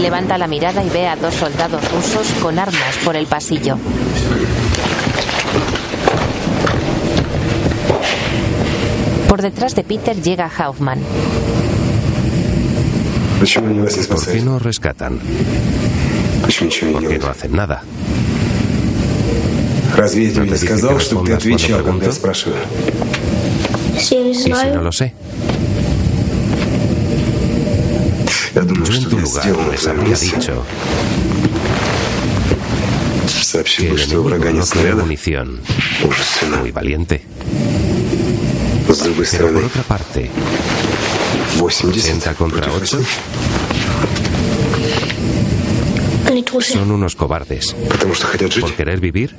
Levanta 0.00 0.38
la 0.38 0.46
mirada 0.46 0.84
y 0.84 0.88
ve 0.88 1.08
a 1.08 1.16
dos 1.16 1.34
soldados 1.34 1.82
rusos 1.90 2.28
con 2.40 2.60
armas 2.60 2.96
por 3.04 3.16
el 3.16 3.26
pasillo. 3.26 3.76
Por 9.28 9.42
detrás 9.42 9.74
de 9.74 9.82
Peter 9.82 10.14
llega 10.22 10.48
Hoffman. 10.60 11.00
¿Por 13.40 14.26
qué 14.26 14.42
no 14.42 14.60
rescatan? 14.60 15.18
¿Por 16.40 17.08
qué 17.08 17.18
no 17.18 17.26
hacen 17.26 17.56
nada? 17.56 17.82
Разве 20.01 20.25
я 20.25 20.29
тебе 20.31 20.39
¿No 20.39 20.45
не 20.45 20.51
te 20.51 20.55
dije 20.57 20.67
que 20.67 20.77
сказал, 20.77 20.99
чтобы 20.99 21.25
ты 21.25 21.33
respondas 21.33 21.43
cuando 21.43 21.55
отвечал, 21.55 21.83
когда 21.83 22.05
я 22.05 22.11
pregunto? 22.11 22.13
спрашиваю? 22.13 22.61
¿Y 23.95 23.99
si 24.01 24.49
no 24.73 24.81
lo 24.83 24.91
sé? 24.91 25.13
Я 28.55 28.61
думаю, 28.63 28.85
Yo 28.85 28.93
en 28.93 29.01
что 29.01 29.09
tu 29.09 29.17
я 29.17 29.21
lugar 29.23 29.43
сделал 29.43 29.71
les 29.71 29.79
свою 29.81 29.99
habría 29.99 30.09
миссию. 30.11 30.39
dicho 30.39 30.63
Сообщил 33.43 33.85
que 33.85 33.91
бы, 33.91 33.95
el 33.97 34.01
что 34.01 34.15
у 34.15 34.19
enemigo 34.19 34.23
врага 34.29 34.51
нет 34.51 34.59
no 34.59 34.65
tiene 34.65 34.65
снаряда. 34.65 35.01
munición. 35.03 35.59
Мужественно. 36.03 36.57
Muy 36.57 36.71
valiente. 36.71 37.21
С 38.89 38.97
другой 38.99 39.25
Pero 39.31 39.47
por 39.47 39.57
стороны, 39.57 39.65
otra 39.65 39.83
parte, 39.83 40.29
80 41.59 41.97
80 41.99 42.33
contra 42.35 42.61
против 42.61 42.93
8 42.93 42.97
8. 42.99 43.07
Они 46.29 46.43
трусы, 46.43 46.73
son 46.73 46.91
unos 46.91 47.15
cobardes. 47.15 47.73
Потому 47.89 48.13
что 48.15 48.27
хотят 48.27 48.51
жить. 48.51 48.61
¿Por 48.63 48.73
querer 48.73 48.99
vivir? 48.99 49.35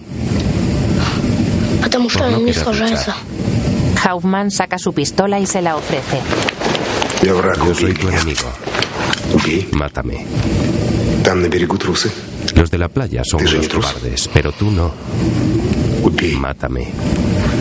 потому 1.93 2.09
что 2.11 2.21
Por 2.21 2.31
no 2.31 2.37
они 2.37 2.45
не 2.45 2.53
querer 2.53 2.65
сражаются. 2.65 3.15
Hoffman 4.05 4.51
saca 4.51 4.79
su 4.79 4.93
pistola 4.93 5.39
y 5.41 5.47
se 5.47 5.61
la 5.61 5.77
ofrece. 5.77 6.21
Я 7.23 7.35
враг, 7.35 7.57
Yo 7.59 7.65
убей 7.73 7.75
soy 7.75 7.95
tu 7.95 8.07
меня. 8.07 8.19
enemigo. 8.21 8.49
Убей. 9.35 9.69
Mátame. 9.73 10.25
Там 11.25 11.43
на 11.43 11.49
берегу 11.49 11.77
трусы. 11.79 12.11
Los 12.55 12.71
de 12.71 12.79
la 12.79 12.89
playa 12.89 13.23
son 13.25 13.41
Ты 13.41 13.47
же 13.49 13.57
unos 13.57 13.67
не 13.67 13.69
трус. 13.69 13.87
cobardes, 13.87 14.29
pero 14.33 14.53
tú 14.53 14.71
no. 14.71 14.93
Убей. 16.03 16.35
Mátame. 16.37 16.89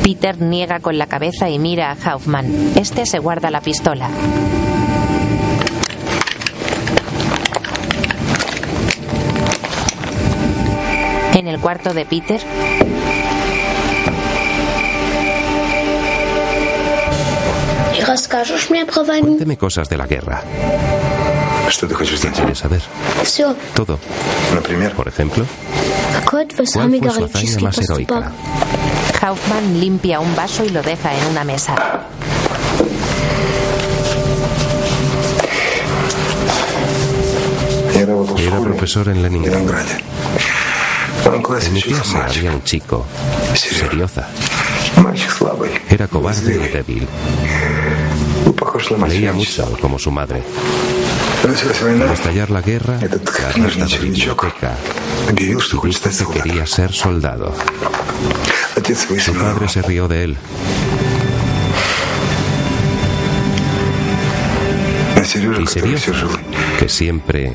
Peter 0.03 0.39
niega 0.39 0.79
con 0.79 0.97
la 0.97 1.07
cabeza 1.07 1.49
y 1.49 1.57
mira 1.59 1.91
a 1.91 2.15
Hoffman. 2.15 2.71
Este 2.75 3.05
se 3.05 3.19
guarda 3.19 3.49
la 3.49 3.61
pistola. 3.61 4.09
En 11.33 11.47
el 11.47 11.59
cuarto 11.59 11.93
de 11.93 12.05
Peter, 12.05 12.41
Cuénteme 19.22 19.56
cosas 19.56 19.88
de 19.88 19.96
la 19.96 20.06
guerra. 20.06 20.42
¿Qué 22.20 22.30
quieres 22.30 22.58
saber? 22.58 22.82
Todo. 23.74 23.98
Por 24.94 25.08
ejemplo, 25.08 25.44
¿cuál 26.30 26.46
fue 26.54 26.66
su 26.66 26.78
hazaña 27.24 27.58
más 27.62 27.78
heroica? 27.78 28.32
Kaufman 29.20 29.80
limpia 29.80 30.20
un 30.20 30.34
vaso 30.36 30.64
y 30.64 30.68
lo 30.70 30.82
deja 30.82 31.14
en 31.14 31.26
una 31.26 31.44
mesa. 31.44 31.74
Era 38.38 38.60
profesor 38.60 39.08
en 39.08 39.22
Leningrado. 39.22 39.58
En 41.66 41.72
mi 41.72 41.80
clase 41.82 42.16
había 42.38 42.50
un 42.50 42.64
chico, 42.64 43.06
Serioza. 43.54 44.28
Era 45.88 46.08
cobarde 46.08 46.54
y 46.56 46.68
débil. 46.68 47.06
Leía 49.08 49.32
mucho, 49.32 49.76
como 49.80 49.98
su 49.98 50.10
madre. 50.10 50.42
Al 51.44 52.12
estallar 52.12 52.50
la 52.50 52.62
guerra, 52.62 52.98
la 53.00 53.08
rata 53.08 53.86
de 53.86 53.98
biblioteca 53.98 54.76
dijo 55.34 55.80
que 55.80 56.40
quería 56.42 56.66
ser 56.66 56.92
soldado. 56.92 57.52
Su 59.18 59.34
padre 59.34 59.68
se 59.68 59.82
rió 59.82 60.08
de 60.08 60.24
él. 60.24 60.36
Y 65.60 65.66
Serioza, 65.66 66.26
que 66.78 66.88
siempre 66.88 67.52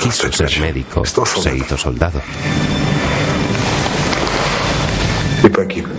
quiso 0.00 0.32
ser 0.32 0.60
médico, 0.60 1.04
se 1.04 1.56
hizo 1.56 1.76
soldado. 1.76 2.20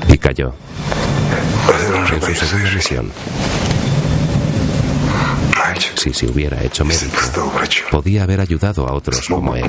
Y 0.09 0.17
cayó. 0.17 0.53
En 2.11 2.21
su. 2.81 3.11
Si 5.95 6.13
se 6.13 6.27
hubiera 6.27 6.61
hecho 6.63 6.83
médico, 6.85 7.17
podía 7.91 8.23
haber 8.23 8.41
ayudado 8.41 8.87
a 8.87 8.93
otros 8.93 9.27
como 9.27 9.55
él. 9.55 9.65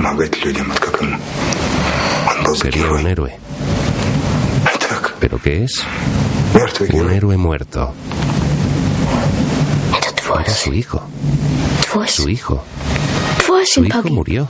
Sería 2.55 2.91
un 2.91 3.07
héroe. 3.07 3.37
¿Pero 5.19 5.39
qué 5.41 5.63
es? 5.63 5.83
Un 6.93 7.11
héroe 7.11 7.37
muerto. 7.37 7.93
Era 10.39 10.53
su 10.53 10.73
hijo. 10.73 11.01
Su 12.07 12.29
hijo. 12.29 12.63
Su 13.65 13.83
hijo 13.85 14.03
murió. 14.09 14.49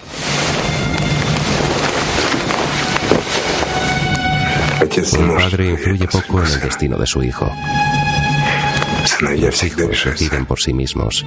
Un 5.20 5.36
padre 5.36 5.70
influye 5.72 6.08
poco 6.08 6.39
en 6.41 6.47
el 6.47 6.60
destino 6.62 6.97
de 6.97 7.06
su 7.06 7.22
hijo. 7.24 7.49
Deciden 10.11 10.45
por 10.45 10.59
sí 10.59 10.74
mismos. 10.74 11.26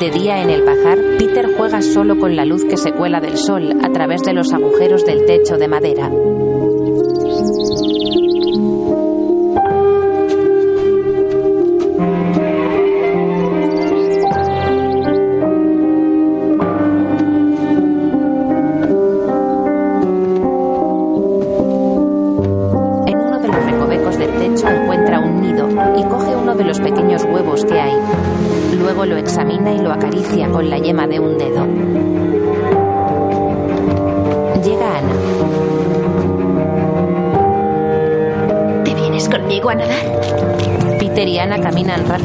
De 0.00 0.10
día 0.10 0.42
en 0.42 0.50
el 0.50 0.62
pajar, 0.62 0.98
Peter 1.18 1.48
juega 1.56 1.82
solo 1.82 2.18
con 2.18 2.36
la 2.36 2.44
luz 2.44 2.64
que 2.64 2.76
se 2.76 2.92
cuela 2.92 3.20
del 3.20 3.36
sol 3.36 3.78
a 3.82 3.90
través 3.90 4.22
de 4.22 4.32
los 4.32 4.52
agujeros 4.52 5.04
del 5.04 5.26
techo 5.26 5.56
de 5.56 5.68
madera. 5.68 6.10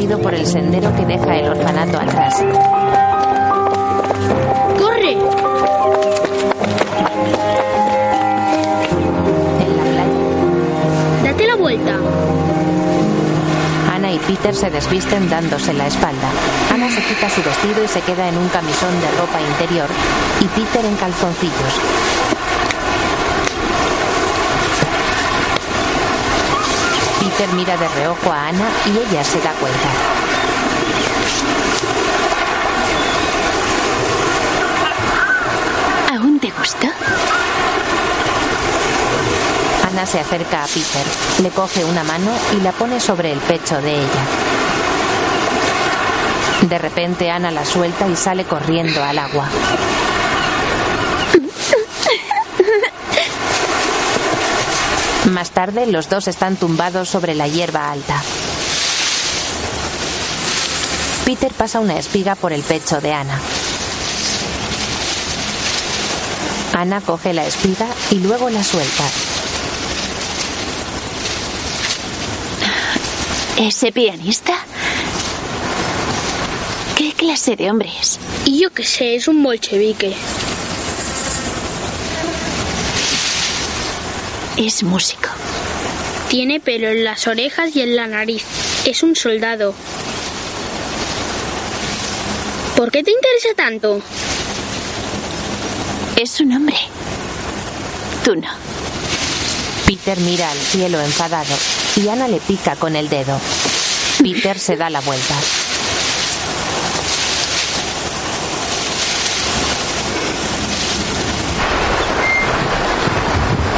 Rápido 0.03 0.21
por 0.21 0.33
el 0.33 0.45
sendero 0.45 0.93
que 0.95 1.05
deja 1.05 1.37
el 1.37 1.47
orfanato 1.47 1.97
atrás. 1.97 2.35
¡Corre! 4.77 5.11
En 9.61 9.77
la 9.77 9.83
playa. 9.83 11.31
Date 11.31 11.47
la 11.47 11.55
vuelta. 11.55 11.99
Ana 13.93 14.11
y 14.11 14.19
Peter 14.19 14.53
se 14.53 14.69
desvisten 14.69 15.29
dándose 15.29 15.73
la 15.73 15.87
espalda. 15.87 16.29
Ana 16.73 16.89
se 16.89 17.01
quita 17.03 17.29
su 17.29 17.41
vestido 17.41 17.81
y 17.83 17.87
se 17.87 18.01
queda 18.01 18.27
en 18.27 18.37
un 18.37 18.49
camisón 18.49 18.99
de 18.99 19.09
ropa 19.17 19.39
interior 19.39 19.87
y 20.41 20.47
Peter 20.47 20.83
en 20.83 20.95
calzoncillos. 20.97 22.32
Peter 27.37 27.53
mira 27.55 27.75
de 27.77 27.87
reojo 27.87 28.31
a 28.31 28.47
Ana 28.49 28.67
y 28.85 28.91
ella 28.91 29.23
se 29.23 29.41
da 29.41 29.51
cuenta. 29.53 29.89
¿Aún 36.13 36.39
te 36.39 36.51
gusta? 36.51 36.91
Ana 39.87 40.05
se 40.05 40.19
acerca 40.19 40.63
a 40.63 40.67
Peter, 40.67 41.05
le 41.41 41.49
coge 41.49 41.83
una 41.85 42.03
mano 42.03 42.31
y 42.55 42.61
la 42.61 42.71
pone 42.71 42.99
sobre 42.99 43.31
el 43.31 43.39
pecho 43.39 43.81
de 43.81 43.95
ella. 43.95 44.23
De 46.69 46.77
repente 46.77 47.31
Ana 47.31 47.49
la 47.49 47.65
suelta 47.65 48.07
y 48.07 48.15
sale 48.15 48.43
corriendo 48.43 49.03
al 49.03 49.17
agua. 49.17 49.47
Más 55.33 55.49
tarde 55.49 55.87
los 55.87 56.09
dos 56.09 56.27
están 56.27 56.57
tumbados 56.57 57.09
sobre 57.09 57.33
la 57.33 57.47
hierba 57.47 57.91
alta. 57.91 58.21
Peter 61.25 61.51
pasa 61.51 61.79
una 61.79 61.97
espiga 61.97 62.35
por 62.35 62.53
el 62.53 62.61
pecho 62.61 63.01
de 63.01 63.13
Ana. 63.13 63.39
Ana 66.73 67.01
coge 67.01 67.33
la 67.33 67.47
espiga 67.47 67.87
y 68.11 68.19
luego 68.19 68.51
la 68.51 68.63
suelta. 68.63 69.03
¿Ese 73.57 73.91
pianista? 73.91 74.53
¿Qué 76.95 77.11
clase 77.13 77.55
de 77.55 77.71
hombre 77.71 77.89
es? 77.99 78.19
Y 78.45 78.61
yo 78.61 78.69
qué 78.69 78.83
sé, 78.83 79.15
es 79.15 79.27
un 79.27 79.41
bolchevique. 79.41 80.13
Es 84.57 84.83
músico. 84.83 85.29
Tiene 86.29 86.59
pelo 86.59 86.87
en 86.89 87.03
las 87.03 87.27
orejas 87.27 87.75
y 87.75 87.81
en 87.81 87.95
la 87.95 88.07
nariz. 88.07 88.43
Es 88.85 89.01
un 89.01 89.15
soldado. 89.15 89.73
¿Por 92.75 92.91
qué 92.91 93.03
te 93.03 93.11
interesa 93.11 93.49
tanto? 93.55 94.01
Es 96.15 96.39
un 96.39 96.53
hombre. 96.53 96.75
Tú 98.23 98.35
no. 98.35 98.49
Peter 99.87 100.19
mira 100.19 100.49
al 100.49 100.57
cielo 100.57 101.01
enfadado 101.01 101.55
y 101.95 102.07
Ana 102.07 102.27
le 102.27 102.37
pica 102.37 102.75
con 102.75 102.95
el 102.95 103.09
dedo. 103.09 103.39
Peter 104.19 104.59
se 104.59 104.77
da 104.77 104.89
la 104.89 105.01
vuelta. 105.01 105.35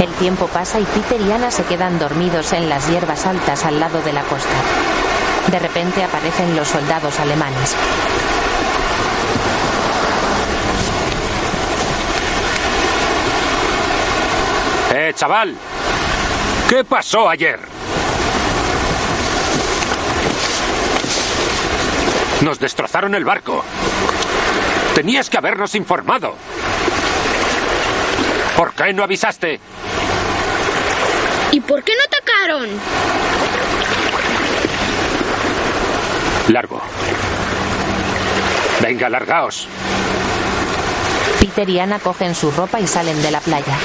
El 0.02 0.12
tiempo 0.16 0.48
pasa 0.48 0.80
y 0.80 0.84
Peter 0.84 1.22
y 1.22 1.32
Ana 1.32 1.50
se 1.52 1.64
quedan 1.64 1.98
dormidos 1.98 2.52
en 2.52 2.68
las 2.68 2.90
hierbas 2.90 3.26
altas 3.26 3.64
al 3.64 3.80
lado 3.80 4.02
de 4.02 4.12
la 4.12 4.24
costa. 4.24 4.56
De 5.50 5.60
repente 5.60 6.04
aparecen 6.04 6.56
los 6.56 6.68
soldados 6.68 7.18
alemanes. 7.20 7.76
¡Eh, 14.94 15.14
chaval! 15.16 15.56
¿Qué 16.70 16.84
pasó 16.84 17.30
ayer? 17.30 17.60
Nos 22.42 22.60
destrozaron 22.60 23.16
el 23.16 23.24
barco. 23.24 23.64
Tenías 24.94 25.30
que 25.30 25.38
habernos 25.38 25.74
informado. 25.76 26.36
¿Por 28.56 28.74
qué 28.74 28.94
no 28.94 29.04
avisaste? 29.04 29.60
¿Y 31.56 31.62
por 31.62 31.82
qué 31.84 31.94
no 31.96 32.04
atacaron? 32.04 32.70
Largo. 36.50 36.82
Venga, 38.82 39.08
largaos. 39.08 39.66
Peter 41.40 41.70
y 41.70 41.80
Ana 41.80 42.00
cogen 42.00 42.36
su 42.36 42.52
ropa 42.52 42.82
y 42.82 42.88
salen 42.88 43.22
de 43.22 43.32
la 43.32 43.40
playa. 43.40 43.78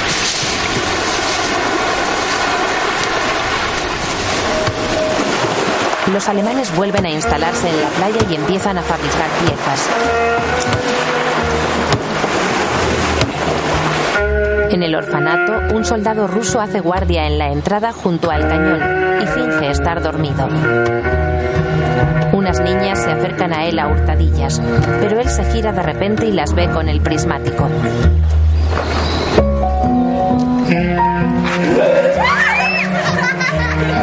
Los 6.12 6.28
alemanes 6.28 6.74
vuelven 6.74 7.06
a 7.06 7.10
instalarse 7.10 7.68
en 7.68 7.82
la 7.82 7.88
playa 7.90 8.20
y 8.28 8.34
empiezan 8.34 8.78
a 8.78 8.82
fabricar 8.82 9.28
piezas. 9.44 10.69
En 14.80 14.84
el 14.84 14.94
orfanato, 14.94 15.76
un 15.76 15.84
soldado 15.84 16.26
ruso 16.26 16.58
hace 16.58 16.80
guardia 16.80 17.26
en 17.26 17.36
la 17.36 17.52
entrada 17.52 17.92
junto 17.92 18.30
al 18.30 18.48
cañón 18.48 18.80
y 19.22 19.26
finge 19.26 19.70
estar 19.70 20.02
dormido. 20.02 20.48
Unas 22.32 22.62
niñas 22.62 23.02
se 23.02 23.10
acercan 23.10 23.52
a 23.52 23.66
él 23.66 23.78
a 23.78 23.88
hurtadillas, 23.88 24.58
pero 25.02 25.20
él 25.20 25.28
se 25.28 25.44
gira 25.52 25.72
de 25.72 25.82
repente 25.82 26.24
y 26.24 26.32
las 26.32 26.54
ve 26.54 26.70
con 26.70 26.88
el 26.88 27.02
prismático. 27.02 27.68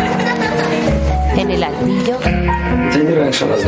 En 1.38 1.51
el 1.51 1.63
altillo. 1.63 2.19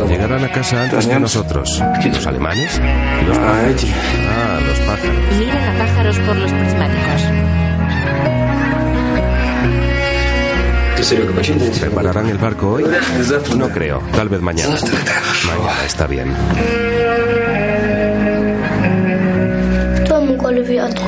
Llegarán 0.08 0.44
a 0.44 0.52
casa 0.52 0.82
antes 0.82 1.06
que 1.06 1.20
nosotros. 1.20 1.82
¿Los 2.04 2.26
alemanes? 2.26 2.80
Los 3.26 3.38
pájaros. 3.38 3.86
Ah, 4.28 4.58
los 4.66 4.78
pájaros. 4.80 5.38
Miran 5.38 5.76
a 5.76 5.78
pájaros 5.78 6.18
por 6.18 6.36
los 6.36 6.52
prismáticos. 6.52 7.22
¿Prepararán 11.80 12.28
el 12.28 12.38
barco 12.38 12.72
hoy? 12.72 12.84
No 13.56 13.68
creo. 13.68 14.02
Tal 14.14 14.28
vez 14.28 14.40
mañana. 14.40 14.74
Mañana 15.46 15.84
está 15.86 16.06
bien. 16.06 16.34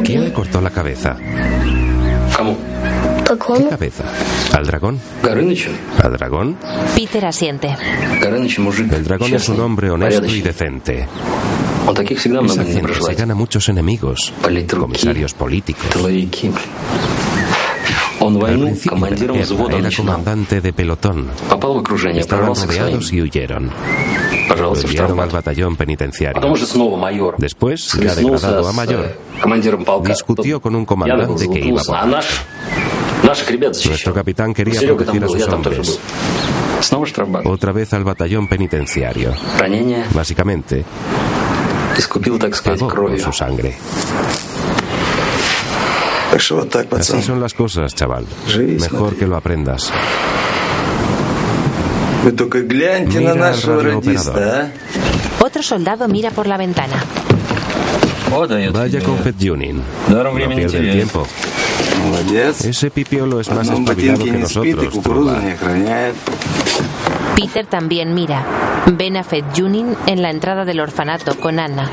¿Quién 0.04 0.24
le 0.24 0.32
cortó 0.32 0.60
la 0.60 0.70
cabeza? 0.70 1.16
¿Qué 3.38 3.68
cabeza? 3.68 4.04
¿Al 4.52 4.66
dragón? 4.66 5.00
¿Al 6.02 6.12
dragón? 6.12 6.56
Peter 6.94 7.24
asiente. 7.26 7.76
El 8.20 9.04
dragón 9.04 9.34
es 9.34 9.48
un 9.48 9.60
hombre 9.60 9.90
honesto 9.90 10.26
y 10.26 10.40
decente. 10.40 11.06
Esa 11.84 12.64
gente 12.64 12.94
se 13.00 13.14
gana 13.14 13.34
muchos 13.34 13.68
enemigos, 13.68 14.32
comisarios 14.78 15.34
políticos. 15.34 15.86
Al 18.20 18.38
principio 18.60 18.96
de 19.04 19.10
la 19.10 19.16
guerra 19.16 19.78
era 19.78 19.90
comandante 19.96 20.60
de 20.60 20.72
pelotón. 20.72 21.28
Estaban 22.14 22.54
rodeados 22.54 23.12
y 23.12 23.20
huyeron. 23.22 23.70
Lo 24.56 24.76
enviaron 24.76 25.18
al 25.18 25.30
batallón 25.30 25.76
penitenciario. 25.76 26.40
Después, 27.38 27.92
ya 28.00 28.14
degradado 28.14 28.68
a 28.68 28.72
mayor, 28.72 29.16
discutió 30.04 30.60
con 30.60 30.76
un 30.76 30.84
comandante 30.84 31.48
que 31.48 31.58
iba 31.66 31.82
por 31.82 31.96
Nuestro 33.24 34.14
capitán 34.14 34.52
quería 34.52 34.80
proteger 34.80 35.24
a 35.24 35.28
sus 35.28 35.48
hombres. 35.48 35.98
Otra 37.44 37.72
vez 37.72 37.92
al 37.94 38.04
batallón 38.04 38.48
penitenciario. 38.48 39.32
Básicamente, 40.12 40.84
pagó 42.64 42.88
con 42.88 43.18
su 43.18 43.32
sangre. 43.32 43.76
Así 46.98 47.22
son 47.22 47.40
las 47.40 47.54
cosas, 47.54 47.94
chaval. 47.94 48.24
Mejor 48.80 49.16
que 49.16 49.26
lo 49.26 49.36
aprendas. 49.36 49.92
Mira 53.20 53.32
al 53.48 53.62
radiooperador. 53.62 54.66
Otro 55.40 55.62
soldado 55.62 56.08
mira 56.08 56.30
por 56.30 56.46
la 56.46 56.56
ventana. 56.56 56.96
Vaya 58.72 59.00
con 59.02 59.18
Fed 59.18 59.34
Junin. 59.40 59.82
No 60.08 60.48
pierde 60.56 60.78
el 60.78 60.92
tiempo. 60.94 61.26
Ese 62.64 62.90
pipiolo 62.90 63.40
es 63.40 63.50
más 63.50 63.68
espabilado 63.68 64.24
que 64.24 64.32
nosotros. 64.32 64.98
Peter 67.36 67.66
también 67.66 68.14
mira. 68.14 68.44
Ven 68.86 69.16
a 69.16 69.24
Fed 69.24 69.44
Junin 69.56 69.96
en 70.06 70.22
la 70.22 70.30
entrada 70.30 70.64
del 70.64 70.80
orfanato 70.80 71.38
con 71.38 71.58
Anna. 71.58 71.90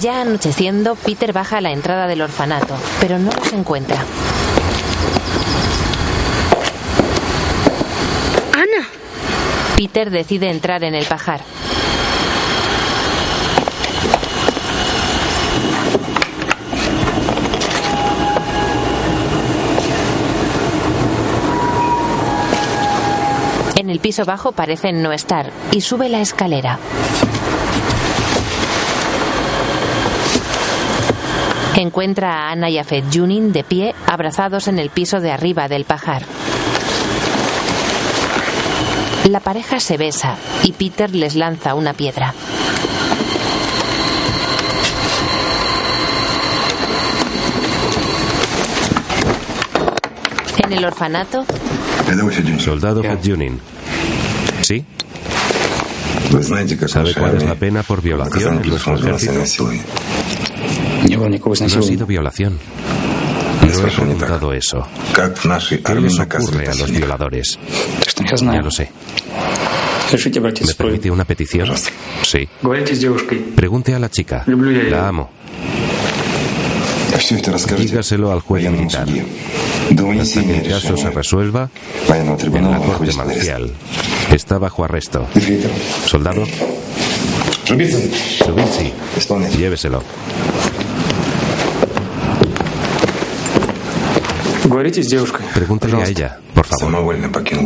Ya 0.00 0.20
anocheciendo, 0.22 0.96
Peter 0.96 1.32
baja 1.32 1.58
a 1.58 1.60
la 1.60 1.70
entrada 1.70 2.06
del 2.08 2.20
orfanato, 2.20 2.76
pero 3.00 3.18
no 3.18 3.30
los 3.30 3.52
encuentra. 3.52 3.98
Ana. 8.52 8.88
Peter 9.76 10.10
decide 10.10 10.50
entrar 10.50 10.82
en 10.82 10.94
el 10.94 11.04
pajar. 11.04 11.40
El 23.96 24.00
piso 24.02 24.26
bajo 24.26 24.52
parecen 24.52 25.02
no 25.02 25.10
estar 25.10 25.50
y 25.72 25.80
sube 25.80 26.10
la 26.10 26.20
escalera. 26.20 26.78
Encuentra 31.76 32.34
a 32.34 32.50
Ana 32.50 32.68
y 32.68 32.76
a 32.76 32.84
Fed 32.84 33.04
Junin 33.10 33.52
de 33.52 33.64
pie, 33.64 33.94
abrazados 34.06 34.68
en 34.68 34.78
el 34.78 34.90
piso 34.90 35.20
de 35.20 35.32
arriba 35.32 35.68
del 35.68 35.86
pajar. 35.86 36.24
La 39.30 39.40
pareja 39.40 39.80
se 39.80 39.96
besa 39.96 40.36
y 40.62 40.72
Peter 40.72 41.14
les 41.14 41.34
lanza 41.34 41.74
una 41.74 41.94
piedra. 41.94 42.34
En 50.58 50.72
el 50.74 50.84
orfanato, 50.84 51.46
Soldado 52.58 53.02
Fed 53.02 53.20
Junin. 53.24 53.75
¿Sí? 54.66 54.84
¿Sabe 56.88 57.14
cuál 57.14 57.36
es 57.36 57.44
la 57.44 57.54
pena 57.54 57.82
por 57.84 58.02
violación 58.02 58.54
en 58.64 58.68
nuestro 58.70 58.94
ejército? 58.96 59.32
No 61.68 61.78
ha 61.78 61.82
sido 61.82 62.04
violación. 62.06 62.58
No 63.62 63.66
he 63.86 63.90
preguntado 63.92 64.52
eso. 64.52 64.84
¿Qué 65.68 65.94
les 66.00 66.18
ocurre 66.18 66.66
a 66.68 66.74
los 66.74 66.90
violadores? 66.90 67.58
Ya 68.56 68.62
lo 68.62 68.70
sé. 68.72 68.90
¿Me 70.66 70.74
permite 70.74 71.10
una 71.12 71.24
petición? 71.24 71.68
Sí. 72.22 72.48
Pregunte 73.54 73.94
a 73.94 73.98
la 74.00 74.08
chica. 74.08 74.42
La 74.90 75.06
amo. 75.08 75.30
Dígaselo 77.76 78.32
al 78.32 78.40
juez 78.40 78.70
militar. 78.70 79.06
Hasta 79.08 80.42
que 80.42 80.58
el 80.58 80.68
caso 80.68 80.96
se 80.96 81.10
resuelva 81.10 81.70
en 82.08 82.70
la 82.70 82.78
corte 82.78 83.12
marcial. 83.12 83.70
Está 84.32 84.58
bajo 84.58 84.84
arresto. 84.84 85.26
Soldado. 86.06 86.44
Trubinski. 87.64 88.92
Lléveselo. 89.56 90.02
Pregúntele 95.54 96.02
a 96.02 96.08
ella, 96.08 96.38
por 96.54 96.66
favor. 96.66 97.16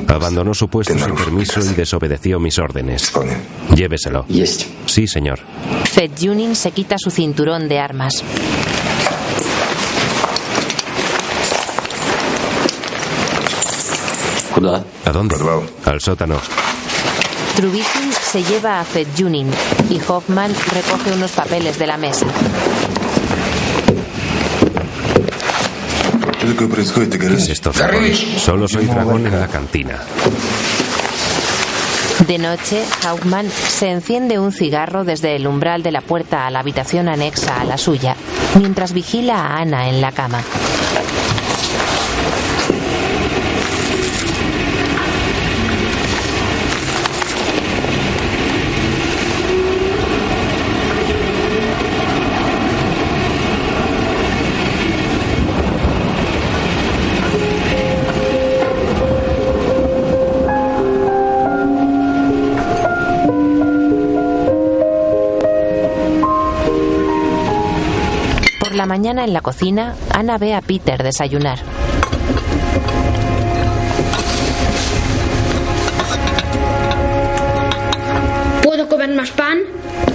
Abandonó 0.09 0.53
su 0.55 0.69
puesto 0.69 0.97
sin 0.99 1.15
permiso 1.15 1.61
y 1.61 1.75
desobedeció 1.75 2.39
mis 2.39 2.59
órdenes. 2.59 3.11
Lléveselo. 3.75 4.27
Sí, 4.87 5.07
señor. 5.07 5.41
Fed 5.91 6.11
Junin 6.21 6.55
se 6.55 6.71
quita 6.73 6.97
su 6.99 7.11
cinturón 7.11 7.69
de 7.69 7.79
armas. 7.79 8.23
¿A 15.05 15.11
dónde? 15.11 15.37
Al 15.87 16.01
sótano. 16.01 16.37
Trubisky 17.57 18.13
se 18.13 18.43
lleva 18.43 18.81
a 18.81 18.85
Fed 18.85 19.07
Junin 19.17 19.51
y 19.89 20.01
Hoffman 20.07 20.55
recoge 20.73 21.13
unos 21.13 21.31
papeles 21.33 21.79
de 21.79 21.87
la 21.87 21.97
mesa. 21.97 22.27
¿Qué 26.41 27.27
es 27.35 27.49
esto, 27.49 27.71
dragón? 27.71 28.15
Solo 28.39 28.69
soy 28.69 28.87
dragón 28.87 29.27
en 29.27 29.39
la 29.39 29.47
cantina. 29.47 29.99
De 32.27 32.39
noche, 32.39 32.85
Hauptmann 33.07 33.51
se 33.51 33.91
enciende 33.91 34.39
un 34.39 34.53
cigarro 34.53 35.05
desde 35.05 35.37
el 35.37 35.47
umbral 35.47 35.83
de 35.83 35.91
la 35.91 36.03
puerta 36.03 36.47
a 36.47 36.51
la 36.51 36.61
habitación 36.61 37.09
anexa 37.09 37.61
a 37.61 37.65
la 37.65 37.79
suya, 37.79 38.15
mientras 38.59 38.93
vigila 38.93 39.37
a 39.37 39.59
Ana 39.59 39.89
en 39.89 40.01
la 40.01 40.13
cama. 40.13 40.43
mañana 68.91 69.23
en 69.23 69.33
la 69.33 69.41
cocina, 69.41 69.95
Ana 70.13 70.37
ve 70.37 70.53
a 70.53 70.61
Peter 70.61 71.01
desayunar. 71.01 71.61
¿Puedo 78.65 78.89
comer 78.89 79.11
más 79.15 79.31
pan? 79.31 79.59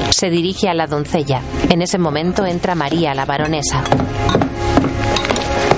Se 0.10 0.30
dirige 0.30 0.68
a 0.68 0.74
la 0.74 0.88
doncella. 0.88 1.40
En 1.70 1.82
ese 1.82 1.98
momento 1.98 2.46
entra 2.46 2.76
María, 2.76 3.16
la 3.16 3.24
baronesa. 3.24 3.82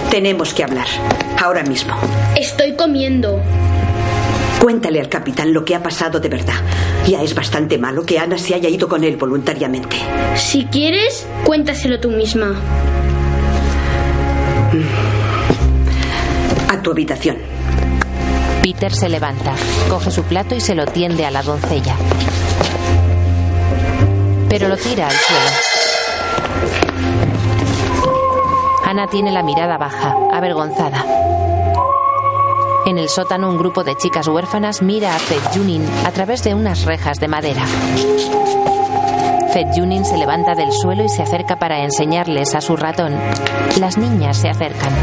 Tenemos 0.10 0.56
que 0.56 0.64
hablar. 0.64 0.88
Ahora 1.40 1.62
mismo. 1.62 1.94
Estoy 2.36 2.76
comiendo. 2.76 3.40
Cuéntale 4.60 5.00
al 5.00 5.08
capitán 5.08 5.54
lo 5.54 5.64
que 5.64 5.76
ha 5.76 5.84
pasado 5.84 6.20
de 6.20 6.30
verdad. 6.30 6.56
Ya 7.08 7.24
es 7.24 7.34
bastante 7.34 7.78
malo 7.78 8.06
que 8.06 8.20
Ana 8.20 8.38
se 8.38 8.54
haya 8.54 8.68
ido 8.68 8.90
con 8.90 9.02
él 9.06 9.16
voluntariamente. 9.16 9.96
Si 10.36 10.66
quieres, 10.66 11.26
cuéntaselo 11.46 12.02
tú 12.02 12.10
misma. 12.12 12.54
A 16.70 16.82
tu 16.82 16.92
habitación. 16.92 17.38
Peter 18.62 18.94
se 18.94 19.08
levanta, 19.08 19.56
coge 19.90 20.12
su 20.12 20.24
plato 20.24 20.54
y 20.54 20.60
se 20.60 20.76
lo 20.76 20.86
tiende 20.86 21.26
a 21.26 21.32
la 21.32 21.44
doncella. 21.44 21.96
Pero 24.50 24.68
lo 24.68 24.76
tira 24.76 25.08
al 25.08 25.16
suelo. 25.16 25.50
Ana 28.86 29.08
tiene 29.08 29.32
la 29.32 29.44
mirada 29.44 29.78
baja, 29.78 30.14
avergonzada. 30.34 31.17
En 32.88 32.98
el 32.98 33.10
sótano 33.10 33.50
un 33.50 33.58
grupo 33.58 33.84
de 33.84 33.98
chicas 33.98 34.30
huérfanas 34.30 34.82
mira 34.82 35.14
a 35.14 35.20
Fed 35.20 35.42
Junin 35.54 35.86
a 36.06 36.12
través 36.14 36.42
de 36.46 36.54
unas 36.56 36.86
rejas 36.86 37.20
de 37.20 37.28
madera. 37.28 37.66
Fed 39.52 39.68
Junin 39.76 40.06
se 40.06 40.16
levanta 40.16 40.56
del 40.56 40.72
suelo 40.72 41.04
y 41.04 41.10
se 41.10 41.22
acerca 41.22 41.58
para 41.58 41.84
enseñarles 41.84 42.56
a 42.56 42.62
su 42.62 42.78
ratón. 42.78 43.14
Las 43.78 43.98
niñas 43.98 44.38
se 44.38 44.48
acercan. 44.48 44.94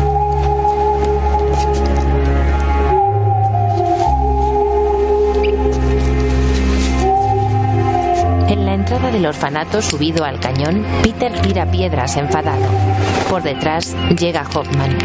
En 8.48 8.64
la 8.64 8.72
entrada 8.72 9.10
del 9.10 9.26
orfanato 9.26 9.82
subido 9.82 10.24
al 10.24 10.40
cañón, 10.40 10.86
Peter 11.02 11.38
tira 11.42 11.70
piedras 11.70 12.16
enfadado. 12.16 12.64
Por 13.28 13.42
detrás 13.42 13.94
llega 14.16 14.48
Hoffman. 14.54 14.96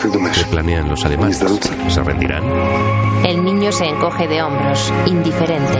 ¿Qué 0.00 0.44
planean 0.50 0.88
los 0.88 1.04
alemanes? 1.04 1.42
¿Se 1.88 2.02
rendirán? 2.02 2.42
El 3.24 3.44
niño 3.44 3.70
se 3.72 3.84
encoge 3.84 4.26
de 4.26 4.42
hombros, 4.42 4.92
indiferente. 5.06 5.78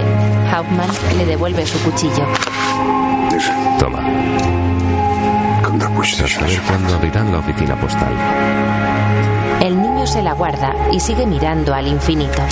Hauptmann 0.53 0.89
le 1.19 1.27
devuelve 1.27 1.67
su 1.67 1.79
cuchillo. 1.81 2.27
Toma. 3.79 4.03
Cuándo 6.67 6.95
abrirán 6.95 7.33
la 7.33 7.39
oficina 7.39 7.75
postal. 7.77 8.13
El 9.61 9.81
niño 9.81 10.07
se 10.07 10.23
la 10.23 10.35
guarda 10.35 10.75
y 10.93 11.01
sigue 11.01 11.27
mirando 11.27 11.75
al 11.75 11.87
infinito. 11.87 12.43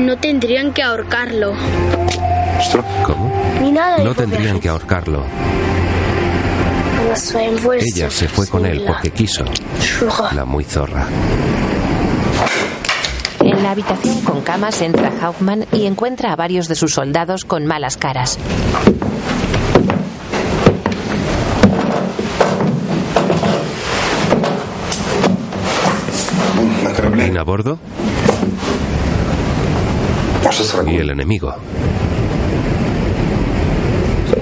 No 0.00 0.16
tendrían 0.18 0.72
que 0.72 0.82
ahorcarlo. 0.82 1.54
¿Cómo? 3.04 3.33
No 4.04 4.14
tendrían 4.14 4.60
que 4.60 4.68
ahorcarlo. 4.68 5.24
Ella 7.80 8.10
se 8.10 8.28
fue 8.28 8.46
con 8.46 8.66
él 8.66 8.82
porque 8.86 9.10
quiso. 9.10 9.44
La 10.34 10.44
muy 10.44 10.64
zorra. 10.64 11.06
En 13.40 13.62
la 13.62 13.70
habitación 13.72 14.20
con 14.22 14.40
camas 14.40 14.80
entra 14.80 15.12
Hauptmann 15.20 15.66
y 15.72 15.86
encuentra 15.86 16.32
a 16.32 16.36
varios 16.36 16.66
de 16.66 16.74
sus 16.74 16.94
soldados 16.94 17.44
con 17.44 17.66
malas 17.66 17.96
caras. 17.96 18.38
¿En 27.34 27.38
a 27.38 27.42
bordo? 27.42 27.78
Y 30.86 30.96
el 30.96 31.10
enemigo. 31.10 31.54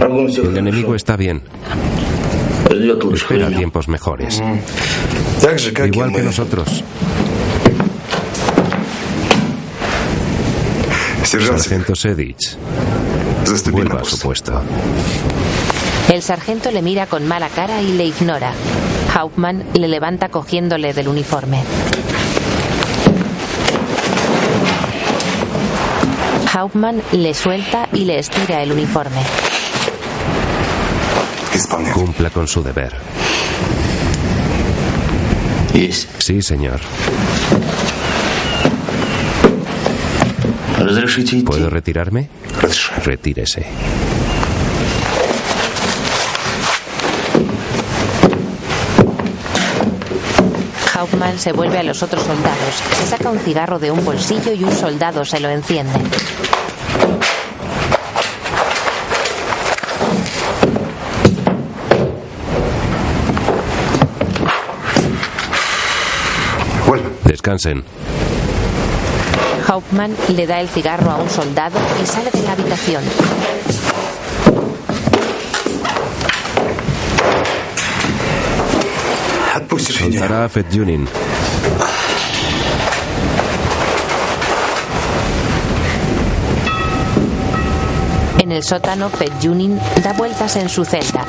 El 0.02 0.56
enemigo 0.56 0.94
está 0.94 1.16
bien. 1.16 1.42
Espera 3.14 3.48
tiempos 3.48 3.88
mejores. 3.88 4.42
Igual 5.84 6.12
que 6.12 6.22
nosotros. 6.22 6.82
Sargento 11.24 11.94
Sedich. 11.94 12.56
Vuelva 13.70 14.00
a 14.00 14.04
su 14.04 14.18
puesto. 14.18 14.60
El 16.12 16.22
sargento 16.22 16.70
le 16.70 16.82
mira 16.82 17.06
con 17.06 17.26
mala 17.26 17.48
cara 17.48 17.80
y 17.80 17.92
le 17.92 18.06
ignora. 18.06 18.52
Hauptmann 19.14 19.64
le 19.74 19.88
levanta 19.88 20.30
cogiéndole 20.30 20.92
del 20.92 21.08
uniforme. 21.08 21.62
Hauptmann 26.54 27.02
le 27.12 27.34
suelta 27.34 27.88
y 27.92 28.04
le 28.04 28.18
estira 28.18 28.62
el 28.62 28.72
uniforme. 28.72 29.51
Cumpla 31.92 32.30
con 32.30 32.48
su 32.48 32.62
deber. 32.62 32.92
Sí, 36.18 36.42
señor. 36.42 36.80
¿Puedo 41.44 41.70
retirarme? 41.70 42.28
Retírese. 43.04 43.66
Hauptmann 50.94 51.38
se 51.38 51.52
vuelve 51.52 51.78
a 51.78 51.82
los 51.82 52.02
otros 52.02 52.22
soldados, 52.22 52.82
se 53.00 53.06
saca 53.06 53.30
un 53.30 53.38
cigarro 53.40 53.78
de 53.78 53.90
un 53.90 54.04
bolsillo 54.04 54.52
y 54.52 54.62
un 54.62 54.72
soldado 54.72 55.24
se 55.24 55.40
lo 55.40 55.48
enciende. 55.48 55.98
Descansen. 67.52 67.84
Hauptmann 69.68 70.16
le 70.34 70.46
da 70.46 70.60
el 70.60 70.68
cigarro 70.68 71.10
a 71.10 71.16
un 71.16 71.28
soldado 71.28 71.78
y 72.02 72.06
sale 72.06 72.30
de 72.30 72.42
la 72.42 72.52
habitación. 72.52 73.02
Soltará 79.78 80.48
a. 80.48 81.08
En 88.38 88.52
el 88.52 88.62
sótano, 88.62 89.10
Fedjunin 89.10 89.78
da 90.02 90.12
vueltas 90.14 90.56
en 90.56 90.68
su 90.68 90.84
celda. 90.84 91.24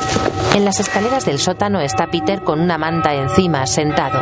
En 0.56 0.66
las 0.66 0.80
escaleras 0.80 1.26
del 1.26 1.40
sótano 1.40 1.80
está 1.82 2.08
Peter 2.08 2.44
con 2.44 2.60
una 2.62 2.78
manta 2.78 3.14
encima, 3.14 3.66
sentado. 3.68 4.22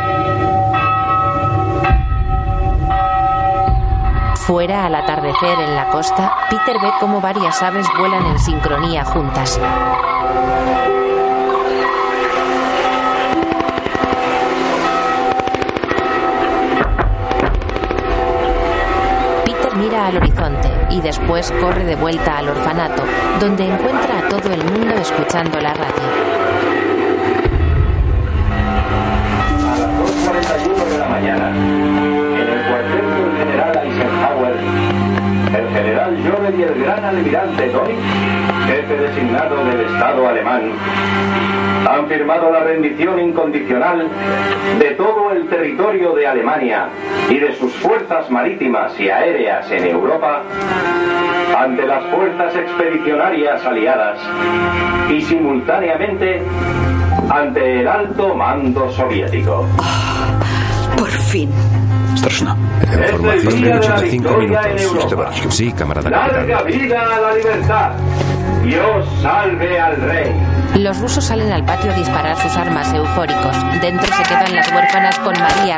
Fuera, 4.46 4.86
al 4.86 4.94
atardecer 4.96 5.60
en 5.60 5.76
la 5.76 5.88
costa, 5.90 6.34
Peter 6.50 6.76
ve 6.82 6.90
cómo 6.98 7.20
varias 7.20 7.62
aves 7.62 7.86
vuelan 7.96 8.26
en 8.26 8.38
sincronía 8.40 9.04
juntas. 9.04 9.60
Peter 19.44 19.76
mira 19.76 20.06
al 20.08 20.16
horizonte 20.16 20.68
y 20.90 21.00
después 21.00 21.52
corre 21.60 21.84
de 21.84 21.94
vuelta 21.94 22.38
al 22.38 22.48
orfanato, 22.48 23.04
donde 23.38 23.68
encuentra 23.68 24.18
a 24.18 24.28
todo 24.28 24.52
el 24.52 24.64
mundo 24.64 24.94
escuchando 24.96 25.60
la 25.60 25.72
radio. 25.72 26.51
General 36.02 36.16
Jovel 36.24 36.58
y 36.58 36.62
el 36.62 36.82
gran 36.82 37.04
almirante 37.04 37.68
Dönitz, 37.68 38.00
jefe 38.66 38.96
designado 38.96 39.64
del 39.64 39.80
Estado 39.80 40.28
alemán, 40.28 40.72
han 41.88 42.08
firmado 42.08 42.50
la 42.50 42.60
rendición 42.60 43.20
incondicional 43.20 44.08
de 44.78 44.90
todo 44.92 45.32
el 45.32 45.48
territorio 45.48 46.12
de 46.14 46.26
Alemania 46.26 46.88
y 47.28 47.38
de 47.38 47.54
sus 47.56 47.72
fuerzas 47.74 48.30
marítimas 48.30 48.98
y 48.98 49.10
aéreas 49.10 49.70
en 49.70 49.86
Europa 49.86 50.42
ante 51.56 51.86
las 51.86 52.04
fuerzas 52.06 52.54
expedicionarias 52.56 53.64
aliadas 53.64 54.18
y 55.10 55.20
simultáneamente 55.22 56.42
ante 57.30 57.80
el 57.80 57.88
alto 57.88 58.34
mando 58.34 58.90
soviético. 58.92 59.66
Por 60.96 61.08
fin. 61.08 61.50
Información 62.22 63.62
de 63.62 63.74
85 63.74 64.36
minutos. 64.38 65.54
Sí, 65.54 65.72
camarada 65.72 66.10
capitán. 66.10 66.48
¡Larga 66.48 66.62
vida 66.62 67.16
a 67.16 67.20
la 67.20 67.34
libertad! 67.34 67.90
Dios 68.64 69.08
salve 69.20 69.80
al 69.80 69.96
rey. 70.02 70.32
Los 70.76 70.98
rusos 71.00 71.24
salen 71.24 71.52
al 71.52 71.64
patio 71.64 71.90
a 71.90 71.94
disparar 71.94 72.36
sus 72.36 72.56
armas 72.56 72.92
eufóricos. 72.94 73.56
Dentro 73.80 74.06
se 74.06 74.22
quedan 74.22 74.54
las 74.54 74.70
huérfanas 74.70 75.18
con 75.18 75.34
María 75.38 75.76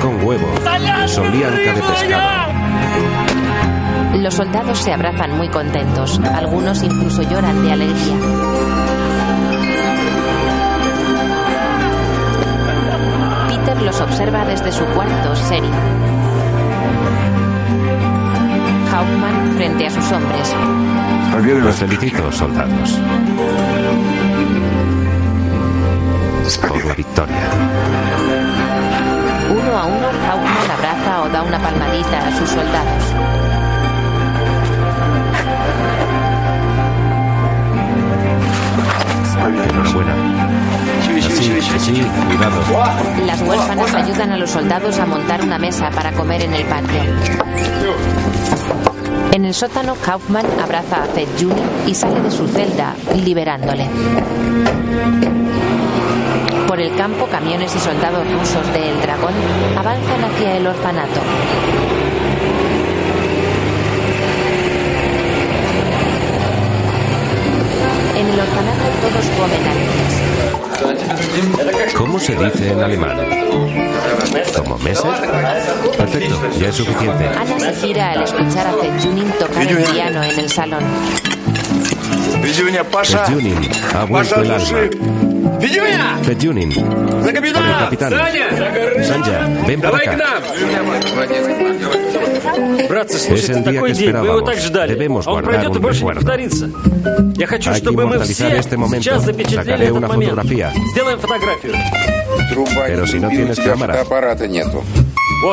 con 0.00 0.24
huevo, 0.24 0.46
solianca 1.06 1.72
de 1.74 1.82
pescado. 1.82 2.52
Los 4.14 4.34
soldados 4.34 4.78
se 4.78 4.92
abrazan 4.92 5.36
muy 5.36 5.48
contentos. 5.48 6.20
Algunos 6.32 6.82
incluso 6.82 7.22
lloran 7.22 7.62
de 7.64 7.72
alegría. 7.72 8.16
Peter 13.48 13.82
los 13.82 14.00
observa 14.00 14.44
desde 14.44 14.70
su 14.70 14.84
cuarto 14.86 15.34
serio. 15.34 15.70
Hauptmann 18.92 19.54
frente 19.56 19.86
a 19.86 19.90
sus 19.90 20.12
hombres. 20.12 20.54
Los 21.64 21.76
felicito, 21.76 22.30
soldados. 22.30 23.00
Por 26.60 26.84
la 26.84 26.94
victoria 26.94 28.33
a 29.60 29.84
uno, 29.84 30.06
Hauptmann 30.06 30.70
abraza 30.70 31.22
o 31.22 31.28
da 31.28 31.42
una 31.42 31.58
palmadita 31.58 32.18
a 32.18 32.38
sus 32.38 32.48
soldados. 32.48 33.04
Enhorabuena. 39.44 40.14
Así, 41.16 41.52
así, 41.74 42.06
cuidado. 42.26 42.60
Las 43.26 43.40
huérfanas 43.42 43.94
ayudan 43.94 44.32
a 44.32 44.36
los 44.36 44.50
soldados 44.50 44.98
a 44.98 45.06
montar 45.06 45.42
una 45.42 45.58
mesa 45.58 45.90
para 45.90 46.12
comer 46.12 46.42
en 46.42 46.54
el 46.54 46.64
patio. 46.64 47.02
En 49.32 49.44
el 49.44 49.54
sótano, 49.54 49.94
Kaufman 49.96 50.46
abraza 50.62 51.02
a 51.02 51.06
Zed 51.06 51.28
Juni 51.38 51.62
y 51.86 51.94
sale 51.94 52.20
de 52.20 52.30
su 52.30 52.46
celda, 52.48 52.94
liberándole. 53.14 53.88
Por 56.74 56.82
el 56.82 56.90
campo, 56.96 57.28
camiones 57.28 57.72
y 57.72 57.78
soldados 57.78 58.26
rusos 58.32 58.66
del 58.72 59.00
Dragón 59.00 59.32
avanzan 59.78 60.24
hacia 60.24 60.56
el 60.56 60.66
orfanato. 60.66 61.20
En 68.16 68.28
el 68.28 68.40
orfanato 68.40 68.82
todos 69.02 69.24
comen 69.38 69.68
alegres. 69.68 70.14
¿Cómo 71.94 72.18
se 72.18 72.34
dice 72.34 72.72
en 72.72 72.82
alemán? 72.82 73.18
¿Como 74.56 74.76
meses? 74.78 75.04
Perfecto, 75.96 76.40
ya 76.58 76.70
es 76.70 76.74
suficiente. 76.74 77.28
Ana 77.28 77.60
se 77.60 77.72
gira 77.86 78.10
al 78.10 78.24
escuchar 78.24 78.66
a 78.66 78.72
Junin 79.00 79.30
tocar 79.38 79.64
el 79.64 79.76
piano 79.76 80.24
en 80.24 80.40
el 80.40 80.50
salón. 80.50 80.82
Junin 82.52 82.76
ha 83.94 84.04
vuelto 84.06 84.40
el 84.40 84.50
alma. 84.50 84.90
Pejunin. 86.26 86.70
¡La 87.24 87.32
capitán! 87.32 87.62
capitán. 87.84 88.12
Sanja, 89.04 89.48
ven 89.66 89.80
para 89.80 89.96
acá. 89.96 90.16
Es 93.34 93.48
el 93.48 93.64
día 93.64 93.72
que 93.72 93.92
esperábamos. 93.92 94.42
Debemos 94.94 95.26
guardar 95.32 95.54
un 95.70 95.74
recuerdo. 96.00 96.20
Hay 97.74 97.80
que 97.80 97.88
inmortalizar 98.04 98.50
este 98.60 98.76
momento. 98.76 99.04
Sacaré 99.64 99.90
una 99.92 100.08
fotografía. 100.30 100.72
Pero 102.86 103.06
si 103.06 103.18
no 103.20 103.28
tienes 103.30 103.58
cámara. 103.60 103.94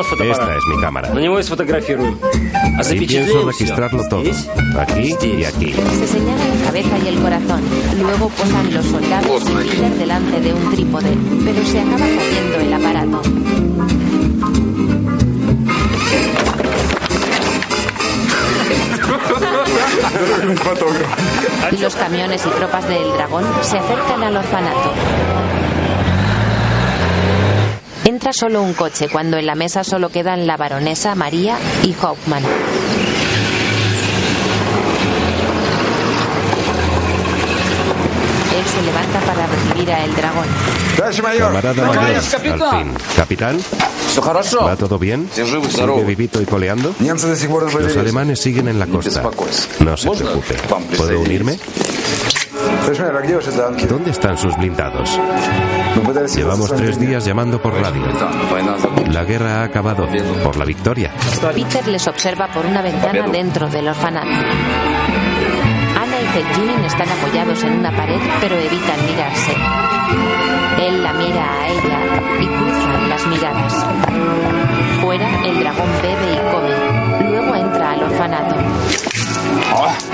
Esta 0.00 0.56
es 0.56 0.64
mi 0.68 0.80
cámara. 0.80 1.10
Y 2.90 3.06
pienso 3.06 3.46
registrarlo 3.46 4.02
todo. 4.08 4.22
Aquí 4.78 5.14
y 5.22 5.44
aquí. 5.44 5.72
Se 5.72 6.06
señala 6.06 6.44
la 6.46 6.64
cabeza 6.64 6.98
y 6.98 7.08
el 7.08 7.20
corazón. 7.20 7.60
Luego 8.00 8.28
posan 8.30 8.72
los 8.72 8.86
soldados 8.86 9.42
y 9.64 9.98
delante 9.98 10.40
de 10.40 10.54
un 10.54 10.70
trípode, 10.70 11.14
pero 11.44 11.64
se 11.66 11.80
acaba 11.80 12.06
cayendo 12.06 12.58
el 12.60 12.72
aparato. 12.72 13.22
Los 21.80 21.94
camiones 21.96 22.46
y 22.46 22.48
tropas 22.50 22.88
del 22.88 23.12
dragón 23.12 23.44
se 23.62 23.78
acercan 23.78 24.22
al 24.22 24.36
orfanato. 24.36 24.92
Entra 28.04 28.32
solo 28.32 28.62
un 28.62 28.74
coche 28.74 29.08
cuando 29.08 29.36
en 29.36 29.46
la 29.46 29.54
mesa 29.54 29.84
solo 29.84 30.10
quedan 30.10 30.46
la 30.46 30.56
baronesa, 30.56 31.14
María 31.14 31.56
y 31.84 31.94
Hoffman. 32.02 32.42
Él 38.54 38.64
se 38.66 38.82
levanta 38.82 39.20
para 39.20 39.46
recibir 39.46 39.90
a 39.92 40.04
el 40.04 40.14
dragón. 40.14 40.46
Camarada 41.46 41.86
mayor, 41.88 42.16
al 42.16 42.22
fin. 42.84 42.94
¿Capitán? 43.16 43.60
¿Va 44.66 44.76
todo 44.76 44.98
bien? 44.98 45.28
¿Sigue 45.32 46.04
vivito 46.04 46.42
y 46.42 46.44
coleando? 46.44 46.94
Los 47.00 47.96
alemanes 47.96 48.40
siguen 48.40 48.68
en 48.68 48.78
la 48.78 48.86
costa. 48.86 49.22
No 49.80 49.96
se 49.96 50.10
preocupe. 50.10 50.54
¿Puedo 50.96 51.20
unirme? 51.20 51.58
¿Dónde 53.88 54.10
están 54.10 54.36
sus 54.36 54.56
blindados? 54.56 55.18
Llevamos 56.34 56.74
tres 56.74 56.98
días 56.98 57.24
llamando 57.24 57.60
por 57.60 57.74
radio. 57.74 58.02
La 59.10 59.24
guerra 59.24 59.60
ha 59.60 59.64
acabado 59.64 60.06
por 60.42 60.56
la 60.56 60.64
victoria. 60.64 61.12
Peter 61.54 61.86
les 61.88 62.06
observa 62.08 62.48
por 62.48 62.66
una 62.66 62.82
ventana 62.82 63.26
dentro 63.28 63.68
del 63.68 63.88
orfanato. 63.88 64.28
Ana 64.28 66.20
y 66.20 66.26
Zedjunin 66.32 66.84
están 66.84 67.08
apoyados 67.08 67.62
en 67.64 67.72
una 67.78 67.96
pared, 67.96 68.20
pero 68.40 68.56
evitan 68.56 69.06
mirarse. 69.06 69.52
Él 70.80 71.02
la 71.02 71.12
mira 71.12 71.60
a 71.60 71.68
ella 71.68 71.98
y 72.40 72.46
cruzan 72.46 73.08
las 73.08 73.26
miradas. 73.26 73.86
Fuera, 75.00 75.28
el 75.46 75.60
dragón 75.60 75.88
bebe 76.02 76.32
y 76.32 76.38
come. 76.52 77.30
Luego 77.30 77.54
entra 77.54 77.92
al 77.92 78.02
orfanato. 78.02 78.56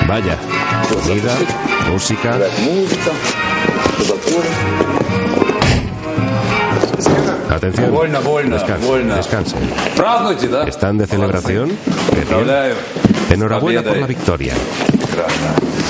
Vaya, 0.06 0.37
comida, 0.94 1.34
música. 1.90 2.38
Atención. 7.50 7.90
Descansen. 9.16 9.58
¿Están 10.66 10.98
de 10.98 11.06
celebración? 11.06 11.70
Enhorabuena 13.30 13.82
por 13.82 13.96
la 13.96 14.06
victoria. 14.06 14.54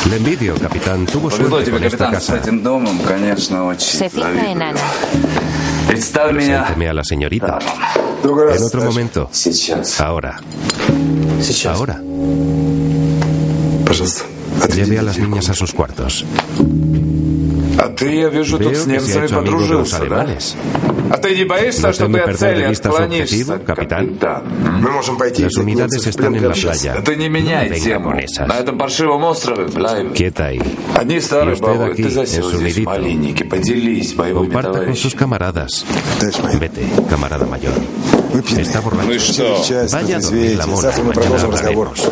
Le 0.09 0.17
envidio, 0.17 0.55
capitán. 0.55 1.05
Tuvo 1.07 1.31
suerte 1.31 1.71
con 1.71 1.85
esta 1.85 2.11
casa. 2.11 2.41
Se 3.79 4.09
fija 4.11 4.51
en 4.51 4.63
Ana. 4.63 4.81
Presénteme 5.89 6.89
a 6.89 6.93
la 6.95 7.05
señorita. 7.05 7.59
En 8.57 8.63
otro 8.63 8.83
momento. 8.85 9.31
Ahora. 10.01 10.41
Ahora. 11.67 12.01
Lleve 14.74 15.00
a 15.00 15.04
las 15.04 15.18
niñas 15.18 15.50
a 15.50 15.54
sus 15.54 15.74
cuartos. 15.74 16.26
А 17.78 17.90
ты, 17.90 18.16
я 18.16 18.30
вижу, 18.30 18.60
тут 18.60 18.76
с 18.76 18.86
немцами 18.86 19.28
подружился, 19.28 20.06
да? 20.06 20.28
А 21.10 21.18
ты 21.18 21.36
не 21.36 21.44
боишься, 21.44 21.92
что 21.92 22.08
ты 22.08 22.20
от 22.20 22.38
цели 22.38 22.64
отклонишься, 22.64 23.60
капитан? 23.60 24.18
Мы 24.80 24.90
можем 24.92 25.18
пойти 25.18 25.44
Las 25.44 25.58
unidades 25.58 26.08
están 26.08 26.36
en 26.36 26.48
la 26.48 26.54
playa. 26.54 26.94
Да 26.96 27.02
ты 27.02 27.16
не 27.16 27.30
меняй 27.30 27.80
тему. 27.80 28.14
На 28.48 28.60
этом 28.60 28.78
паршивом 28.78 29.24
острове, 29.24 29.66
Блайв. 29.66 30.12
Одни 30.96 31.20
старые 31.20 31.58
бабы, 31.58 31.94
ты 31.96 32.10
засел 32.10 32.50
здесь 32.52 32.78
в 32.78 32.84
малиннике. 32.84 33.46
Поделись 33.46 34.14
боевыми 34.14 34.52
Comparta 34.52 34.86
con 34.86 34.96
sus 34.96 35.14
camaradas. 35.14 35.86
Vete, 36.60 36.86
camarada 37.10 37.46
mayor. 37.46 37.74
Está 38.58 38.82
borracho. 38.82 39.08
Ну 39.08 39.20
что? 39.20 39.64
Vaya 39.92 40.18
a 40.18 40.20
dormir 40.20 40.58
la 40.58 40.66
mona. 40.68 40.92
Mañana 41.04 41.42
hablaremos. 41.42 42.10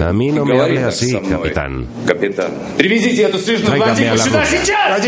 A 0.00 0.12
mí 0.12 0.30
no 0.30 0.44
me 0.44 0.60
hable 0.60 0.82
así, 0.84 1.12
capitán. 1.28 1.86
Capitán. 2.06 2.52
Tráigame 2.76 4.08
a 4.08 4.14
la 4.14 4.98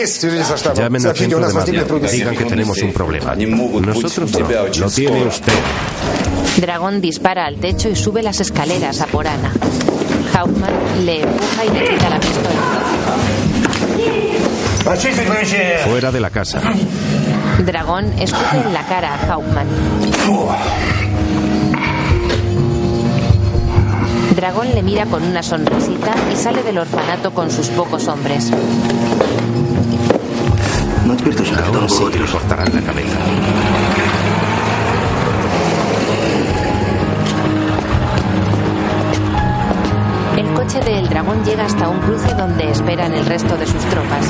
Llamen 0.74 1.06
al 1.06 1.16
centro 1.16 1.46
de 1.46 1.52
mando. 1.54 2.08
Digan 2.10 2.36
que 2.36 2.44
tenemos 2.44 2.82
un 2.82 2.92
problema. 2.92 3.34
Nosotros 3.34 4.32
no. 4.32 4.48
Lo 4.80 4.90
tiene 4.90 5.22
usted. 5.24 5.52
Dragón 6.60 7.00
dispara 7.00 7.46
al 7.46 7.56
techo 7.56 7.88
y 7.88 7.96
sube 7.96 8.22
las 8.22 8.40
escaleras 8.40 9.00
a 9.00 9.06
por 9.06 9.26
Ana. 9.26 9.52
Hauptmann 10.34 10.72
le 11.04 11.22
empuja 11.22 11.64
y 11.64 11.68
le 11.70 11.88
quita 11.88 12.10
la 12.10 12.20
pistola. 12.20 12.50
Fuera 15.84 16.10
de 16.10 16.20
la 16.20 16.30
casa. 16.30 16.60
Dragón 17.64 18.06
escupe 18.18 18.56
en 18.64 18.72
la 18.72 18.86
cara 18.86 19.14
a 19.14 19.32
Hauptmann. 19.32 19.66
Dragón 24.38 24.72
le 24.72 24.84
mira 24.84 25.04
con 25.04 25.24
una 25.24 25.42
sonrisita 25.42 26.14
y 26.32 26.36
sale 26.36 26.62
del 26.62 26.78
orfanato 26.78 27.34
con 27.34 27.50
sus 27.50 27.66
pocos 27.70 28.06
hombres. 28.06 28.52
Ahora 31.66 31.88
sí 31.88 32.04
le 32.16 32.24
cortarán 32.24 32.72
la 32.72 32.80
cabeza. 32.80 33.18
El 40.36 40.54
coche 40.54 40.78
del 40.88 41.08
dragón 41.08 41.44
llega 41.44 41.64
hasta 41.64 41.88
un 41.88 41.98
cruce 41.98 42.32
donde 42.34 42.70
esperan 42.70 43.14
el 43.14 43.26
resto 43.26 43.56
de 43.56 43.66
sus 43.66 43.84
tropas. 43.86 44.24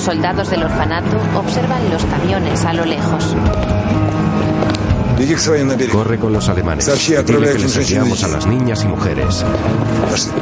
Los 0.00 0.06
soldados 0.06 0.48
del 0.48 0.62
orfanato 0.62 1.18
observan 1.36 1.90
los 1.90 2.02
camiones 2.06 2.64
a 2.64 2.72
lo 2.72 2.86
lejos. 2.86 3.36
Corre 5.92 6.18
con 6.18 6.32
los 6.32 6.48
alemanes. 6.48 6.86
Dile 7.26 7.52
que 7.52 7.58
les 7.58 7.76
enviamos 7.76 8.24
a 8.24 8.28
las 8.28 8.46
niñas 8.46 8.82
y 8.82 8.88
mujeres. 8.88 9.44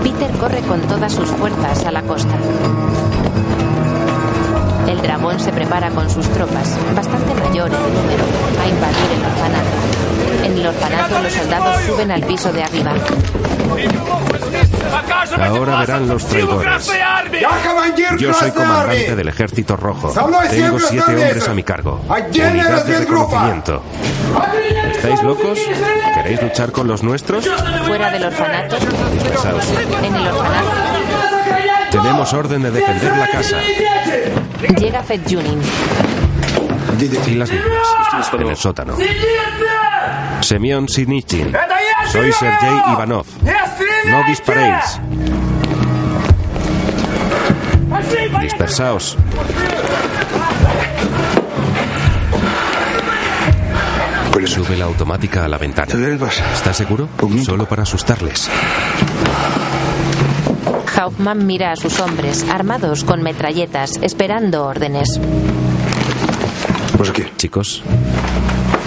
Peter 0.05 0.31
corre 0.39 0.61
con 0.61 0.81
todas 0.83 1.13
sus 1.13 1.29
fuerzas 1.31 1.85
a 1.85 1.91
la 1.91 2.03
costa. 2.03 2.37
El 4.87 5.03
dragón 5.03 5.41
se 5.41 5.51
prepara 5.51 5.91
con 5.91 6.09
sus 6.09 6.29
tropas, 6.29 6.77
bastante 6.95 7.35
mayor 7.35 7.69
en 7.69 7.95
número, 7.95 8.25
a 8.63 8.69
invadir 8.69 9.11
el 9.13 9.25
orfanato. 9.25 10.08
En 10.59 10.65
el 10.65 10.71
orfanato 10.71 11.23
los 11.23 11.33
soldados 11.33 11.83
suben 11.83 12.11
al 12.11 12.21
piso 12.25 12.53
de 12.53 12.65
arriba. 12.65 12.93
Ahora 15.41 15.77
verán 15.79 16.09
los 16.09 16.27
traidores. 16.27 16.91
Yo 18.19 18.35
soy 18.35 18.51
comandante 18.51 19.15
del 19.15 19.29
ejército 19.29 19.77
rojo. 19.77 20.13
Tengo 20.51 20.81
siete 20.81 21.15
hombres 21.15 21.49
a 21.49 21.55
mi 21.55 21.63
cargo. 21.63 22.01
Unidad 22.09 22.85
de 22.85 22.99
reconocimiento. 22.99 23.83
¿Estáis 24.91 25.23
locos? 25.23 25.61
¿Queréis 26.15 26.43
luchar 26.43 26.73
con 26.73 26.89
los 26.89 27.05
nuestros? 27.05 27.49
Fuera 27.87 28.11
del 28.11 28.25
orfanato. 28.25 28.79
En 30.03 30.15
el 30.17 30.27
orfanato. 30.27 30.71
Tenemos 31.93 32.33
orden 32.33 32.63
de 32.63 32.71
defender 32.73 33.17
la 33.17 33.29
casa. 33.31 33.59
Llega 34.77 35.05
Fed 35.05 35.21
Junin. 35.23 35.63
Y 36.99 37.35
las 37.37 37.49
niñas. 37.49 38.33
En 38.33 38.49
el 38.49 38.57
sótano. 38.57 38.97
Semyon 40.41 40.89
Sinichin. 40.89 41.53
Soy 42.13 42.33
Sergei 42.33 42.77
Ivanov. 42.93 43.27
No 44.11 44.25
disparéis. 44.27 45.01
Dispersaos. 48.41 49.17
Sube 54.47 54.77
la 54.77 54.87
automática 54.87 55.45
a 55.45 55.49
la 55.49 55.59
ventana. 55.59 55.93
¿Está 56.55 56.73
seguro? 56.73 57.09
Solo 57.45 57.67
para 57.69 57.83
asustarles. 57.83 58.49
Kaufman 60.95 61.47
mira 61.47 61.73
a 61.73 61.77
sus 61.77 62.01
hombres, 62.01 62.45
armados 62.49 63.05
con 63.05 63.23
metralletas, 63.23 63.99
esperando 64.03 64.65
órdenes. 64.65 65.21
Chicos. 67.37 67.83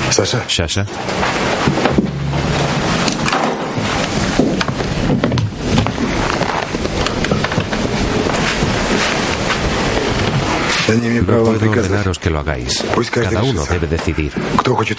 Sasha. 0.10 0.44
Sasha. 0.50 0.86
No 10.96 11.44
puedo 11.44 11.72
ordenaros 11.72 12.20
que 12.20 12.30
lo 12.30 12.40
hagáis. 12.40 12.84
Cada 13.12 13.44
uno 13.44 13.66
debe 13.66 13.88
decidir. 13.88 14.32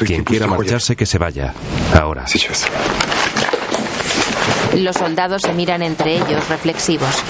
Quien 0.05 0.25
quiera 0.25 0.47
marcharse, 0.47 0.97
que 0.97 1.07
se 1.07 1.19
vaya. 1.19 1.53
Ahora. 1.95 2.25
Los 4.75 4.97
soldados 4.97 5.43
se 5.43 5.53
miran 5.53 5.83
entre 5.83 6.17
ellos, 6.17 6.49
reflexivos. 6.49 7.23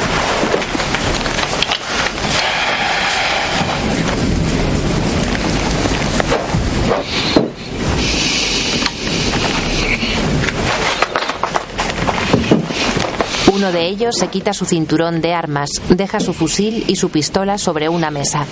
Uno 13.63 13.71
de 13.71 13.87
ellos 13.87 14.17
se 14.19 14.27
quita 14.27 14.53
su 14.53 14.65
cinturón 14.65 15.21
de 15.21 15.35
armas, 15.35 15.71
deja 15.89 16.19
su 16.19 16.33
fusil 16.33 16.83
y 16.89 16.97
su 16.97 17.11
pistola 17.11 17.59
sobre 17.59 17.89
una 17.89 18.11
mesa. 18.11 18.45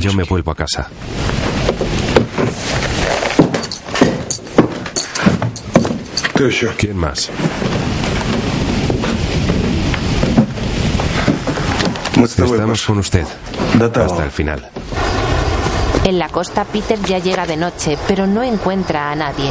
Yo 0.00 0.12
me 0.14 0.24
vuelvo 0.24 0.50
a 0.50 0.56
casa. 0.56 0.90
¿Quién 6.38 6.96
más? 6.96 7.30
Estamos 12.16 12.86
con 12.86 12.98
usted. 12.98 13.26
Hasta 13.80 14.24
el 14.24 14.30
final. 14.30 14.70
En 16.04 16.20
la 16.20 16.28
costa, 16.28 16.64
Peter 16.64 16.96
ya 17.00 17.18
llega 17.18 17.44
de 17.44 17.56
noche, 17.56 17.98
pero 18.06 18.28
no 18.28 18.44
encuentra 18.44 19.10
a 19.10 19.16
nadie. 19.16 19.50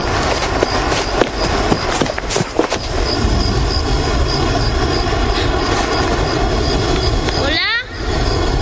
¿Hola? 7.44 7.68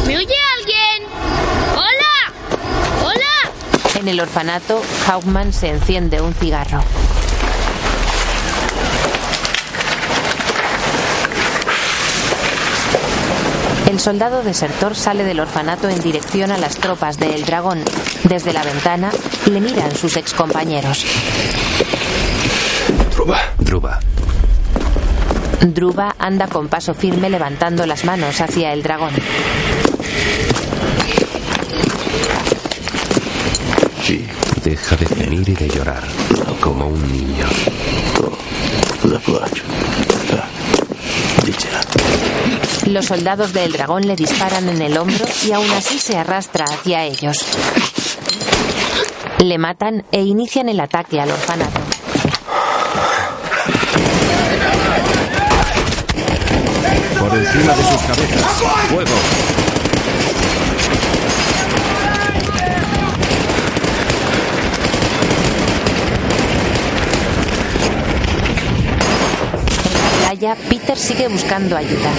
¿Me 0.08 0.18
oye 0.18 0.36
alguien? 0.58 1.10
¡Hola! 1.76 3.04
¡Hola! 3.04 4.00
En 4.00 4.08
el 4.08 4.20
orfanato, 4.20 4.82
Hauptmann 5.08 5.54
se 5.54 5.70
enciende 5.70 6.22
un 6.22 6.34
cigarro. 6.34 6.82
El 13.96 14.02
soldado 14.02 14.44
desertor 14.44 14.94
sale 14.94 15.24
del 15.24 15.40
orfanato 15.40 15.88
en 15.88 16.02
dirección 16.02 16.52
a 16.52 16.58
las 16.58 16.76
tropas 16.76 17.18
de 17.18 17.34
El 17.34 17.46
Dragón. 17.46 17.82
Desde 18.26 18.52
la 18.52 18.62
ventana 18.62 19.10
le 19.50 19.62
miran 19.62 19.96
sus 19.96 20.18
excompañeros. 20.18 21.06
Druba. 23.16 23.40
Druba. 23.58 24.00
Druba 25.62 26.14
anda 26.20 26.48
con 26.48 26.68
paso 26.68 26.94
firme 26.94 27.30
levantando 27.30 27.86
las 27.86 28.04
manos 28.04 28.42
hacia 28.42 28.74
el 28.74 28.84
dragón. 28.84 29.14
Deja 34.62 34.96
de 34.98 35.06
gemir 35.06 35.48
y 35.48 35.54
de 35.54 35.70
llorar, 35.70 36.04
como 36.60 36.88
un 36.88 37.12
niño. 37.14 37.46
Los 42.86 43.06
soldados 43.06 43.52
del 43.54 43.72
dragón 43.72 44.08
le 44.08 44.16
disparan 44.16 44.70
en 44.70 44.82
el 44.82 44.98
hombro 44.98 45.26
y 45.44 45.52
aún 45.52 45.70
así 45.72 46.00
se 46.00 46.18
arrastra 46.18 46.66
hacia 46.66 47.04
ellos. 47.04 47.44
Le 49.40 49.58
matan 49.58 50.06
e 50.12 50.22
inician 50.22 50.70
el 50.70 50.80
ataque 50.80 51.20
al 51.20 51.32
orfanato. 51.32 51.80
Por 57.20 57.38
encima 57.38 57.74
de 57.74 57.84
sus 57.84 58.02
cabezas. 58.02 58.64
¡Fuego! 58.90 59.55
Peter 70.70 70.98
sigue 70.98 71.28
buscando 71.28 71.78
ayuda. 71.78 72.12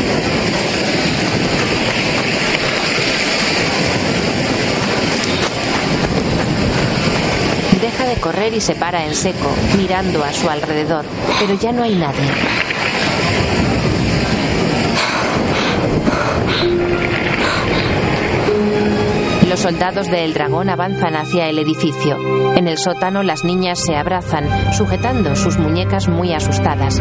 Deja 7.81 8.07
de 8.07 8.15
correr 8.17 8.55
y 8.55 8.61
se 8.61 8.75
para 8.75 9.05
en 9.05 9.15
seco, 9.15 9.51
mirando 9.77 10.25
a 10.25 10.33
su 10.33 10.49
alrededor, 10.49 11.05
pero 11.39 11.55
ya 11.55 11.73
no 11.73 11.83
hay 11.83 11.95
nadie. 11.95 12.31
Los 19.49 19.61
soldados 19.61 20.11
del 20.11 20.33
dragón 20.33 20.71
avanzan 20.71 21.17
hacia 21.17 21.49
el 21.49 21.59
edificio. 21.59 22.17
En 22.57 22.67
el 22.67 22.79
sótano 22.79 23.23
las 23.23 23.45
niñas 23.45 23.79
se 23.85 23.95
abrazan, 23.95 24.73
sujetando 24.75 25.37
sus 25.37 25.59
muñecas 25.59 26.09
muy 26.09 26.33
asustadas. 26.33 27.01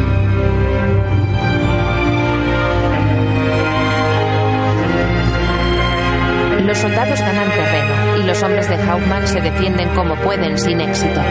Los 6.75 6.81
soldados 6.81 7.21
ganan 7.21 7.49
terreno 7.51 8.17
y 8.17 8.23
los 8.23 8.43
hombres 8.43 8.67
de 8.67 8.75
Hauptmann 8.75 9.25
se 9.25 9.39
defienden 9.39 9.87
como 9.95 10.13
pueden 10.17 10.57
sin 10.57 10.81
éxito. 10.81 11.21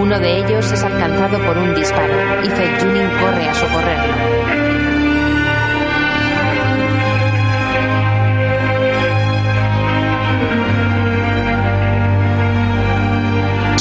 Uno 0.00 0.18
de 0.18 0.38
ellos 0.38 0.72
es 0.72 0.82
alcanzado 0.82 1.38
por 1.46 1.56
un 1.56 1.76
disparo 1.76 2.12
y 2.42 2.48
Junin 2.80 3.08
corre 3.20 3.48
a 3.48 3.54
socorrerlo. 3.54 4.63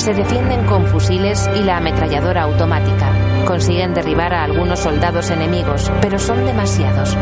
Se 0.03 0.13
defienden 0.13 0.65
con 0.65 0.85
fusiles 0.85 1.49
y 1.55 1.63
la 1.63 1.77
ametralladora 1.77 2.41
automática. 2.41 3.09
Consiguen 3.45 3.93
derribar 3.93 4.33
a 4.33 4.43
algunos 4.43 4.79
soldados 4.79 5.31
enemigos, 5.31 5.89
pero 6.01 6.19
son 6.19 6.45
demasiados. 6.45 7.15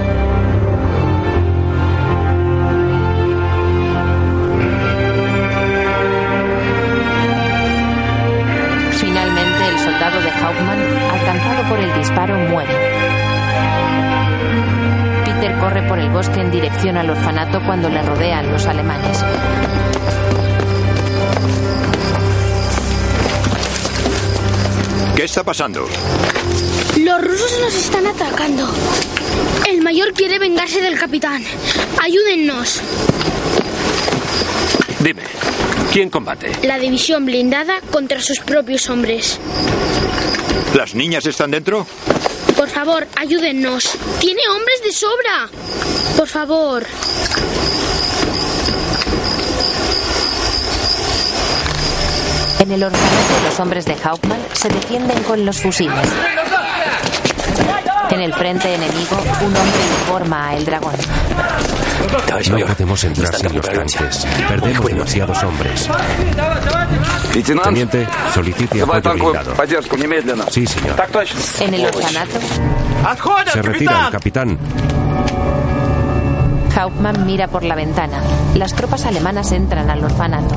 soldado 9.77 10.21
de 10.21 10.29
Hauptmann, 10.29 10.79
alcanzado 11.11 11.69
por 11.69 11.79
el 11.79 11.93
disparo, 11.93 12.35
muere. 12.49 12.73
Peter 15.25 15.55
corre 15.59 15.83
por 15.87 15.99
el 15.99 16.09
bosque 16.09 16.41
en 16.41 16.49
dirección 16.49 16.97
al 16.97 17.11
orfanato 17.11 17.61
cuando 17.63 17.89
le 17.89 18.01
rodean 18.01 18.51
los 18.51 18.65
alemanes. 18.65 19.23
¿Qué 25.21 25.25
está 25.25 25.43
pasando? 25.43 25.87
Los 26.97 27.21
rusos 27.21 27.59
nos 27.61 27.75
están 27.75 28.07
atacando. 28.07 28.67
El 29.69 29.83
mayor 29.83 30.13
quiere 30.13 30.39
vengarse 30.39 30.81
del 30.81 30.97
capitán. 30.97 31.43
Ayúdennos. 32.01 32.81
Dime, 34.99 35.21
¿quién 35.93 36.09
combate? 36.09 36.51
La 36.63 36.79
división 36.79 37.27
blindada 37.27 37.81
contra 37.91 38.19
sus 38.19 38.39
propios 38.39 38.89
hombres. 38.89 39.37
¿Las 40.73 40.95
niñas 40.95 41.23
están 41.27 41.51
dentro? 41.51 41.85
Por 42.57 42.69
favor, 42.69 43.07
ayúdennos. 43.15 43.91
Tiene 44.19 44.41
hombres 44.49 44.81
de 44.83 44.91
sobra. 44.91 45.49
Por 46.17 46.27
favor. 46.27 46.83
En 52.71 52.75
el 52.75 52.83
orfanato, 52.85 53.43
los 53.43 53.59
hombres 53.59 53.83
de 53.83 53.97
Hauptmann 54.01 54.39
se 54.53 54.69
defienden 54.69 55.21
con 55.23 55.45
los 55.45 55.59
fusiles. 55.59 56.07
En 58.09 58.21
el 58.21 58.33
frente 58.33 58.73
enemigo, 58.73 59.17
un 59.41 59.53
hombre 59.57 59.81
informa 59.99 60.47
a 60.47 60.55
el 60.55 60.63
dragón. 60.63 60.93
No 62.49 62.65
podemos 62.65 63.03
entrar 63.03 63.35
sin 63.35 63.55
los 63.57 63.69
tanques. 63.69 64.25
Perdemos 64.47 64.85
demasiados 64.85 65.43
hombres. 65.43 65.89
Teniente, 67.61 68.07
solicite 68.33 68.81
apoyo 68.81 69.11
blindado. 69.15 69.53
Sí, 70.49 70.65
señor. 70.65 70.95
En 71.59 71.73
el 71.73 71.85
orfanato. 71.87 72.39
Se 73.51 73.61
retira 73.61 74.05
el 74.05 74.11
capitán. 74.13 74.57
Hauptmann 76.73 77.25
mira 77.25 77.49
por 77.49 77.63
la 77.63 77.75
ventana. 77.75 78.21
Las 78.55 78.73
tropas 78.73 79.05
alemanas 79.05 79.51
entran 79.51 79.89
al 79.89 80.05
orfanato. 80.05 80.55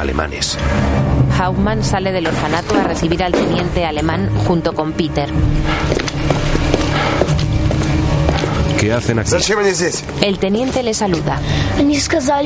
Alemanes. 0.00 0.56
Hauptmann 1.38 1.84
sale 1.84 2.12
del 2.12 2.26
orfanato 2.26 2.74
a 2.78 2.84
recibir 2.84 3.22
al 3.22 3.32
teniente 3.32 3.84
alemán 3.84 4.30
junto 4.46 4.72
con 4.74 4.92
Peter. 4.92 5.28
¿Qué 8.78 8.90
hacen 8.92 9.18
aquí? 9.18 9.28
El 10.22 10.38
teniente 10.38 10.82
le 10.82 10.94
saluda. 10.94 11.38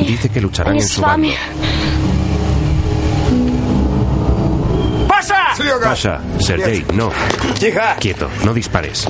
Dice 0.05 0.29
que 0.29 0.41
lucharán 0.41 0.75
en 0.75 0.89
su 0.89 1.01
bando. 1.01 1.29
¡Pasha! 5.09 5.55
Sergei, 6.41 6.85
no. 6.95 7.13
Quieto, 8.01 8.29
no 8.45 8.53
dispares. 8.53 9.07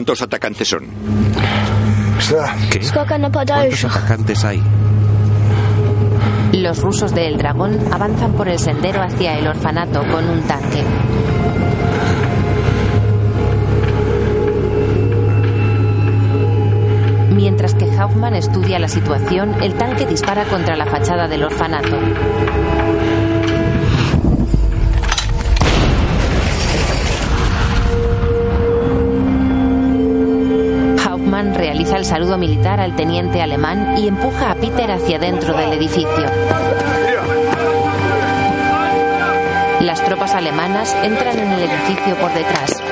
¿Cuántos 0.00 0.22
atacantes 0.22 0.66
son? 0.66 0.84
¿Qué? 2.70 2.80
¿Cuántos 2.90 3.84
atacantes 3.84 4.44
hay? 4.46 4.62
Los 6.54 6.80
rusos 6.80 7.14
de 7.14 7.26
El 7.26 7.36
Dragón 7.36 7.78
avanzan 7.92 8.32
por 8.32 8.48
el 8.48 8.58
sendero 8.58 9.02
hacia 9.02 9.38
el 9.38 9.46
orfanato 9.46 10.02
con 10.10 10.26
un 10.26 10.40
tanque. 10.44 10.82
Mientras 17.34 17.74
que 17.74 17.84
Hoffman 17.84 18.36
estudia 18.36 18.78
la 18.78 18.88
situación, 18.88 19.54
el 19.62 19.74
tanque 19.74 20.06
dispara 20.06 20.46
contra 20.46 20.76
la 20.76 20.86
fachada 20.86 21.28
del 21.28 21.42
orfanato. 21.42 21.98
Realiza 31.80 31.96
el 31.96 32.04
saludo 32.04 32.36
militar 32.36 32.78
al 32.78 32.94
teniente 32.94 33.40
alemán 33.40 33.96
y 33.96 34.06
empuja 34.06 34.50
a 34.50 34.54
Peter 34.54 34.90
hacia 34.90 35.18
dentro 35.18 35.56
del 35.56 35.72
edificio. 35.72 36.26
Las 39.80 40.04
tropas 40.04 40.34
alemanas 40.34 40.94
entran 41.02 41.38
en 41.38 41.52
el 41.52 41.62
edificio 41.62 42.16
por 42.16 42.34
detrás. 42.34 42.82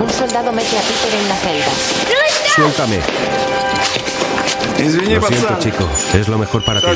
Un 0.00 0.10
soldado 0.10 0.52
mete 0.52 0.78
a 0.78 0.80
Peter 0.80 1.20
en 1.20 1.28
la 1.28 1.36
celda. 1.36 1.72
Suéltame. 2.54 2.98
Lo 5.14 5.26
siento, 5.26 5.58
chico. 5.58 5.88
Es 6.14 6.28
lo 6.28 6.38
mejor 6.38 6.64
para 6.64 6.80
ti. 6.80 6.86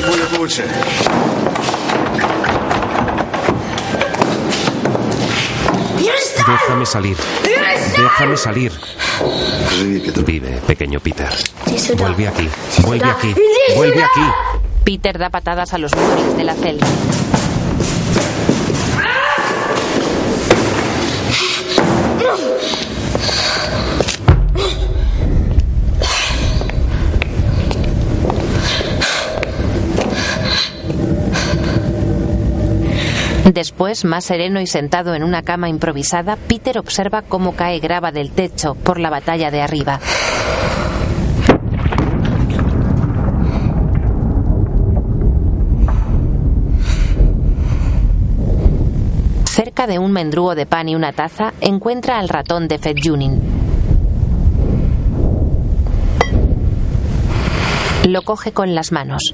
Déjame 6.47 6.85
salir. 6.87 7.17
Déjame 7.95 8.35
salir. 8.35 8.71
Vive, 10.25 10.61
pequeño 10.67 10.99
Peter. 10.99 11.29
Vuelve 11.97 12.27
aquí. 12.27 12.49
Vuelve 12.83 13.09
aquí. 13.09 13.35
Vuelve 13.75 14.03
aquí. 14.03 14.21
Peter 14.83 15.17
da 15.17 15.29
patadas 15.29 15.73
a 15.73 15.77
los 15.77 15.95
muebles 15.95 16.37
de 16.37 16.43
la 16.43 16.55
celda. 16.55 16.87
Después, 33.53 34.05
más 34.05 34.25
sereno 34.25 34.61
y 34.61 34.67
sentado 34.67 35.15
en 35.15 35.23
una 35.23 35.41
cama 35.41 35.69
improvisada, 35.69 36.35
Peter 36.35 36.77
observa 36.77 37.23
cómo 37.23 37.55
cae 37.55 37.79
grava 37.79 38.11
del 38.11 38.29
techo 38.29 38.75
por 38.75 38.99
la 38.99 39.09
batalla 39.09 39.49
de 39.49 39.59
arriba. 39.59 39.99
Cerca 49.45 49.87
de 49.87 49.97
un 49.97 50.11
mendrugo 50.11 50.53
de 50.53 50.67
pan 50.67 50.87
y 50.87 50.95
una 50.95 51.11
taza, 51.11 51.53
encuentra 51.59 52.19
al 52.19 52.29
ratón 52.29 52.67
de 52.67 52.77
Fedjunin. 52.77 53.41
Lo 58.07 58.21
coge 58.21 58.51
con 58.51 58.75
las 58.75 58.91
manos. 58.91 59.33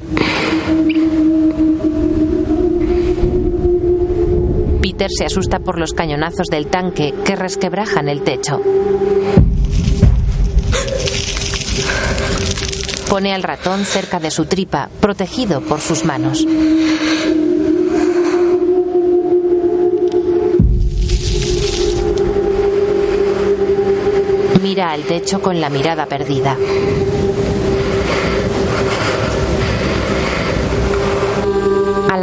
Peter 4.96 5.12
se 5.12 5.26
asusta 5.26 5.60
por 5.60 5.78
los 5.78 5.92
cañonazos 5.92 6.48
del 6.48 6.68
tanque 6.68 7.14
que 7.26 7.36
resquebrajan 7.36 8.08
el 8.08 8.22
techo. 8.22 8.62
Pone 13.10 13.34
al 13.34 13.44
ratón 13.44 13.84
cerca 13.84 14.22
de 14.22 14.32
su 14.32 14.46
tripa, 14.46 14.90
protegido 15.02 15.60
por 15.60 15.82
sus 15.82 16.06
manos. 16.06 16.46
Mira 24.64 24.92
al 24.92 25.04
techo 25.04 25.42
con 25.42 25.60
la 25.60 25.70
mirada 25.70 26.06
perdida. 26.06 26.56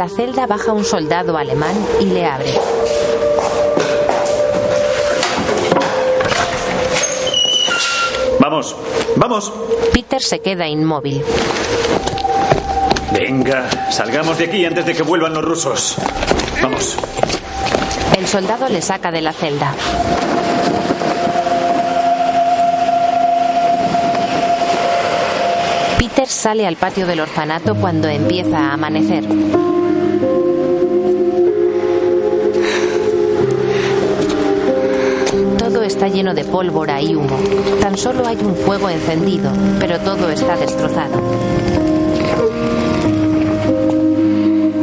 La 0.03 0.09
celda 0.09 0.45
baja 0.47 0.73
un 0.73 0.83
soldado 0.83 1.37
alemán 1.37 1.73
y 2.01 2.07
le 2.07 2.25
abre. 2.25 2.53
¡Vamos! 9.15 9.53
Peter 9.93 10.21
se 10.21 10.41
queda 10.41 10.67
inmóvil. 10.67 11.23
Venga, 13.13 13.69
salgamos 13.91 14.37
de 14.39 14.43
aquí 14.43 14.65
antes 14.65 14.85
de 14.85 14.93
que 14.93 15.03
vuelvan 15.03 15.35
los 15.35 15.45
rusos. 15.45 15.95
Vamos. 16.61 16.97
El 18.17 18.27
soldado 18.27 18.67
le 18.67 18.81
saca 18.81 19.09
de 19.09 19.21
la 19.21 19.31
celda. 19.31 19.73
Peter 25.97 26.27
sale 26.27 26.67
al 26.67 26.75
patio 26.75 27.07
del 27.07 27.21
orfanato 27.21 27.75
cuando 27.75 28.09
empieza 28.09 28.57
a 28.57 28.73
amanecer. 28.73 29.23
Está 36.03 36.17
lleno 36.17 36.33
de 36.33 36.43
pólvora 36.43 37.01
y 37.01 37.15
humo. 37.15 37.37
Tan 37.79 37.97
solo 37.97 38.27
hay 38.27 38.35
un 38.35 38.57
fuego 38.57 38.89
encendido, 38.89 39.49
pero 39.79 40.01
todo 40.01 40.29
está 40.31 40.57
destrozado. 40.57 41.21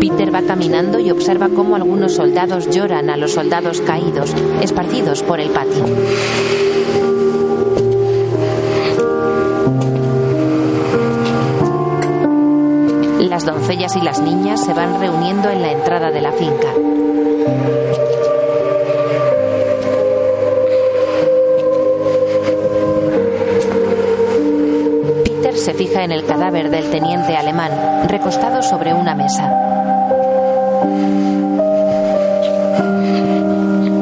Peter 0.01 0.35
va 0.35 0.41
caminando 0.41 0.99
y 0.99 1.11
observa 1.11 1.51
cómo 1.51 1.77
algunos 1.77 2.15
soldados 2.15 2.71
lloran 2.71 3.11
a 3.11 3.19
los 3.19 3.33
soldados 3.33 3.83
caídos, 3.83 4.35
esparcidos 4.63 5.23
por 5.23 5.41
el 5.41 5.51
patio. 5.51 5.85
Las 13.29 13.45
doncellas 13.45 13.95
y 13.97 14.01
las 14.01 14.23
niñas 14.23 14.65
se 14.65 14.73
van 14.73 14.99
reuniendo 14.99 15.51
en 15.51 15.61
la 15.61 15.73
entrada 15.73 16.11
de 16.11 16.21
la 16.23 16.33
finca. 16.33 16.80
En 26.01 26.13
el 26.13 26.25
cadáver 26.25 26.71
del 26.71 26.91
teniente 26.91 27.37
alemán, 27.37 28.09
recostado 28.09 28.63
sobre 28.63 28.95
una 28.95 29.15
mesa. 29.15 29.53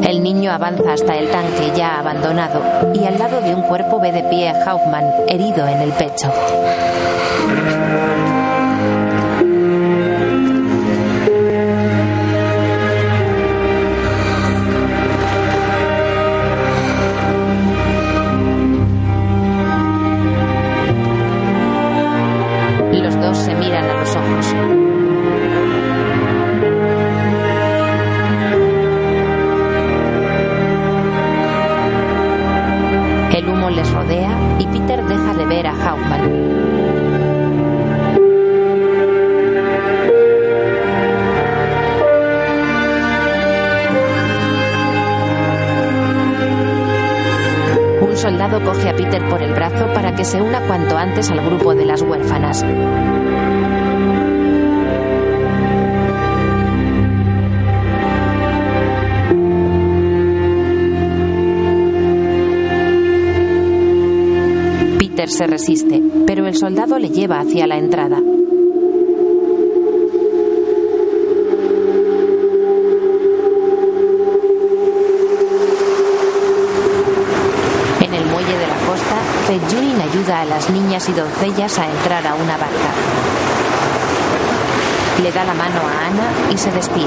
El 0.08 0.22
niño 0.22 0.52
avanza 0.52 0.92
hasta 0.92 1.16
el 1.16 1.28
tanque 1.28 1.72
ya 1.76 1.98
abandonado 1.98 2.92
y 2.94 3.04
al 3.04 3.18
lado 3.18 3.40
de 3.40 3.52
un 3.52 3.62
cuerpo 3.62 3.98
ve 3.98 4.12
de 4.12 4.22
pie 4.22 4.48
a 4.48 4.64
Hauptmann, 4.64 5.10
herido 5.26 5.66
en 5.66 5.80
el 5.80 5.90
pecho. 5.90 6.32
Coge 48.68 48.90
a 48.90 48.94
Peter 48.94 49.26
por 49.30 49.42
el 49.42 49.54
brazo 49.54 49.86
para 49.94 50.14
que 50.14 50.26
se 50.26 50.42
una 50.42 50.60
cuanto 50.66 50.98
antes 50.98 51.30
al 51.30 51.40
grupo 51.40 51.74
de 51.74 51.86
las 51.86 52.02
huérfanas. 52.02 52.62
Peter 64.98 65.30
se 65.30 65.46
resiste, 65.46 66.02
pero 66.26 66.46
el 66.46 66.54
soldado 66.54 66.98
le 66.98 67.08
lleva 67.08 67.40
hacia 67.40 67.66
la 67.66 67.78
entrada. 67.78 68.20
A 80.40 80.44
las 80.44 80.70
niñas 80.70 81.08
y 81.08 81.12
doncellas 81.12 81.78
a 81.78 81.90
entrar 81.90 82.24
a 82.26 82.34
una 82.34 82.56
barca. 82.56 82.90
Le 85.20 85.32
da 85.32 85.44
la 85.44 85.54
mano 85.54 85.80
a 85.80 86.06
Ana 86.06 86.52
y 86.52 86.56
se 86.56 86.70
despide. 86.70 87.06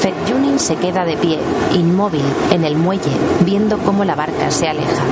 Fedjunin 0.00 0.58
se 0.58 0.74
queda 0.74 1.04
de 1.04 1.16
pie, 1.16 1.38
inmóvil, 1.74 2.24
en 2.50 2.64
el 2.64 2.76
muelle, 2.76 3.12
viendo 3.44 3.78
cómo 3.78 4.04
la 4.04 4.16
barca 4.16 4.50
se 4.50 4.68
aleja. 4.68 5.04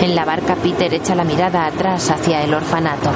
En 0.00 0.14
la 0.14 0.24
barca 0.24 0.56
Peter 0.56 0.94
echa 0.94 1.14
la 1.14 1.24
mirada 1.24 1.66
atrás 1.66 2.10
hacia 2.10 2.42
el 2.42 2.54
orfanato. 2.54 3.10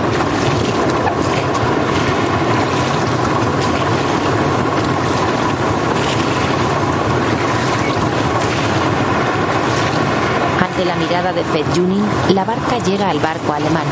Ante 10.84 10.98
la 10.98 11.06
mirada 11.06 11.32
de 11.32 11.42
Fedjunin, 11.44 12.04
la 12.34 12.44
barca 12.44 12.78
llega 12.78 13.08
al 13.08 13.18
barco 13.18 13.54
alemán. 13.54 13.84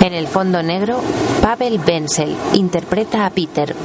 En 0.00 0.12
el 0.12 0.26
fondo 0.26 0.62
negro, 0.62 1.00
Pavel 1.40 1.78
Benzel 1.78 2.34
interpreta 2.54 3.26
a 3.26 3.30
Peter, 3.30 3.76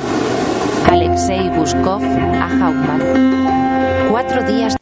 Alexei 0.89 1.49
Buskov 1.49 2.03
a 2.03 2.47
Hauptmann. 2.59 3.01
Cuatro 4.09 4.43
días 4.43 4.75